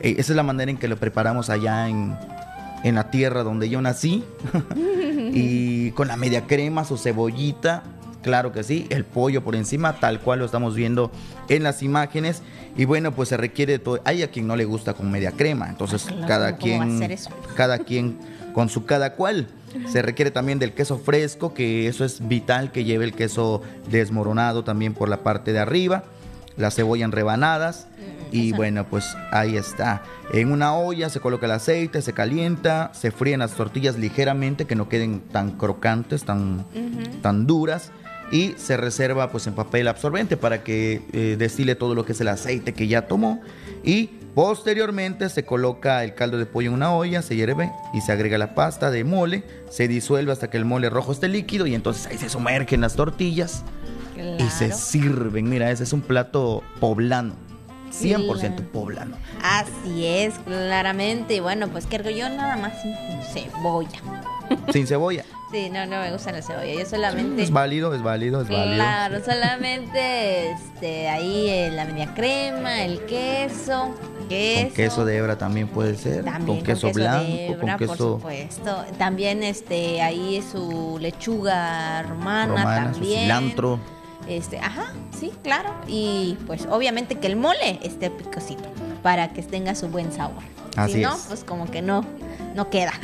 Eh, 0.00 0.16
esa 0.18 0.32
es 0.32 0.36
la 0.36 0.42
manera 0.42 0.70
en 0.70 0.76
que 0.76 0.88
lo 0.88 0.96
preparamos 0.96 1.50
allá 1.50 1.88
en, 1.88 2.16
en 2.82 2.94
la 2.94 3.10
tierra 3.10 3.42
donde 3.42 3.68
yo 3.68 3.80
nací. 3.80 4.24
Y 5.32 5.90
con 5.92 6.08
la 6.08 6.16
media 6.16 6.46
crema 6.46 6.84
su 6.84 6.96
cebollita 6.96 7.82
claro 8.22 8.52
que 8.52 8.62
sí 8.62 8.86
el 8.90 9.04
pollo 9.04 9.42
por 9.42 9.54
encima 9.54 9.94
tal 10.00 10.20
cual 10.20 10.40
lo 10.40 10.44
estamos 10.44 10.74
viendo 10.74 11.10
en 11.48 11.62
las 11.62 11.82
imágenes. 11.82 12.42
Y 12.76 12.84
bueno 12.84 13.12
pues 13.12 13.28
se 13.30 13.36
requiere 13.36 13.74
de 13.74 13.78
todo. 13.80 14.00
Hay 14.04 14.22
a 14.22 14.30
quien 14.30 14.46
no 14.46 14.56
le 14.56 14.64
gusta 14.64 14.94
con 14.94 15.10
media 15.10 15.32
crema 15.32 15.68
entonces 15.68 16.06
Ah, 16.06 16.10
claro, 16.10 16.26
cada 16.28 16.56
¿cómo 16.56 16.78
va 16.78 16.84
a 16.84 16.86
quien 16.86 17.18
cada 17.56 17.78
quien 17.78 18.18
con 18.52 18.68
su 18.68 18.84
cada 18.86 19.14
cual. 19.14 19.48
Se 19.90 20.02
requiere 20.02 20.30
también 20.30 20.58
del 20.58 20.72
queso 20.72 20.98
fresco, 20.98 21.54
que 21.54 21.88
eso 21.88 22.04
es 22.04 22.26
vital 22.26 22.72
que 22.72 22.84
lleve 22.84 23.04
el 23.04 23.12
queso 23.12 23.62
desmoronado 23.90 24.64
también 24.64 24.94
por 24.94 25.08
la 25.08 25.22
parte 25.22 25.52
de 25.52 25.58
arriba, 25.58 26.04
la 26.56 26.70
cebolla 26.70 27.04
en 27.04 27.12
rebanadas. 27.12 27.88
Y 28.32 28.52
bueno, 28.52 28.86
pues 28.88 29.16
ahí 29.30 29.56
está. 29.56 30.02
En 30.32 30.50
una 30.50 30.74
olla 30.74 31.08
se 31.08 31.20
coloca 31.20 31.46
el 31.46 31.52
aceite, 31.52 32.02
se 32.02 32.12
calienta, 32.12 32.90
se 32.92 33.10
fríen 33.10 33.38
las 33.38 33.52
tortillas 33.52 33.96
ligeramente 33.98 34.64
que 34.64 34.74
no 34.74 34.88
queden 34.88 35.20
tan 35.20 35.52
crocantes, 35.52 36.24
tan, 36.24 36.64
tan 37.22 37.46
duras. 37.46 37.92
Y 38.32 38.54
se 38.56 38.76
reserva 38.76 39.30
pues 39.30 39.46
en 39.46 39.54
papel 39.54 39.86
absorbente 39.86 40.36
para 40.36 40.64
que 40.64 41.02
eh, 41.12 41.36
destile 41.38 41.76
todo 41.76 41.94
lo 41.94 42.04
que 42.04 42.12
es 42.12 42.20
el 42.20 42.28
aceite 42.28 42.74
que 42.74 42.88
ya 42.88 43.06
tomó. 43.06 43.40
Y 43.84 44.10
posteriormente 44.36 45.30
se 45.30 45.46
coloca 45.46 46.04
el 46.04 46.14
caldo 46.14 46.36
de 46.36 46.44
pollo 46.44 46.68
en 46.68 46.74
una 46.74 46.92
olla, 46.94 47.22
se 47.22 47.34
hierve 47.36 47.72
y 47.94 48.02
se 48.02 48.12
agrega 48.12 48.36
la 48.36 48.54
pasta 48.54 48.90
de 48.90 49.02
mole, 49.02 49.44
se 49.70 49.88
disuelve 49.88 50.30
hasta 50.30 50.50
que 50.50 50.58
el 50.58 50.66
mole 50.66 50.90
rojo 50.90 51.10
esté 51.10 51.26
líquido 51.28 51.66
y 51.66 51.74
entonces 51.74 52.06
ahí 52.06 52.18
se 52.18 52.28
sumergen 52.28 52.82
las 52.82 52.96
tortillas 52.96 53.64
y 54.38 54.42
se 54.50 54.72
sirven. 54.72 55.48
Mira, 55.48 55.70
ese 55.70 55.84
es 55.84 55.94
un 55.94 56.02
plato 56.02 56.62
poblano, 56.80 57.34
100% 57.90 58.36
Claro. 58.36 58.72
poblano. 58.72 59.16
Así 59.42 60.04
es, 60.04 60.34
claramente. 60.40 61.40
Bueno, 61.40 61.68
pues 61.68 61.86
que 61.86 61.96
yo 62.14 62.28
nada 62.28 62.58
más 62.58 62.74
sin 62.82 62.94
cebolla. 63.32 64.02
Sin 64.70 64.86
cebolla. 64.86 65.24
Sí, 65.52 65.70
no, 65.70 65.86
no 65.86 66.00
me 66.00 66.10
gusta 66.12 66.32
la 66.32 66.42
cebolla. 66.42 66.74
Yo 66.74 66.84
solamente. 66.86 67.42
Es 67.42 67.52
válido, 67.52 67.94
es 67.94 68.02
válido, 68.02 68.42
es 68.42 68.48
válido. 68.48 68.74
Claro, 68.74 69.24
solamente 69.24 70.50
este, 70.50 71.08
ahí 71.08 71.48
eh, 71.48 71.70
la 71.72 71.84
media 71.84 72.12
crema, 72.14 72.82
el 72.82 72.98
queso, 73.06 73.94
queso. 74.28 74.64
Con 74.66 74.74
queso 74.74 75.04
de 75.04 75.16
hebra 75.16 75.38
también 75.38 75.68
puede 75.68 75.94
ser, 75.94 76.24
También 76.24 76.58
con 76.58 76.66
queso 76.66 76.90
blanco, 76.90 77.24
de 77.24 77.46
hebra, 77.46 77.60
con 77.60 77.68
por 77.68 77.78
queso 77.78 77.96
supuesto. 77.96 78.84
También 78.98 79.44
este 79.44 80.02
ahí 80.02 80.42
su 80.50 80.98
lechuga 81.00 82.02
romana, 82.02 82.46
romana, 82.48 82.86
su 82.88 83.00
también. 83.00 83.20
cilantro. 83.22 83.80
Este, 84.28 84.58
ajá, 84.58 84.92
sí, 85.18 85.32
claro. 85.42 85.74
Y 85.86 86.36
pues 86.46 86.66
obviamente 86.70 87.16
que 87.16 87.26
el 87.26 87.36
mole 87.36 87.78
esté 87.82 88.10
picosito 88.10 88.68
para 89.02 89.32
que 89.32 89.42
tenga 89.42 89.74
su 89.74 89.88
buen 89.88 90.12
sabor. 90.12 90.42
Así 90.76 90.94
si 90.94 91.00
no, 91.00 91.14
es. 91.14 91.22
pues 91.28 91.44
como 91.44 91.70
que 91.70 91.82
no, 91.82 92.04
no 92.54 92.70
queda. 92.70 92.92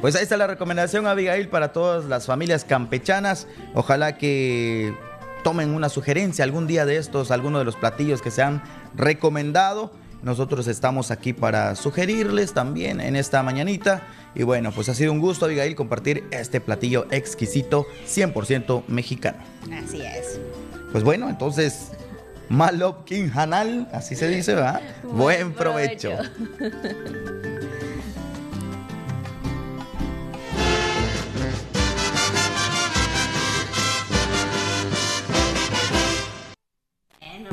Pues 0.00 0.14
ahí 0.16 0.22
está 0.22 0.36
la 0.36 0.46
recomendación, 0.46 1.06
Abigail, 1.06 1.48
para 1.48 1.72
todas 1.72 2.04
las 2.04 2.26
familias 2.26 2.64
campechanas. 2.64 3.46
Ojalá 3.72 4.18
que 4.18 4.94
tomen 5.42 5.70
una 5.70 5.88
sugerencia 5.88 6.44
algún 6.44 6.66
día 6.66 6.84
de 6.84 6.98
estos, 6.98 7.30
alguno 7.30 7.58
de 7.58 7.64
los 7.64 7.74
platillos 7.74 8.20
que 8.20 8.30
se 8.30 8.42
han 8.42 8.62
recomendado. 8.94 9.92
Nosotros 10.24 10.66
estamos 10.68 11.10
aquí 11.10 11.34
para 11.34 11.76
sugerirles 11.76 12.54
también 12.54 13.02
en 13.02 13.14
esta 13.14 13.42
mañanita. 13.42 14.02
Y 14.34 14.42
bueno, 14.42 14.72
pues 14.72 14.88
ha 14.88 14.94
sido 14.94 15.12
un 15.12 15.20
gusto, 15.20 15.44
Abigail, 15.44 15.76
compartir 15.76 16.24
este 16.30 16.62
platillo 16.62 17.06
exquisito 17.10 17.86
100% 18.06 18.84
mexicano. 18.88 19.38
Así 19.84 20.00
es. 20.00 20.40
Pues 20.92 21.04
bueno, 21.04 21.28
entonces, 21.28 21.90
Malopkin 22.48 23.30
Hanal, 23.34 23.86
así 23.92 24.16
se 24.16 24.28
dice, 24.28 24.54
¿verdad? 24.54 24.80
Buen, 25.12 25.52
provecho. 25.52 26.12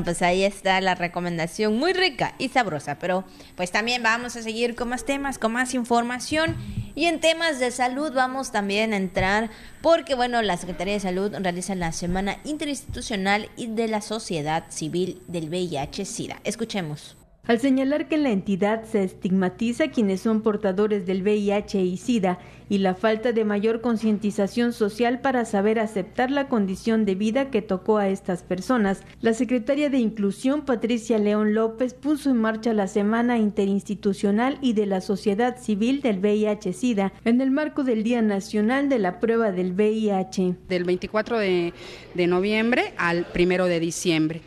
pues 0.04 0.22
ahí 0.22 0.44
está 0.44 0.80
la 0.80 0.94
recomendación, 0.94 1.76
muy 1.76 1.92
rica 1.92 2.34
y 2.38 2.48
sabrosa, 2.48 2.98
pero 2.98 3.24
pues 3.56 3.70
también 3.70 4.02
vamos 4.02 4.36
a 4.36 4.42
seguir 4.42 4.74
con 4.74 4.88
más 4.88 5.04
temas, 5.04 5.38
con 5.38 5.52
más 5.52 5.74
información 5.74 6.56
y 6.94 7.06
en 7.06 7.20
temas 7.20 7.58
de 7.58 7.70
salud 7.70 8.12
vamos 8.12 8.52
también 8.52 8.92
a 8.92 8.96
entrar 8.96 9.50
porque 9.80 10.14
bueno, 10.14 10.42
la 10.42 10.56
Secretaría 10.56 10.94
de 10.94 11.00
Salud 11.00 11.32
realiza 11.40 11.74
la 11.74 11.92
Semana 11.92 12.38
Interinstitucional 12.44 13.48
y 13.56 13.68
de 13.68 13.88
la 13.88 14.00
Sociedad 14.00 14.64
Civil 14.68 15.22
del 15.28 15.48
VIH-Sida. 15.48 16.40
Escuchemos. 16.44 17.21
Al 17.44 17.58
señalar 17.58 18.06
que 18.06 18.14
en 18.14 18.22
la 18.22 18.30
entidad 18.30 18.84
se 18.84 19.02
estigmatiza 19.02 19.84
a 19.84 19.90
quienes 19.90 20.20
son 20.20 20.42
portadores 20.42 21.06
del 21.06 21.22
VIH 21.22 21.82
y 21.82 21.96
SIDA 21.96 22.38
y 22.68 22.78
la 22.78 22.94
falta 22.94 23.32
de 23.32 23.44
mayor 23.44 23.80
concientización 23.80 24.72
social 24.72 25.20
para 25.20 25.44
saber 25.44 25.80
aceptar 25.80 26.30
la 26.30 26.46
condición 26.46 27.04
de 27.04 27.16
vida 27.16 27.50
que 27.50 27.60
tocó 27.60 27.98
a 27.98 28.08
estas 28.08 28.44
personas, 28.44 29.02
la 29.20 29.34
secretaria 29.34 29.90
de 29.90 29.98
Inclusión 29.98 30.64
Patricia 30.64 31.18
León 31.18 31.52
López 31.52 31.94
puso 31.94 32.30
en 32.30 32.36
marcha 32.36 32.72
la 32.74 32.86
Semana 32.86 33.38
Interinstitucional 33.38 34.58
y 34.60 34.74
de 34.74 34.86
la 34.86 35.00
Sociedad 35.00 35.58
Civil 35.60 36.00
del 36.00 36.20
VIH-Sida 36.20 37.12
en 37.24 37.40
el 37.40 37.50
marco 37.50 37.82
del 37.82 38.04
Día 38.04 38.22
Nacional 38.22 38.88
de 38.88 39.00
la 39.00 39.18
Prueba 39.18 39.50
del 39.50 39.72
VIH. 39.72 40.54
Del 40.68 40.84
24 40.84 41.40
de, 41.40 41.74
de 42.14 42.26
noviembre 42.28 42.94
al 42.98 43.26
1 43.34 43.64
de 43.66 43.80
diciembre. 43.80 44.42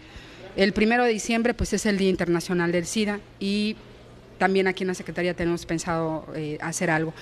El 0.55 0.71
primero 0.71 1.03
de 1.03 1.09
diciembre 1.09 1.53
pues 1.53 1.73
es 1.73 1.85
el 1.85 1.97
Día 1.97 2.09
Internacional 2.09 2.71
del 2.71 2.85
SIDA 2.85 3.19
y 3.39 3.75
también 4.37 4.67
aquí 4.67 4.83
en 4.83 4.87
la 4.87 4.93
Secretaría 4.93 5.33
tenemos 5.33 5.65
pensado 5.65 6.25
eh, 6.33 6.57
hacer 6.61 6.89
algo. 6.89 7.13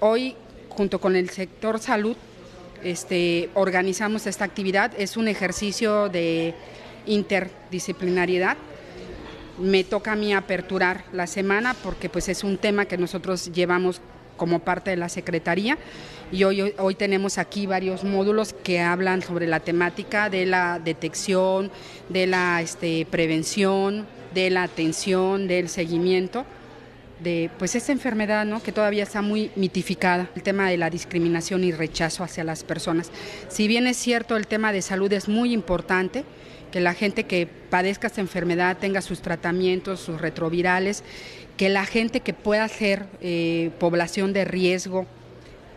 Hoy, 0.00 0.34
junto 0.70 0.98
con 0.98 1.14
el 1.14 1.28
sector 1.28 1.78
salud, 1.78 2.16
este, 2.82 3.50
organizamos 3.52 4.26
esta 4.26 4.46
actividad. 4.46 4.92
Es 4.98 5.18
un 5.18 5.28
ejercicio 5.28 6.08
de 6.08 6.54
interdisciplinariedad. 7.06 8.56
Me 9.58 9.84
toca 9.84 10.12
a 10.12 10.16
mí 10.16 10.32
aperturar 10.32 11.04
la 11.12 11.26
semana 11.26 11.74
porque 11.74 12.08
pues 12.08 12.30
es 12.30 12.44
un 12.44 12.56
tema 12.56 12.86
que 12.86 12.96
nosotros 12.96 13.52
llevamos 13.52 14.00
como 14.38 14.60
parte 14.60 14.88
de 14.88 14.96
la 14.96 15.10
Secretaría 15.10 15.76
y 16.32 16.44
hoy, 16.44 16.72
hoy 16.78 16.94
tenemos 16.94 17.36
aquí 17.36 17.66
varios 17.66 18.04
módulos 18.04 18.54
que 18.54 18.80
hablan 18.80 19.20
sobre 19.20 19.46
la 19.46 19.60
temática 19.60 20.30
de 20.30 20.46
la 20.46 20.78
detección, 20.78 21.70
de 22.08 22.26
la 22.26 22.62
este, 22.62 23.06
prevención, 23.10 24.06
de 24.32 24.48
la 24.48 24.62
atención, 24.62 25.46
del 25.46 25.68
seguimiento 25.68 26.46
de 27.20 27.50
pues 27.58 27.74
esta 27.74 27.92
enfermedad 27.92 28.44
¿no? 28.44 28.62
que 28.62 28.72
todavía 28.72 29.02
está 29.02 29.22
muy 29.22 29.50
mitificada, 29.56 30.30
el 30.34 30.42
tema 30.42 30.68
de 30.70 30.76
la 30.76 30.90
discriminación 30.90 31.64
y 31.64 31.72
rechazo 31.72 32.22
hacia 32.24 32.44
las 32.44 32.64
personas. 32.64 33.10
Si 33.48 33.66
bien 33.68 33.86
es 33.86 33.96
cierto, 33.96 34.36
el 34.36 34.46
tema 34.46 34.72
de 34.72 34.82
salud 34.82 35.12
es 35.12 35.28
muy 35.28 35.52
importante, 35.52 36.24
que 36.70 36.80
la 36.80 36.94
gente 36.94 37.24
que 37.24 37.46
padezca 37.46 38.06
esta 38.06 38.20
enfermedad 38.20 38.78
tenga 38.78 39.00
sus 39.00 39.20
tratamientos, 39.20 40.00
sus 40.00 40.20
retrovirales, 40.20 41.02
que 41.56 41.68
la 41.68 41.84
gente 41.84 42.20
que 42.20 42.34
pueda 42.34 42.66
ser 42.68 43.06
eh, 43.20 43.70
población 43.78 44.32
de 44.32 44.44
riesgo 44.44 45.06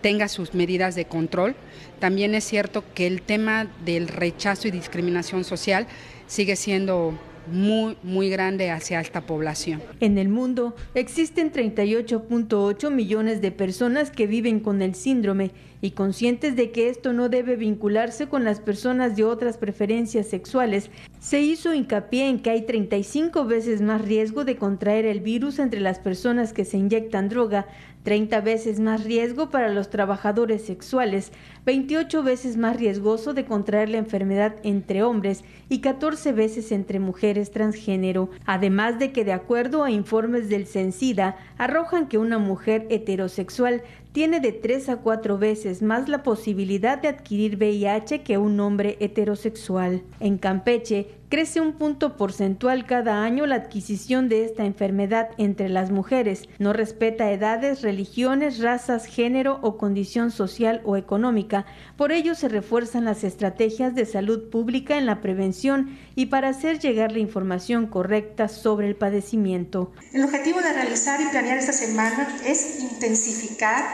tenga 0.01 0.27
sus 0.27 0.53
medidas 0.53 0.95
de 0.95 1.05
control. 1.05 1.55
También 1.99 2.35
es 2.35 2.43
cierto 2.43 2.83
que 2.93 3.07
el 3.07 3.21
tema 3.21 3.67
del 3.85 4.07
rechazo 4.07 4.67
y 4.67 4.71
discriminación 4.71 5.43
social 5.43 5.87
sigue 6.27 6.55
siendo 6.55 7.17
muy, 7.47 7.97
muy 8.03 8.29
grande 8.29 8.71
hacia 8.71 8.99
esta 8.99 9.21
población. 9.21 9.81
En 9.99 10.17
el 10.17 10.29
mundo 10.29 10.75
existen 10.93 11.51
38.8 11.51 12.91
millones 12.91 13.41
de 13.41 13.51
personas 13.51 14.11
que 14.11 14.27
viven 14.27 14.59
con 14.59 14.81
el 14.81 14.95
síndrome 14.95 15.51
y 15.81 15.91
conscientes 15.91 16.55
de 16.55 16.71
que 16.71 16.89
esto 16.89 17.11
no 17.11 17.27
debe 17.27 17.55
vincularse 17.55 18.27
con 18.27 18.43
las 18.43 18.59
personas 18.59 19.15
de 19.15 19.23
otras 19.23 19.57
preferencias 19.57 20.27
sexuales, 20.27 20.91
se 21.19 21.41
hizo 21.41 21.73
hincapié 21.73 22.29
en 22.29 22.39
que 22.39 22.51
hay 22.51 22.61
35 22.61 23.45
veces 23.45 23.81
más 23.81 24.01
riesgo 24.01 24.45
de 24.45 24.57
contraer 24.57 25.05
el 25.05 25.21
virus 25.21 25.59
entre 25.59 25.79
las 25.79 25.99
personas 25.99 26.53
que 26.53 26.65
se 26.65 26.77
inyectan 26.77 27.29
droga 27.29 27.67
30 28.03 28.41
veces 28.41 28.79
más 28.79 29.03
riesgo 29.03 29.49
para 29.49 29.69
los 29.69 29.89
trabajadores 29.89 30.63
sexuales, 30.63 31.31
28 31.65 32.23
veces 32.23 32.57
más 32.57 32.77
riesgoso 32.77 33.33
de 33.33 33.45
contraer 33.45 33.89
la 33.89 33.97
enfermedad 33.97 34.55
entre 34.63 35.03
hombres 35.03 35.43
y 35.69 35.79
14 35.79 36.31
veces 36.31 36.71
entre 36.71 36.99
mujeres 36.99 37.51
transgénero, 37.51 38.29
además 38.45 38.99
de 38.99 39.11
que 39.11 39.23
de 39.23 39.33
acuerdo 39.33 39.83
a 39.83 39.91
informes 39.91 40.49
del 40.49 40.65
CENSIDA 40.65 41.37
arrojan 41.57 42.07
que 42.07 42.17
una 42.17 42.39
mujer 42.39 42.87
heterosexual 42.89 43.83
tiene 44.11 44.39
de 44.39 44.51
3 44.51 44.89
a 44.89 44.97
4 44.97 45.37
veces 45.37 45.81
más 45.81 46.09
la 46.09 46.23
posibilidad 46.23 47.01
de 47.01 47.07
adquirir 47.07 47.55
VIH 47.55 48.23
que 48.23 48.37
un 48.37 48.59
hombre 48.59 48.97
heterosexual. 48.99 50.01
En 50.19 50.37
Campeche, 50.37 51.20
crece 51.31 51.61
un 51.61 51.71
punto 51.71 52.17
porcentual 52.17 52.85
cada 52.85 53.23
año 53.23 53.45
la 53.45 53.55
adquisición 53.55 54.27
de 54.27 54.43
esta 54.43 54.65
enfermedad 54.65 55.29
entre 55.37 55.69
las 55.69 55.89
mujeres. 55.89 56.43
No 56.59 56.73
respeta 56.73 57.31
edades, 57.31 57.81
religiones, 57.81 58.59
razas, 58.59 59.05
género 59.05 59.57
o 59.61 59.77
condición 59.77 60.31
social 60.31 60.81
o 60.83 60.97
económica. 60.97 61.65
Por 61.95 62.11
ello 62.11 62.35
se 62.35 62.49
refuerzan 62.49 63.05
las 63.05 63.23
estrategias 63.23 63.95
de 63.95 64.05
salud 64.05 64.49
pública 64.49 64.97
en 64.97 65.05
la 65.05 65.21
prevención 65.21 65.97
y 66.15 66.25
para 66.25 66.49
hacer 66.49 66.79
llegar 66.79 67.13
la 67.13 67.19
información 67.19 67.87
correcta 67.87 68.49
sobre 68.49 68.89
el 68.89 68.97
padecimiento. 68.97 69.93
El 70.11 70.25
objetivo 70.25 70.59
de 70.59 70.73
realizar 70.73 71.21
y 71.21 71.29
planear 71.29 71.57
esta 71.57 71.71
semana 71.71 72.27
es 72.45 72.81
intensificar, 72.81 73.85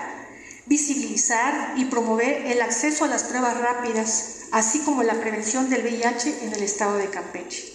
visibilizar 0.66 1.78
y 1.78 1.86
promover 1.86 2.48
el 2.48 2.64
acceso 2.64 3.06
a 3.06 3.10
las 3.10 3.26
pruebas 3.26 3.62
rápidas 3.62 4.37
así 4.52 4.80
como 4.80 5.04
la 5.04 5.16
prevención 5.16 5.70
del 5.70 5.84
VIH 5.84 6.46
en 6.46 6.54
el 6.54 6.64
estado 6.64 6.98
de 6.98 7.10
Campeche. 7.10 7.74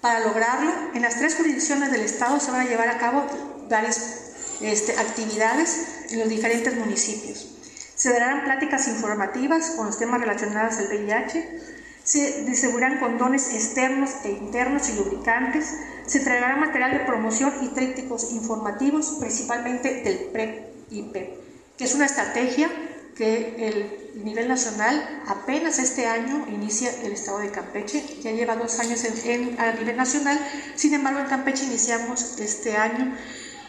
Para 0.00 0.20
lograrlo, 0.20 0.70
en 0.94 1.02
las 1.02 1.18
tres 1.18 1.34
jurisdicciones 1.36 1.90
del 1.90 2.02
estado 2.02 2.38
se 2.40 2.50
van 2.50 2.60
a 2.60 2.68
llevar 2.68 2.88
a 2.88 2.98
cabo 2.98 3.24
varias 3.70 4.32
este, 4.60 4.92
actividades 4.98 6.10
en 6.10 6.20
los 6.20 6.28
diferentes 6.28 6.76
municipios. 6.76 7.50
Se 7.94 8.12
darán 8.12 8.44
pláticas 8.44 8.88
informativas 8.88 9.70
con 9.70 9.86
los 9.86 9.98
temas 9.98 10.20
relacionados 10.20 10.76
al 10.78 10.88
VIH, 10.88 11.60
se 12.02 12.42
distribuirán 12.42 12.98
condones 12.98 13.54
externos 13.54 14.10
e 14.24 14.30
internos 14.30 14.90
y 14.90 14.96
lubricantes, 14.96 15.72
se 16.06 16.20
traerá 16.20 16.54
material 16.56 16.92
de 16.92 17.00
promoción 17.00 17.52
y 17.62 17.68
trípticos 17.68 18.30
informativos, 18.32 19.16
principalmente 19.18 20.02
del 20.02 20.18
PrEP 20.30 20.66
y 20.90 21.02
PEP, 21.02 21.30
que 21.78 21.84
es 21.84 21.94
una 21.94 22.04
estrategia 22.04 22.68
que 23.16 23.54
el 23.68 24.03
nivel 24.22 24.48
nacional 24.48 25.22
apenas 25.26 25.78
este 25.78 26.06
año 26.06 26.46
inicia 26.48 26.90
el 27.02 27.12
estado 27.12 27.38
de 27.38 27.50
Campeche, 27.50 28.04
ya 28.22 28.32
lleva 28.32 28.56
dos 28.56 28.78
años 28.78 29.04
en, 29.04 29.58
a 29.58 29.72
nivel 29.72 29.96
nacional, 29.96 30.38
sin 30.74 30.94
embargo 30.94 31.20
en 31.20 31.26
Campeche 31.26 31.64
iniciamos 31.64 32.38
este 32.38 32.76
año 32.76 33.14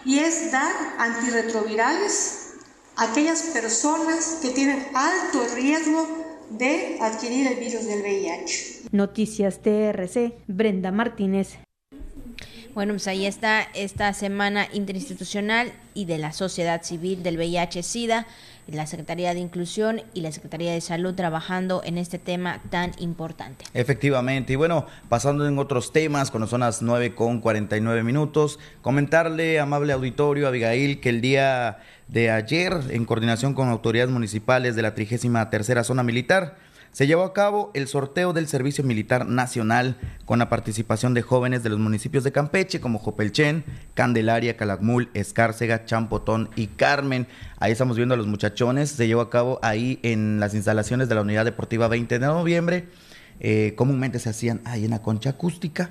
y 0.05 0.19
es 0.19 0.51
dar 0.51 0.73
antirretrovirales 0.99 2.53
a 2.95 3.11
aquellas 3.11 3.41
personas 3.43 4.39
que 4.41 4.49
tienen 4.49 4.85
alto 4.93 5.45
riesgo 5.55 6.25
de 6.51 6.97
adquirir 7.01 7.47
el 7.47 7.59
virus 7.59 7.85
del 7.85 8.01
VIH. 8.01 8.89
Noticias 8.91 9.61
TRC, 9.61 10.33
Brenda 10.47 10.91
Martínez. 10.91 11.57
Bueno, 12.73 12.93
pues 12.93 13.07
ahí 13.07 13.25
está 13.25 13.61
esta 13.73 14.13
semana 14.13 14.67
interinstitucional 14.73 15.71
y 15.93 16.05
de 16.05 16.17
la 16.17 16.33
sociedad 16.33 16.83
civil 16.83 17.23
del 17.23 17.37
VIH-Sida 17.37 18.27
la 18.67 18.87
Secretaría 18.87 19.33
de 19.33 19.39
Inclusión 19.39 20.01
y 20.13 20.21
la 20.21 20.31
Secretaría 20.31 20.73
de 20.73 20.81
Salud 20.81 21.13
trabajando 21.13 21.81
en 21.83 21.97
este 21.97 22.19
tema 22.19 22.61
tan 22.69 22.91
importante. 22.99 23.65
Efectivamente, 23.73 24.53
y 24.53 24.55
bueno, 24.55 24.87
pasando 25.09 25.47
en 25.47 25.59
otros 25.59 25.91
temas, 25.91 26.31
cuando 26.31 26.47
son 26.47 26.61
las 26.61 26.81
9 26.81 27.15
con 27.15 27.41
49 27.41 28.03
minutos, 28.03 28.59
comentarle, 28.81 29.59
amable 29.59 29.93
auditorio, 29.93 30.47
Abigail, 30.47 30.99
que 30.99 31.09
el 31.09 31.21
día 31.21 31.79
de 32.07 32.31
ayer, 32.31 32.73
en 32.89 33.05
coordinación 33.05 33.53
con 33.53 33.69
autoridades 33.69 34.11
municipales 34.11 34.75
de 34.75 34.81
la 34.81 34.93
33 34.93 35.85
Zona 35.85 36.03
Militar, 36.03 36.55
se 36.95 37.07
llevó 37.07 37.23
a 37.23 37.33
cabo 37.33 37.71
el 37.73 37.89
sorteo 37.89 38.31
del 38.31 38.47
Servicio 38.47 38.81
Militar 38.81 39.27
Nacional 39.27 39.97
con 40.23 40.39
la 40.39 40.47
participación 40.47 41.13
de 41.13 41.23
jóvenes 41.23 41.61
de 41.61 41.69
los 41.69 41.77
municipios 41.77 42.23
de 42.23 42.31
Campeche 42.31 42.79
como 42.79 42.99
Jopelchen, 42.99 43.65
Candelaria, 43.95 44.55
Calakmul, 44.55 45.09
Escárcega, 45.13 45.83
Champotón 45.83 46.49
y 46.55 46.67
Carmen. 46.67 47.27
Ahí 47.59 47.73
estamos 47.73 47.97
viendo 47.97 48.15
a 48.15 48.17
los 48.17 48.27
muchachones. 48.27 48.91
Se 48.91 49.07
llevó 49.07 49.19
a 49.19 49.29
cabo 49.29 49.59
ahí 49.61 49.99
en 50.03 50.39
las 50.39 50.53
instalaciones 50.53 51.09
de 51.09 51.15
la 51.15 51.21
Unidad 51.23 51.43
Deportiva 51.43 51.89
20 51.89 52.17
de 52.17 52.25
noviembre. 52.27 52.85
Eh, 53.41 53.73
comúnmente 53.75 54.19
se 54.19 54.29
hacían 54.29 54.61
ahí 54.63 54.85
en 54.85 54.91
la 54.91 55.01
concha 55.01 55.31
acústica. 55.31 55.89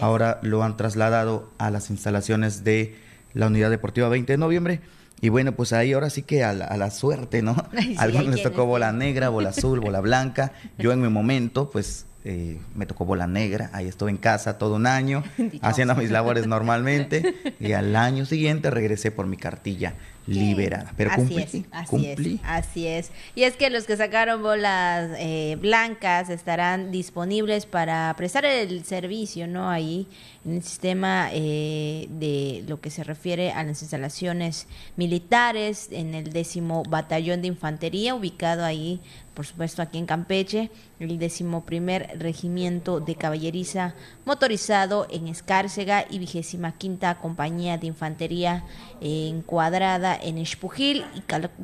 Ahora 0.00 0.40
lo 0.40 0.62
han 0.62 0.78
trasladado 0.78 1.52
a 1.58 1.70
las 1.70 1.90
instalaciones 1.90 2.64
de 2.64 2.96
la 3.34 3.48
Unidad 3.48 3.68
Deportiva 3.68 4.08
20 4.08 4.32
de 4.32 4.38
noviembre. 4.38 4.80
Y 5.20 5.30
bueno, 5.30 5.52
pues 5.52 5.72
ahí 5.72 5.92
ahora 5.92 6.10
sí 6.10 6.22
que 6.22 6.44
a 6.44 6.52
la, 6.52 6.90
suerte, 6.90 7.40
¿no? 7.42 7.52
a 7.96 8.02
algunos 8.02 8.28
les 8.28 8.42
tocó 8.42 8.66
bola 8.66 8.92
negra, 8.92 9.30
bola 9.30 9.48
azul, 9.50 9.80
bola 9.80 10.00
blanca. 10.02 10.52
Yo 10.78 10.92
en 10.92 11.00
mi 11.00 11.08
momento, 11.08 11.70
pues 11.70 12.04
eh, 12.24 12.58
me 12.74 12.86
tocó 12.86 13.04
bola 13.04 13.26
negra, 13.26 13.70
ahí 13.72 13.86
estuve 13.86 14.10
en 14.10 14.18
casa 14.18 14.58
todo 14.58 14.74
un 14.76 14.86
año, 14.86 15.24
haciendo 15.62 15.94
mis 15.94 16.10
labores 16.10 16.46
normalmente, 16.46 17.34
y 17.60 17.72
al 17.72 17.96
año 17.96 18.26
siguiente 18.26 18.70
regresé 18.70 19.10
por 19.10 19.26
mi 19.26 19.36
cartilla 19.36 19.94
liberada. 20.26 20.92
Pero 20.96 21.10
así 21.10 21.20
cumplí, 21.22 21.42
es, 21.42 21.54
así 21.72 22.06
es, 22.06 22.40
así 22.44 22.86
es. 22.86 23.10
Y 23.34 23.44
es 23.44 23.56
que 23.56 23.70
los 23.70 23.84
que 23.84 23.96
sacaron 23.96 24.42
bolas 24.42 25.10
eh, 25.18 25.56
blancas 25.60 26.30
estarán 26.30 26.90
disponibles 26.90 27.66
para 27.66 28.12
prestar 28.16 28.44
el 28.44 28.84
servicio, 28.84 29.46
¿no? 29.46 29.70
Ahí 29.70 30.06
en 30.44 30.56
el 30.56 30.62
sistema 30.62 31.28
eh, 31.32 32.06
de 32.10 32.64
lo 32.68 32.80
que 32.80 32.90
se 32.90 33.04
refiere 33.04 33.52
a 33.52 33.62
las 33.64 33.82
instalaciones 33.82 34.66
militares, 34.96 35.88
en 35.90 36.14
el 36.14 36.32
décimo 36.32 36.82
batallón 36.88 37.42
de 37.42 37.48
infantería, 37.48 38.14
ubicado 38.14 38.64
ahí 38.64 39.00
por 39.36 39.44
supuesto 39.44 39.82
aquí 39.82 39.98
en 39.98 40.06
Campeche, 40.06 40.70
el 40.98 41.18
decimoprimer 41.18 42.16
regimiento 42.18 43.00
de 43.00 43.16
caballeriza 43.16 43.94
motorizado 44.24 45.06
en 45.10 45.28
Escárcega 45.28 46.06
y 46.08 46.18
vigésima 46.18 46.72
quinta 46.72 47.18
compañía 47.18 47.76
de 47.76 47.86
infantería 47.86 48.64
encuadrada 49.02 50.15
en 50.22 50.38
Espujil 50.38 51.04
y 51.14 51.20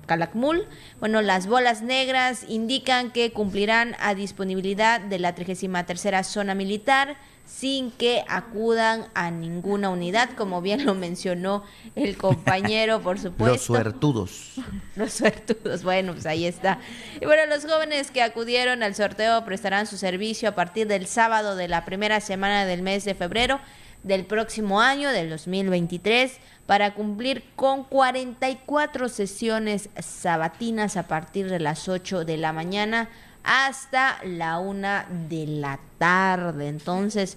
Calakmul. 0.06 0.66
Bueno, 1.00 1.22
las 1.22 1.46
bolas 1.46 1.82
negras 1.82 2.44
indican 2.48 3.10
que 3.10 3.32
cumplirán 3.32 3.96
a 4.00 4.14
disponibilidad 4.14 5.00
de 5.00 5.18
la 5.18 5.34
33 5.34 6.26
zona 6.26 6.54
militar 6.54 7.16
sin 7.46 7.90
que 7.90 8.24
acudan 8.28 9.06
a 9.14 9.30
ninguna 9.30 9.90
unidad, 9.90 10.30
como 10.36 10.62
bien 10.62 10.84
lo 10.86 10.94
mencionó 10.94 11.64
el 11.96 12.16
compañero, 12.16 13.02
por 13.02 13.18
supuesto. 13.20 13.54
Los 13.54 13.62
suertudos. 13.62 14.52
Los 14.96 15.12
suertudos, 15.12 15.82
bueno, 15.82 16.12
pues 16.12 16.26
ahí 16.26 16.46
está. 16.46 16.78
Y 17.20 17.26
bueno, 17.26 17.46
los 17.46 17.64
jóvenes 17.64 18.10
que 18.10 18.22
acudieron 18.22 18.82
al 18.82 18.94
sorteo 18.94 19.44
prestarán 19.44 19.86
su 19.86 19.96
servicio 19.96 20.48
a 20.48 20.54
partir 20.54 20.86
del 20.86 21.06
sábado 21.06 21.56
de 21.56 21.68
la 21.68 21.84
primera 21.84 22.20
semana 22.20 22.64
del 22.64 22.82
mes 22.82 23.04
de 23.04 23.14
febrero 23.14 23.60
del 24.02 24.24
próximo 24.24 24.80
año, 24.80 25.10
del 25.10 25.30
2023, 25.30 26.38
para 26.66 26.94
cumplir 26.94 27.44
con 27.56 27.84
44 27.84 29.08
sesiones 29.08 29.88
sabatinas 30.00 30.96
a 30.96 31.06
partir 31.08 31.48
de 31.48 31.60
las 31.60 31.88
8 31.88 32.24
de 32.24 32.36
la 32.36 32.52
mañana 32.52 33.08
hasta 33.44 34.18
la 34.24 34.58
una 34.58 35.06
de 35.28 35.46
la 35.46 35.78
tarde. 35.98 36.68
Entonces, 36.68 37.36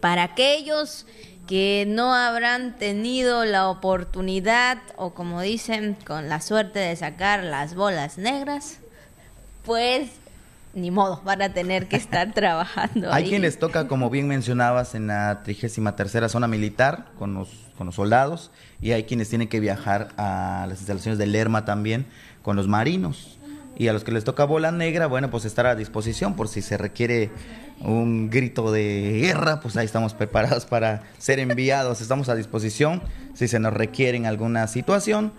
para 0.00 0.24
aquellos 0.24 1.06
que 1.46 1.84
no 1.88 2.14
habrán 2.14 2.78
tenido 2.78 3.44
la 3.44 3.68
oportunidad 3.68 4.78
o 4.96 5.10
como 5.10 5.40
dicen, 5.40 5.96
con 6.06 6.28
la 6.28 6.40
suerte 6.40 6.78
de 6.78 6.96
sacar 6.96 7.42
las 7.42 7.74
bolas 7.74 8.18
negras, 8.18 8.78
pues 9.64 10.10
ni 10.74 10.90
modo, 10.90 11.20
van 11.24 11.42
a 11.42 11.52
tener 11.52 11.88
que 11.88 11.96
estar 11.96 12.32
trabajando. 12.34 13.12
Hay 13.12 13.28
quien 13.28 13.42
les 13.42 13.58
toca, 13.58 13.88
como 13.88 14.10
bien 14.10 14.28
mencionabas, 14.28 14.94
en 14.94 15.08
la 15.08 15.42
33 15.42 15.94
tercera 15.96 16.28
zona 16.28 16.48
militar 16.48 17.06
con 17.18 17.34
los, 17.34 17.48
con 17.76 17.86
los 17.86 17.96
soldados 17.96 18.50
y 18.80 18.92
hay 18.92 19.04
quienes 19.04 19.28
tienen 19.28 19.48
que 19.48 19.60
viajar 19.60 20.08
a 20.16 20.66
las 20.68 20.78
instalaciones 20.78 21.18
de 21.18 21.26
Lerma 21.26 21.64
también 21.64 22.06
con 22.42 22.56
los 22.56 22.68
marinos. 22.68 23.38
Y 23.76 23.88
a 23.88 23.92
los 23.92 24.04
que 24.04 24.12
les 24.12 24.24
toca 24.24 24.44
bola 24.44 24.70
negra, 24.70 25.06
bueno, 25.06 25.30
pues 25.30 25.44
estar 25.44 25.66
a 25.66 25.74
disposición 25.74 26.34
por 26.34 26.48
si 26.48 26.60
se 26.60 26.76
requiere 26.76 27.30
un 27.80 28.30
grito 28.30 28.70
de 28.70 29.18
guerra, 29.22 29.60
pues 29.60 29.76
ahí 29.76 29.86
estamos 29.86 30.14
preparados 30.14 30.66
para 30.66 31.02
ser 31.18 31.38
enviados, 31.38 32.00
estamos 32.00 32.28
a 32.28 32.34
disposición 32.34 33.02
si 33.34 33.48
se 33.48 33.58
nos 33.58 33.72
requiere 33.72 34.16
en 34.16 34.26
alguna 34.26 34.66
situación. 34.66 35.32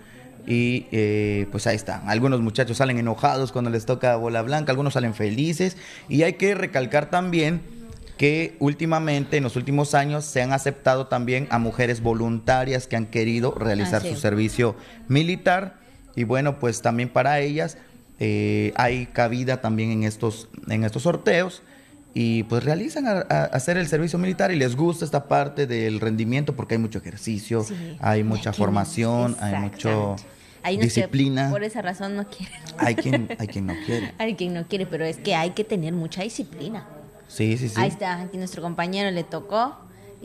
Y 0.46 0.86
eh, 0.92 1.46
pues 1.50 1.66
ahí 1.66 1.76
está. 1.76 2.02
Algunos 2.06 2.40
muchachos 2.40 2.76
salen 2.76 2.98
enojados 2.98 3.52
cuando 3.52 3.70
les 3.70 3.86
toca 3.86 4.16
bola 4.16 4.42
blanca, 4.42 4.72
algunos 4.72 4.94
salen 4.94 5.14
felices. 5.14 5.76
Y 6.08 6.22
hay 6.22 6.34
que 6.34 6.54
recalcar 6.54 7.10
también 7.10 7.62
que 8.16 8.56
últimamente, 8.60 9.38
en 9.38 9.42
los 9.42 9.56
últimos 9.56 9.94
años, 9.94 10.24
se 10.24 10.42
han 10.42 10.52
aceptado 10.52 11.06
también 11.06 11.48
a 11.50 11.58
mujeres 11.58 12.00
voluntarias 12.00 12.86
que 12.86 12.96
han 12.96 13.06
querido 13.06 13.52
realizar 13.52 14.02
su 14.02 14.16
servicio 14.16 14.76
militar. 15.08 15.78
Y 16.14 16.24
bueno, 16.24 16.58
pues 16.60 16.82
también 16.82 17.08
para 17.08 17.40
ellas 17.40 17.78
eh, 18.20 18.72
hay 18.76 19.06
cabida 19.06 19.60
también 19.60 19.90
en 19.90 20.04
estos, 20.04 20.48
en 20.68 20.84
estos 20.84 21.02
sorteos 21.02 21.62
y 22.14 22.44
pues 22.44 22.62
realizan 22.62 23.06
a, 23.08 23.18
hacer 23.52 23.76
el 23.76 23.88
servicio 23.88 24.20
militar 24.20 24.52
y 24.52 24.56
les 24.56 24.76
gusta 24.76 25.04
esta 25.04 25.26
parte 25.26 25.66
del 25.66 25.98
rendimiento 25.98 26.54
porque 26.54 26.76
hay 26.76 26.80
mucho 26.80 27.00
ejercicio, 27.00 27.66
hay 27.98 28.22
mucha 28.22 28.52
formación, 28.52 29.36
hay 29.40 29.56
mucho 29.56 30.14
disciplina. 30.70 31.50
por 31.50 31.64
esa 31.64 31.82
razón 31.82 32.16
no 32.16 32.28
quieren. 32.28 32.60
Hay 32.78 32.94
quien, 32.94 33.28
hay 33.38 33.46
quien 33.46 33.66
no 33.66 33.74
quiere. 33.86 34.12
hay 34.18 34.34
quien 34.34 34.54
no 34.54 34.66
quiere, 34.66 34.86
pero 34.86 35.04
es 35.04 35.18
que 35.18 35.34
hay 35.34 35.50
que 35.50 35.64
tener 35.64 35.92
mucha 35.92 36.22
disciplina. 36.22 36.86
Sí, 37.28 37.56
sí, 37.56 37.68
sí. 37.68 37.74
Ahí 37.76 37.88
está, 37.88 38.20
aquí 38.20 38.36
nuestro 38.36 38.62
compañero 38.62 39.10
le 39.10 39.24
tocó 39.24 39.76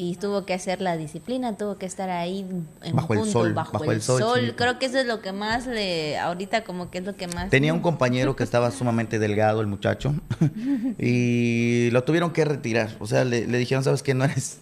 y 0.01 0.15
tuvo 0.15 0.45
que 0.45 0.53
hacer 0.53 0.79
la 0.79 0.95
disciplina, 0.95 1.57
tuvo 1.57 1.77
que 1.77 1.85
estar 1.85 2.09
ahí 2.09 2.45
en 2.83 2.95
bajo 2.95 3.13
el 3.13 3.25
sol, 3.25 3.53
bajo, 3.53 3.83
el, 3.91 4.01
sol. 4.01 4.53
Creo 4.55 4.79
que 4.79 4.85
eso 4.85 4.99
es 4.99 5.05
lo 5.05 5.21
que 5.21 5.33
más 5.33 5.67
le, 5.67 6.17
ahorita 6.17 6.63
como 6.63 6.89
que 6.89 6.99
es 6.99 7.03
lo 7.03 7.17
que 7.17 7.27
más. 7.27 7.49
Tenía 7.49 7.73
un 7.73 7.81
compañero 7.81 8.35
que 8.35 8.43
estaba 8.43 8.71
sumamente 8.71 9.19
delgado, 9.19 9.59
el 9.59 9.67
muchacho, 9.67 10.15
y 10.97 11.89
lo 11.91 12.05
tuvieron 12.05 12.31
que 12.31 12.45
retirar. 12.45 12.95
O 12.99 13.07
sea, 13.07 13.25
le, 13.25 13.45
le 13.45 13.57
dijeron, 13.57 13.83
sabes 13.83 14.01
que 14.01 14.13
no 14.13 14.23
eres 14.23 14.59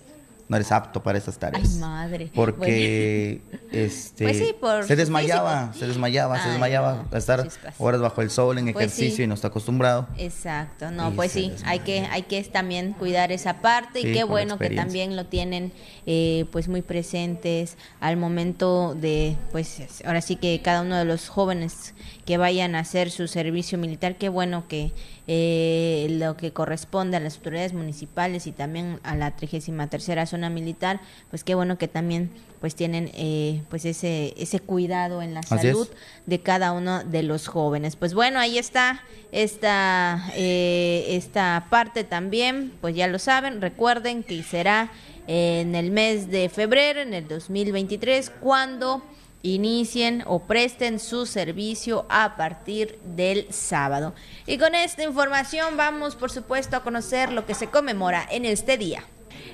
no 0.49 0.55
eres 0.55 0.71
apto 0.71 1.03
para 1.03 1.17
esas 1.17 1.37
tareas. 1.37 1.73
Ay, 1.73 1.79
madre. 1.79 2.31
Porque 2.33 3.41
este 3.71 4.23
pues 4.59 4.87
se 4.87 4.95
desmayaba, 4.95 5.73
se 5.73 5.87
desmayaba, 5.87 6.41
se 6.41 6.49
desmayaba 6.49 7.05
a 7.11 7.17
estar 7.17 7.47
horas 7.77 8.01
bajo 8.01 8.21
el 8.21 8.29
sol 8.29 8.57
en 8.57 8.71
pues 8.71 8.85
ejercicio 8.85 9.23
y 9.23 9.27
no 9.27 9.33
está 9.33 9.49
acostumbrado. 9.49 10.07
Exacto. 10.17 10.91
No, 10.91 11.11
pues 11.13 11.31
sí, 11.31 11.53
hay 11.65 11.79
que 11.79 12.01
hay 12.11 12.23
que 12.23 12.41
también 12.45 12.93
cuidar 12.93 13.31
esa 13.31 13.61
parte 13.61 13.99
y 13.99 14.13
qué 14.13 14.23
bueno 14.23 14.57
que 14.57 14.69
también 14.69 15.15
lo 15.15 15.25
tienen 15.25 15.73
eh, 16.05 16.45
pues 16.51 16.67
muy 16.69 16.81
presentes 16.81 17.77
al 17.99 18.17
momento 18.17 18.95
de 18.95 19.35
pues 19.51 19.81
ahora 20.05 20.21
sí 20.21 20.37
que 20.37 20.61
cada 20.61 20.81
uno 20.81 20.95
de 20.95 21.05
los 21.05 21.27
jóvenes 21.27 21.93
que 22.27 22.37
vayan 22.37 22.75
a 22.75 22.79
hacer 22.79 23.09
su 23.09 23.29
servicio 23.29 23.77
militar, 23.77 24.17
qué 24.17 24.27
bueno 24.27 24.67
que 24.67 24.91
eh, 25.27 26.07
lo 26.09 26.35
que 26.35 26.51
corresponde 26.51 27.15
a 27.15 27.21
las 27.21 27.37
autoridades 27.37 27.71
municipales 27.71 28.47
y 28.47 28.51
también 28.51 28.99
a 29.03 29.15
la 29.15 29.33
33 29.37 30.29
zona 30.29 30.49
militar, 30.49 30.99
pues 31.29 31.45
qué 31.45 31.55
bueno 31.55 31.77
que 31.77 31.87
también 31.87 32.29
pues 32.59 32.75
tienen 32.75 33.11
eh, 33.13 33.61
pues 33.69 33.85
ese 33.85 34.33
ese 34.35 34.59
cuidado 34.59 35.21
en 35.21 35.35
la 35.35 35.41
salud 35.41 35.87
de 36.25 36.39
cada 36.41 36.73
uno 36.73 37.01
de 37.05 37.23
los 37.23 37.47
jóvenes. 37.47 37.95
Pues 37.95 38.13
bueno, 38.13 38.39
ahí 38.39 38.57
está 38.57 39.03
esta 39.31 40.29
eh, 40.35 41.05
esta 41.11 41.67
parte 41.69 42.03
también, 42.03 42.73
pues 42.81 42.93
ya 42.93 43.07
lo 43.07 43.19
saben, 43.19 43.61
recuerden 43.61 44.23
que 44.23 44.43
será 44.43 44.91
en 45.27 45.75
el 45.75 45.91
mes 45.91 46.29
de 46.29 46.49
febrero, 46.49 46.99
en 46.99 47.13
el 47.13 47.25
2023, 47.25 48.31
cuando 48.41 49.01
inicien 49.43 50.23
o 50.25 50.39
presten 50.39 50.99
su 50.99 51.25
servicio 51.25 52.05
a 52.09 52.35
partir 52.35 52.99
del 53.15 53.47
sábado. 53.51 54.13
Y 54.45 54.57
con 54.57 54.75
esta 54.75 55.03
información 55.03 55.77
vamos, 55.77 56.15
por 56.15 56.31
supuesto, 56.31 56.75
a 56.77 56.83
conocer 56.83 57.31
lo 57.31 57.45
que 57.45 57.53
se 57.53 57.67
conmemora 57.67 58.27
en 58.29 58.45
este 58.45 58.77
día. 58.77 59.03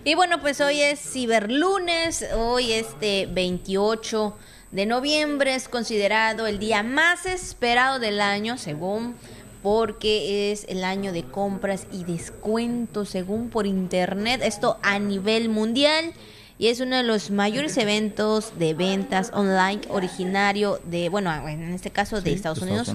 Y 0.04 0.16
bueno, 0.16 0.42
pues 0.42 0.60
hoy 0.62 0.82
es 0.82 1.00
ciberlunes, 1.00 2.26
hoy 2.36 2.74
este 2.74 3.28
28 3.32 4.36
de 4.72 4.86
noviembre 4.86 5.56
es 5.56 5.70
considerado 5.70 6.48
el 6.48 6.60
día 6.60 6.84
más 6.84 7.26
esperado 7.26 8.00
del 8.00 8.20
año, 8.20 8.58
según 8.58 9.16
porque 9.62 10.52
es 10.52 10.66
el 10.68 10.84
año 10.84 11.14
de 11.14 11.24
compras 11.24 11.88
y 11.92 12.04
descuentos, 12.04 13.10
según 13.10 13.50
por 13.50 13.66
internet, 13.66 14.42
esto 14.44 14.78
a 14.82 15.00
nivel 15.00 15.48
mundial 15.48 16.14
y 16.58 16.68
es 16.68 16.80
uno 16.80 16.96
de 16.96 17.04
los 17.04 17.32
mayores 17.32 17.78
eventos 17.78 18.58
de 18.58 18.74
ventas 18.74 19.32
online 19.34 19.82
originario 19.90 20.80
de, 20.86 21.10
bueno, 21.10 21.32
en 21.48 21.74
este 21.74 21.90
caso 21.90 22.22
de, 22.22 22.34
Estados, 22.34 22.62
Unidos, 22.62 22.92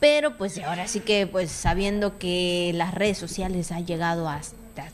pero 0.00 0.36
pues 0.36 0.58
ahora 0.58 0.88
sí 0.88 1.00
que 1.00 1.26
pues 1.26 1.50
sabiendo 1.50 2.18
que 2.18 2.72
las 2.74 2.94
redes 2.94 3.18
sociales 3.18 3.70
han 3.70 3.86
llegado 3.86 4.28
hasta 4.28 4.88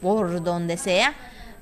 por 0.00 0.42
donde 0.42 0.76
sea, 0.76 1.14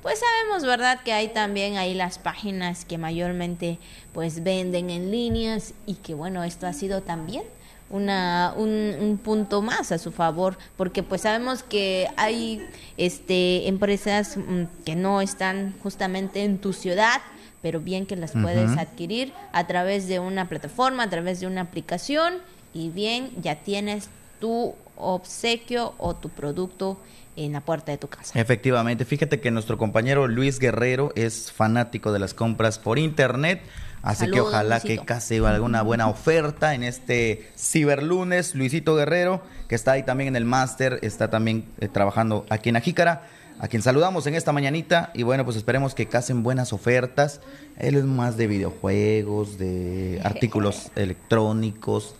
pues 0.02 0.20
sabemos, 0.20 0.64
¿verdad? 0.64 1.00
Que 1.04 1.12
hay 1.12 1.28
también 1.28 1.76
ahí 1.76 1.94
las 1.94 2.18
páginas 2.18 2.84
que 2.84 2.98
mayormente 2.98 3.78
pues 4.12 4.42
venden 4.42 4.90
en 4.90 5.10
líneas 5.10 5.74
y 5.86 5.94
que 5.94 6.14
bueno, 6.14 6.44
esto 6.44 6.66
ha 6.66 6.72
sido 6.72 7.02
también 7.02 7.42
una, 7.90 8.54
un, 8.56 9.20
punto 9.22 9.62
más 9.62 9.92
a 9.92 9.98
su 9.98 10.12
favor, 10.12 10.56
porque 10.76 11.02
pues 11.02 11.22
sabemos 11.22 11.62
que 11.62 12.08
hay 12.16 12.64
este, 12.96 13.68
empresas 13.68 14.36
mm, 14.36 14.84
que 14.84 14.94
no 14.94 15.20
están 15.20 15.74
justamente 15.82 16.44
en 16.44 16.58
tu 16.58 16.72
ciudad, 16.72 17.20
pero 17.62 17.80
bien 17.80 18.06
que 18.06 18.16
las 18.16 18.32
puedes 18.32 18.78
adquirir 18.78 19.32
a 19.52 19.66
través 19.66 20.08
de 20.08 20.18
una 20.18 20.48
plataforma, 20.48 21.02
a 21.02 21.10
través 21.10 21.40
de 21.40 21.46
una 21.46 21.62
aplicación 21.62 22.34
y 22.72 22.88
bien 22.88 23.30
ya 23.42 23.56
tienes 23.56 24.08
tu 24.40 24.74
obsequio 24.96 25.94
o 25.98 26.14
tu 26.14 26.30
producto 26.30 26.98
en 27.36 27.52
la 27.52 27.60
puerta 27.60 27.92
de 27.92 27.98
tu 27.98 28.08
casa. 28.08 28.38
Efectivamente, 28.38 29.04
fíjate 29.04 29.40
que 29.40 29.50
nuestro 29.50 29.78
compañero 29.78 30.28
Luis 30.28 30.58
Guerrero 30.58 31.12
es 31.16 31.52
fanático 31.52 32.12
de 32.12 32.18
las 32.18 32.34
compras 32.34 32.78
por 32.78 32.98
internet. 32.98 33.62
Así 34.02 34.30
que 34.30 34.40
ojalá 34.40 34.80
que 34.80 34.98
case 34.98 35.38
alguna 35.44 35.82
buena 35.82 36.08
oferta 36.08 36.74
en 36.74 36.82
este 36.82 37.48
ciberlunes. 37.56 38.54
Luisito 38.54 38.96
Guerrero, 38.96 39.42
que 39.68 39.74
está 39.74 39.92
ahí 39.92 40.02
también 40.02 40.28
en 40.28 40.36
el 40.36 40.44
máster, 40.44 40.98
está 41.02 41.28
también 41.28 41.66
eh, 41.80 41.88
trabajando 41.88 42.46
aquí 42.48 42.70
en 42.70 42.76
Ajícara, 42.76 43.22
a 43.58 43.68
quien 43.68 43.82
saludamos 43.82 44.26
en 44.26 44.34
esta 44.34 44.52
mañanita. 44.52 45.10
Y 45.12 45.22
bueno, 45.22 45.44
pues 45.44 45.56
esperemos 45.56 45.94
que 45.94 46.06
casen 46.06 46.42
buenas 46.42 46.72
ofertas. 46.72 47.40
Él 47.78 47.94
es 47.96 48.04
más 48.04 48.36
de 48.38 48.46
videojuegos, 48.46 49.58
de 49.58 50.20
artículos 50.24 50.90
electrónicos. 50.96 52.14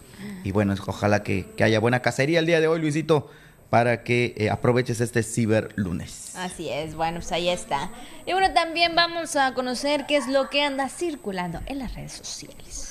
Y 0.45 0.53
bueno, 0.53 0.75
ojalá 0.87 1.23
que, 1.23 1.47
que 1.57 1.65
haya 1.65 1.81
buena 1.81 2.01
cacería 2.01 2.41
el 2.41 2.47
día 2.47 2.61
de 2.61 2.69
hoy, 2.69 2.81
Luisito 2.81 3.31
para 3.71 4.03
que 4.03 4.35
eh, 4.37 4.51
aproveches 4.51 5.01
este 5.01 5.23
ciberlunes. 5.23 6.35
Así 6.37 6.69
es, 6.69 6.95
bueno, 6.95 7.21
pues 7.21 7.33
ahí 7.33 7.49
está. 7.49 7.91
Y 8.27 8.33
bueno, 8.33 8.53
también 8.53 8.95
vamos 8.95 9.37
a 9.37 9.55
conocer 9.55 10.07
qué 10.07 10.17
es 10.17 10.27
lo 10.27 10.51
que 10.51 10.63
anda 10.63 10.89
circulando 10.89 11.61
en 11.67 11.79
las 11.79 11.95
redes 11.95 12.13
sociales. 12.13 12.90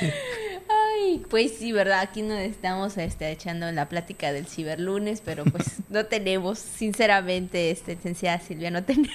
Ay, 0.00 0.12
Ay, 1.02 1.24
pues 1.28 1.52
sí, 1.58 1.72
¿verdad? 1.72 2.00
Aquí 2.00 2.22
nos 2.22 2.38
estamos 2.38 2.96
este, 2.98 3.30
echando 3.30 3.70
la 3.72 3.88
plática 3.88 4.32
del 4.32 4.46
ciberlunes, 4.46 5.22
pero 5.24 5.44
pues 5.44 5.64
no 5.88 6.06
tenemos, 6.06 6.58
sinceramente, 6.58 7.70
este, 7.70 7.94
licenciada 7.94 8.38
Silvia, 8.40 8.70
no 8.70 8.82
tenemos. 8.84 9.10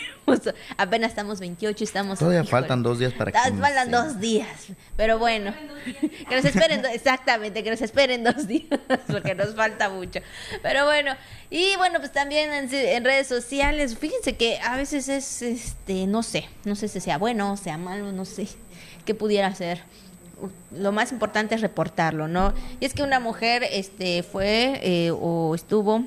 Apenas 0.77 1.11
estamos 1.11 1.39
28, 1.39 1.83
estamos... 1.83 2.19
Todavía 2.19 2.43
faltan 2.43 2.81
dos 2.81 2.99
días 2.99 3.13
para 3.13 3.31
que... 3.31 3.37
Faltan 3.37 3.91
dos 3.91 4.19
días, 4.19 4.67
pero 4.95 5.19
bueno, 5.19 5.53
que 6.29 6.35
nos 6.35 6.45
esperen, 6.45 6.83
exactamente, 6.91 7.63
que 7.63 7.69
nos 7.69 7.81
esperen 7.81 8.23
dos 8.23 8.47
días, 8.47 8.79
porque 9.07 9.35
nos 9.35 9.55
falta 9.55 9.89
mucho. 9.89 10.21
Pero 10.61 10.85
bueno, 10.85 11.15
y 11.49 11.75
bueno, 11.77 11.99
pues 11.99 12.11
también 12.11 12.51
en, 12.51 12.73
en 12.73 13.03
redes 13.03 13.27
sociales, 13.27 13.97
fíjense 13.97 14.35
que 14.35 14.59
a 14.59 14.75
veces 14.75 15.09
es, 15.09 15.41
este, 15.41 16.07
no 16.07 16.23
sé, 16.23 16.49
no 16.63 16.75
sé 16.75 16.87
si 16.87 16.99
sea 16.99 17.17
bueno, 17.17 17.57
sea 17.57 17.77
malo, 17.77 18.11
no 18.11 18.25
sé 18.25 18.47
qué 19.05 19.13
pudiera 19.13 19.53
ser 19.53 19.83
lo 20.71 20.91
más 20.91 21.11
importante 21.11 21.55
es 21.55 21.61
reportarlo, 21.61 22.27
¿no? 22.27 22.53
Y 22.79 22.85
es 22.85 22.93
que 22.93 23.03
una 23.03 23.19
mujer 23.19 23.63
este, 23.71 24.23
fue 24.23 24.79
eh, 24.83 25.11
o 25.11 25.55
estuvo 25.55 26.03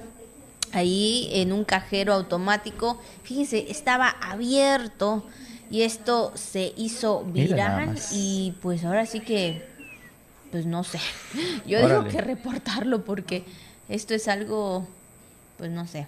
ahí 0.72 1.30
en 1.32 1.52
un 1.52 1.64
cajero 1.64 2.12
automático, 2.12 2.98
fíjense, 3.22 3.70
estaba 3.70 4.08
abierto 4.20 5.24
y 5.70 5.82
esto 5.82 6.32
se 6.34 6.72
hizo 6.76 7.24
viral 7.24 7.98
y 8.12 8.54
pues 8.62 8.84
ahora 8.84 9.06
sí 9.06 9.20
que, 9.20 9.66
pues 10.50 10.66
no 10.66 10.84
sé, 10.84 11.00
yo 11.66 11.86
digo 11.86 12.04
que 12.04 12.20
reportarlo 12.20 13.04
porque 13.04 13.44
esto 13.88 14.14
es 14.14 14.28
algo, 14.28 14.86
pues 15.56 15.70
no 15.70 15.86
sé, 15.86 16.06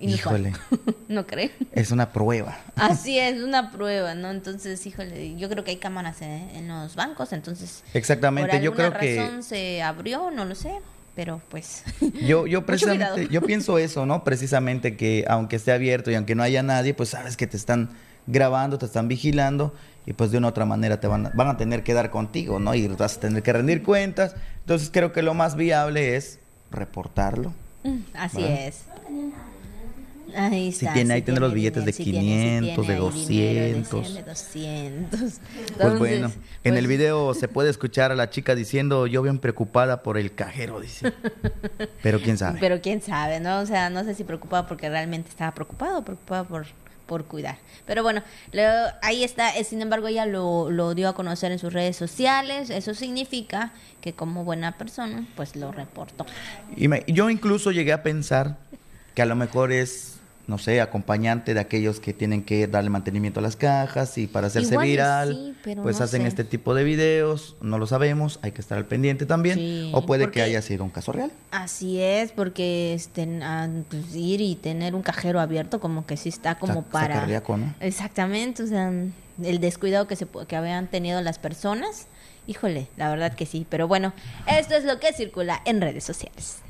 Híjole. 0.00 0.52
¿No 1.08 1.26
cree? 1.26 1.50
Es 1.72 1.90
una 1.90 2.12
prueba. 2.12 2.58
Así 2.76 3.18
es, 3.18 3.42
una 3.42 3.70
prueba, 3.70 4.14
¿no? 4.14 4.30
Entonces, 4.30 4.84
híjole, 4.86 5.36
yo 5.36 5.48
creo 5.48 5.64
que 5.64 5.72
hay 5.72 5.76
cámaras 5.78 6.22
en, 6.22 6.68
los 6.68 6.94
bancos, 6.94 7.32
entonces. 7.32 7.82
Exactamente, 7.94 8.52
por 8.52 8.60
yo 8.60 8.74
creo 8.74 8.92
que. 8.92 9.16
razón 9.16 9.42
se 9.42 9.82
abrió, 9.82 10.30
no 10.30 10.44
lo 10.44 10.54
sé, 10.54 10.72
pero 11.16 11.40
pues. 11.48 11.84
Yo, 12.26 12.46
yo 12.46 12.64
precisamente, 12.64 13.28
yo 13.28 13.42
pienso 13.42 13.78
eso, 13.78 14.06
¿no? 14.06 14.22
Precisamente 14.22 14.96
que 14.96 15.24
aunque 15.28 15.56
esté 15.56 15.72
abierto 15.72 16.10
y 16.10 16.14
aunque 16.14 16.34
no 16.34 16.42
haya 16.42 16.62
nadie, 16.62 16.94
pues 16.94 17.08
sabes 17.08 17.36
que 17.36 17.46
te 17.46 17.56
están 17.56 17.90
grabando, 18.26 18.78
te 18.78 18.86
están 18.86 19.08
vigilando 19.08 19.74
y 20.06 20.12
pues 20.12 20.30
de 20.30 20.38
una 20.38 20.48
otra 20.48 20.64
manera 20.64 21.00
te 21.00 21.06
van 21.06 21.26
a, 21.26 21.30
van 21.34 21.48
a 21.48 21.56
tener 21.56 21.82
que 21.82 21.92
dar 21.92 22.10
contigo, 22.10 22.58
¿no? 22.58 22.74
Y 22.74 22.86
vas 22.88 23.16
a 23.16 23.20
tener 23.20 23.42
que 23.42 23.52
rendir 23.52 23.82
cuentas. 23.82 24.34
Entonces 24.60 24.90
creo 24.92 25.12
que 25.12 25.22
lo 25.22 25.34
más 25.34 25.56
viable 25.56 26.16
es 26.16 26.38
reportarlo. 26.70 27.52
Mm, 27.82 27.98
así 28.14 28.44
es. 28.44 28.82
Ahí 30.36 30.68
está. 30.68 30.88
Si 30.88 30.94
tiene, 30.94 31.14
ahí 31.14 31.22
tiene 31.22 31.40
los 31.40 31.52
billetes 31.52 31.84
de 31.84 31.92
500, 31.92 32.86
de 32.86 32.96
200. 32.96 34.14
de 34.14 34.22
200. 34.22 35.20
pues 35.78 35.98
bueno, 35.98 36.32
en 36.64 36.74
el 36.76 36.84
pues 36.84 36.88
video 36.88 37.34
se 37.34 37.48
puede 37.48 37.70
escuchar 37.70 38.12
a 38.12 38.14
la 38.14 38.30
chica 38.30 38.54
diciendo, 38.54 39.06
yo 39.06 39.22
bien 39.22 39.38
preocupada 39.38 40.02
por 40.02 40.18
el 40.18 40.34
cajero, 40.34 40.80
dice. 40.80 41.12
Pero 42.02 42.20
quién 42.20 42.38
sabe. 42.38 42.58
Pero 42.60 42.80
quién 42.80 43.00
sabe, 43.02 43.40
¿no? 43.40 43.60
O 43.60 43.66
sea, 43.66 43.90
no 43.90 44.04
sé 44.04 44.14
si 44.14 44.24
preocupada 44.24 44.66
porque 44.66 44.88
realmente 44.88 45.28
estaba 45.30 45.52
preocupado 45.54 45.98
o 45.98 46.04
preocupada 46.04 46.44
por, 46.44 46.66
por 47.06 47.24
cuidar. 47.24 47.56
Pero 47.86 48.02
bueno, 48.02 48.22
ahí 49.02 49.24
está. 49.24 49.56
Eh, 49.56 49.64
sin 49.64 49.80
embargo, 49.82 50.08
ella 50.08 50.26
lo, 50.26 50.70
lo 50.70 50.94
dio 50.94 51.08
a 51.08 51.14
conocer 51.14 51.50
en 51.52 51.58
sus 51.58 51.72
redes 51.72 51.96
sociales. 51.96 52.70
Eso 52.70 52.94
significa 52.94 53.72
que 54.00 54.12
como 54.12 54.44
buena 54.44 54.76
persona, 54.76 55.26
pues 55.34 55.56
lo 55.56 55.72
reportó. 55.72 56.26
Y 56.76 56.88
yo 57.12 57.30
incluso 57.30 57.72
llegué 57.72 57.92
a 57.92 58.02
pensar 58.02 58.58
que 59.14 59.22
a 59.22 59.26
lo 59.26 59.34
mejor 59.34 59.72
es 59.72 60.17
no 60.48 60.56
sé, 60.56 60.80
acompañante 60.80 61.52
de 61.52 61.60
aquellos 61.60 62.00
que 62.00 62.14
tienen 62.14 62.42
que 62.42 62.66
darle 62.66 62.88
mantenimiento 62.88 63.40
a 63.40 63.42
las 63.42 63.54
cajas 63.54 64.16
y 64.16 64.26
para 64.26 64.46
hacerse 64.46 64.78
viral, 64.78 65.54
pues 65.82 66.00
hacen 66.00 66.24
este 66.24 66.42
tipo 66.42 66.74
de 66.74 66.84
videos, 66.84 67.54
no 67.60 67.78
lo 67.78 67.86
sabemos, 67.86 68.40
hay 68.40 68.52
que 68.52 68.62
estar 68.62 68.78
al 68.78 68.86
pendiente 68.86 69.26
también, 69.26 69.90
o 69.92 70.06
puede 70.06 70.30
que 70.30 70.40
haya 70.40 70.62
sido 70.62 70.84
un 70.84 70.90
caso 70.90 71.12
real. 71.12 71.30
Así 71.50 72.00
es, 72.00 72.32
porque 72.32 72.94
este, 72.94 73.28
pues, 73.90 74.16
ir 74.16 74.40
y 74.40 74.54
tener 74.54 74.94
un 74.94 75.02
cajero 75.02 75.38
abierto 75.38 75.80
como 75.80 76.06
que 76.06 76.16
sí 76.16 76.30
está 76.30 76.58
como 76.58 76.82
para... 76.82 77.26
¿no? 77.26 77.74
Exactamente, 77.80 78.62
o 78.62 78.66
sea, 78.66 78.90
el 78.90 79.60
descuidado 79.60 80.08
que, 80.08 80.16
se, 80.16 80.26
que 80.26 80.56
habían 80.56 80.86
tenido 80.86 81.20
las 81.20 81.38
personas, 81.38 82.06
híjole, 82.46 82.88
la 82.96 83.10
verdad 83.10 83.34
que 83.34 83.44
sí, 83.44 83.66
pero 83.68 83.86
bueno, 83.86 84.14
esto 84.46 84.76
es 84.76 84.84
lo 84.84 84.98
que 84.98 85.12
circula 85.12 85.60
en 85.66 85.82
redes 85.82 86.04
sociales. 86.04 86.62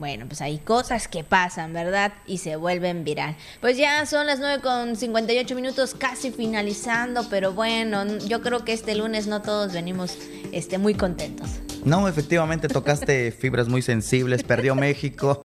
Bueno, 0.00 0.24
pues 0.26 0.40
hay 0.40 0.56
cosas 0.56 1.08
que 1.08 1.24
pasan, 1.24 1.74
¿verdad? 1.74 2.14
Y 2.26 2.38
se 2.38 2.56
vuelven 2.56 3.04
viral. 3.04 3.36
Pues 3.60 3.76
ya 3.76 4.06
son 4.06 4.26
las 4.26 4.40
9 4.40 4.62
con 4.62 4.96
58 4.96 5.54
minutos, 5.54 5.94
casi 5.94 6.30
finalizando, 6.30 7.28
pero 7.28 7.52
bueno, 7.52 8.06
yo 8.20 8.40
creo 8.40 8.64
que 8.64 8.72
este 8.72 8.94
lunes 8.94 9.26
no 9.26 9.42
todos 9.42 9.74
venimos 9.74 10.16
este, 10.52 10.78
muy 10.78 10.94
contentos. 10.94 11.50
No, 11.84 12.08
efectivamente 12.08 12.66
tocaste 12.68 13.30
fibras 13.38 13.68
muy 13.68 13.82
sensibles, 13.82 14.42
perdió 14.42 14.74
México. 14.74 15.38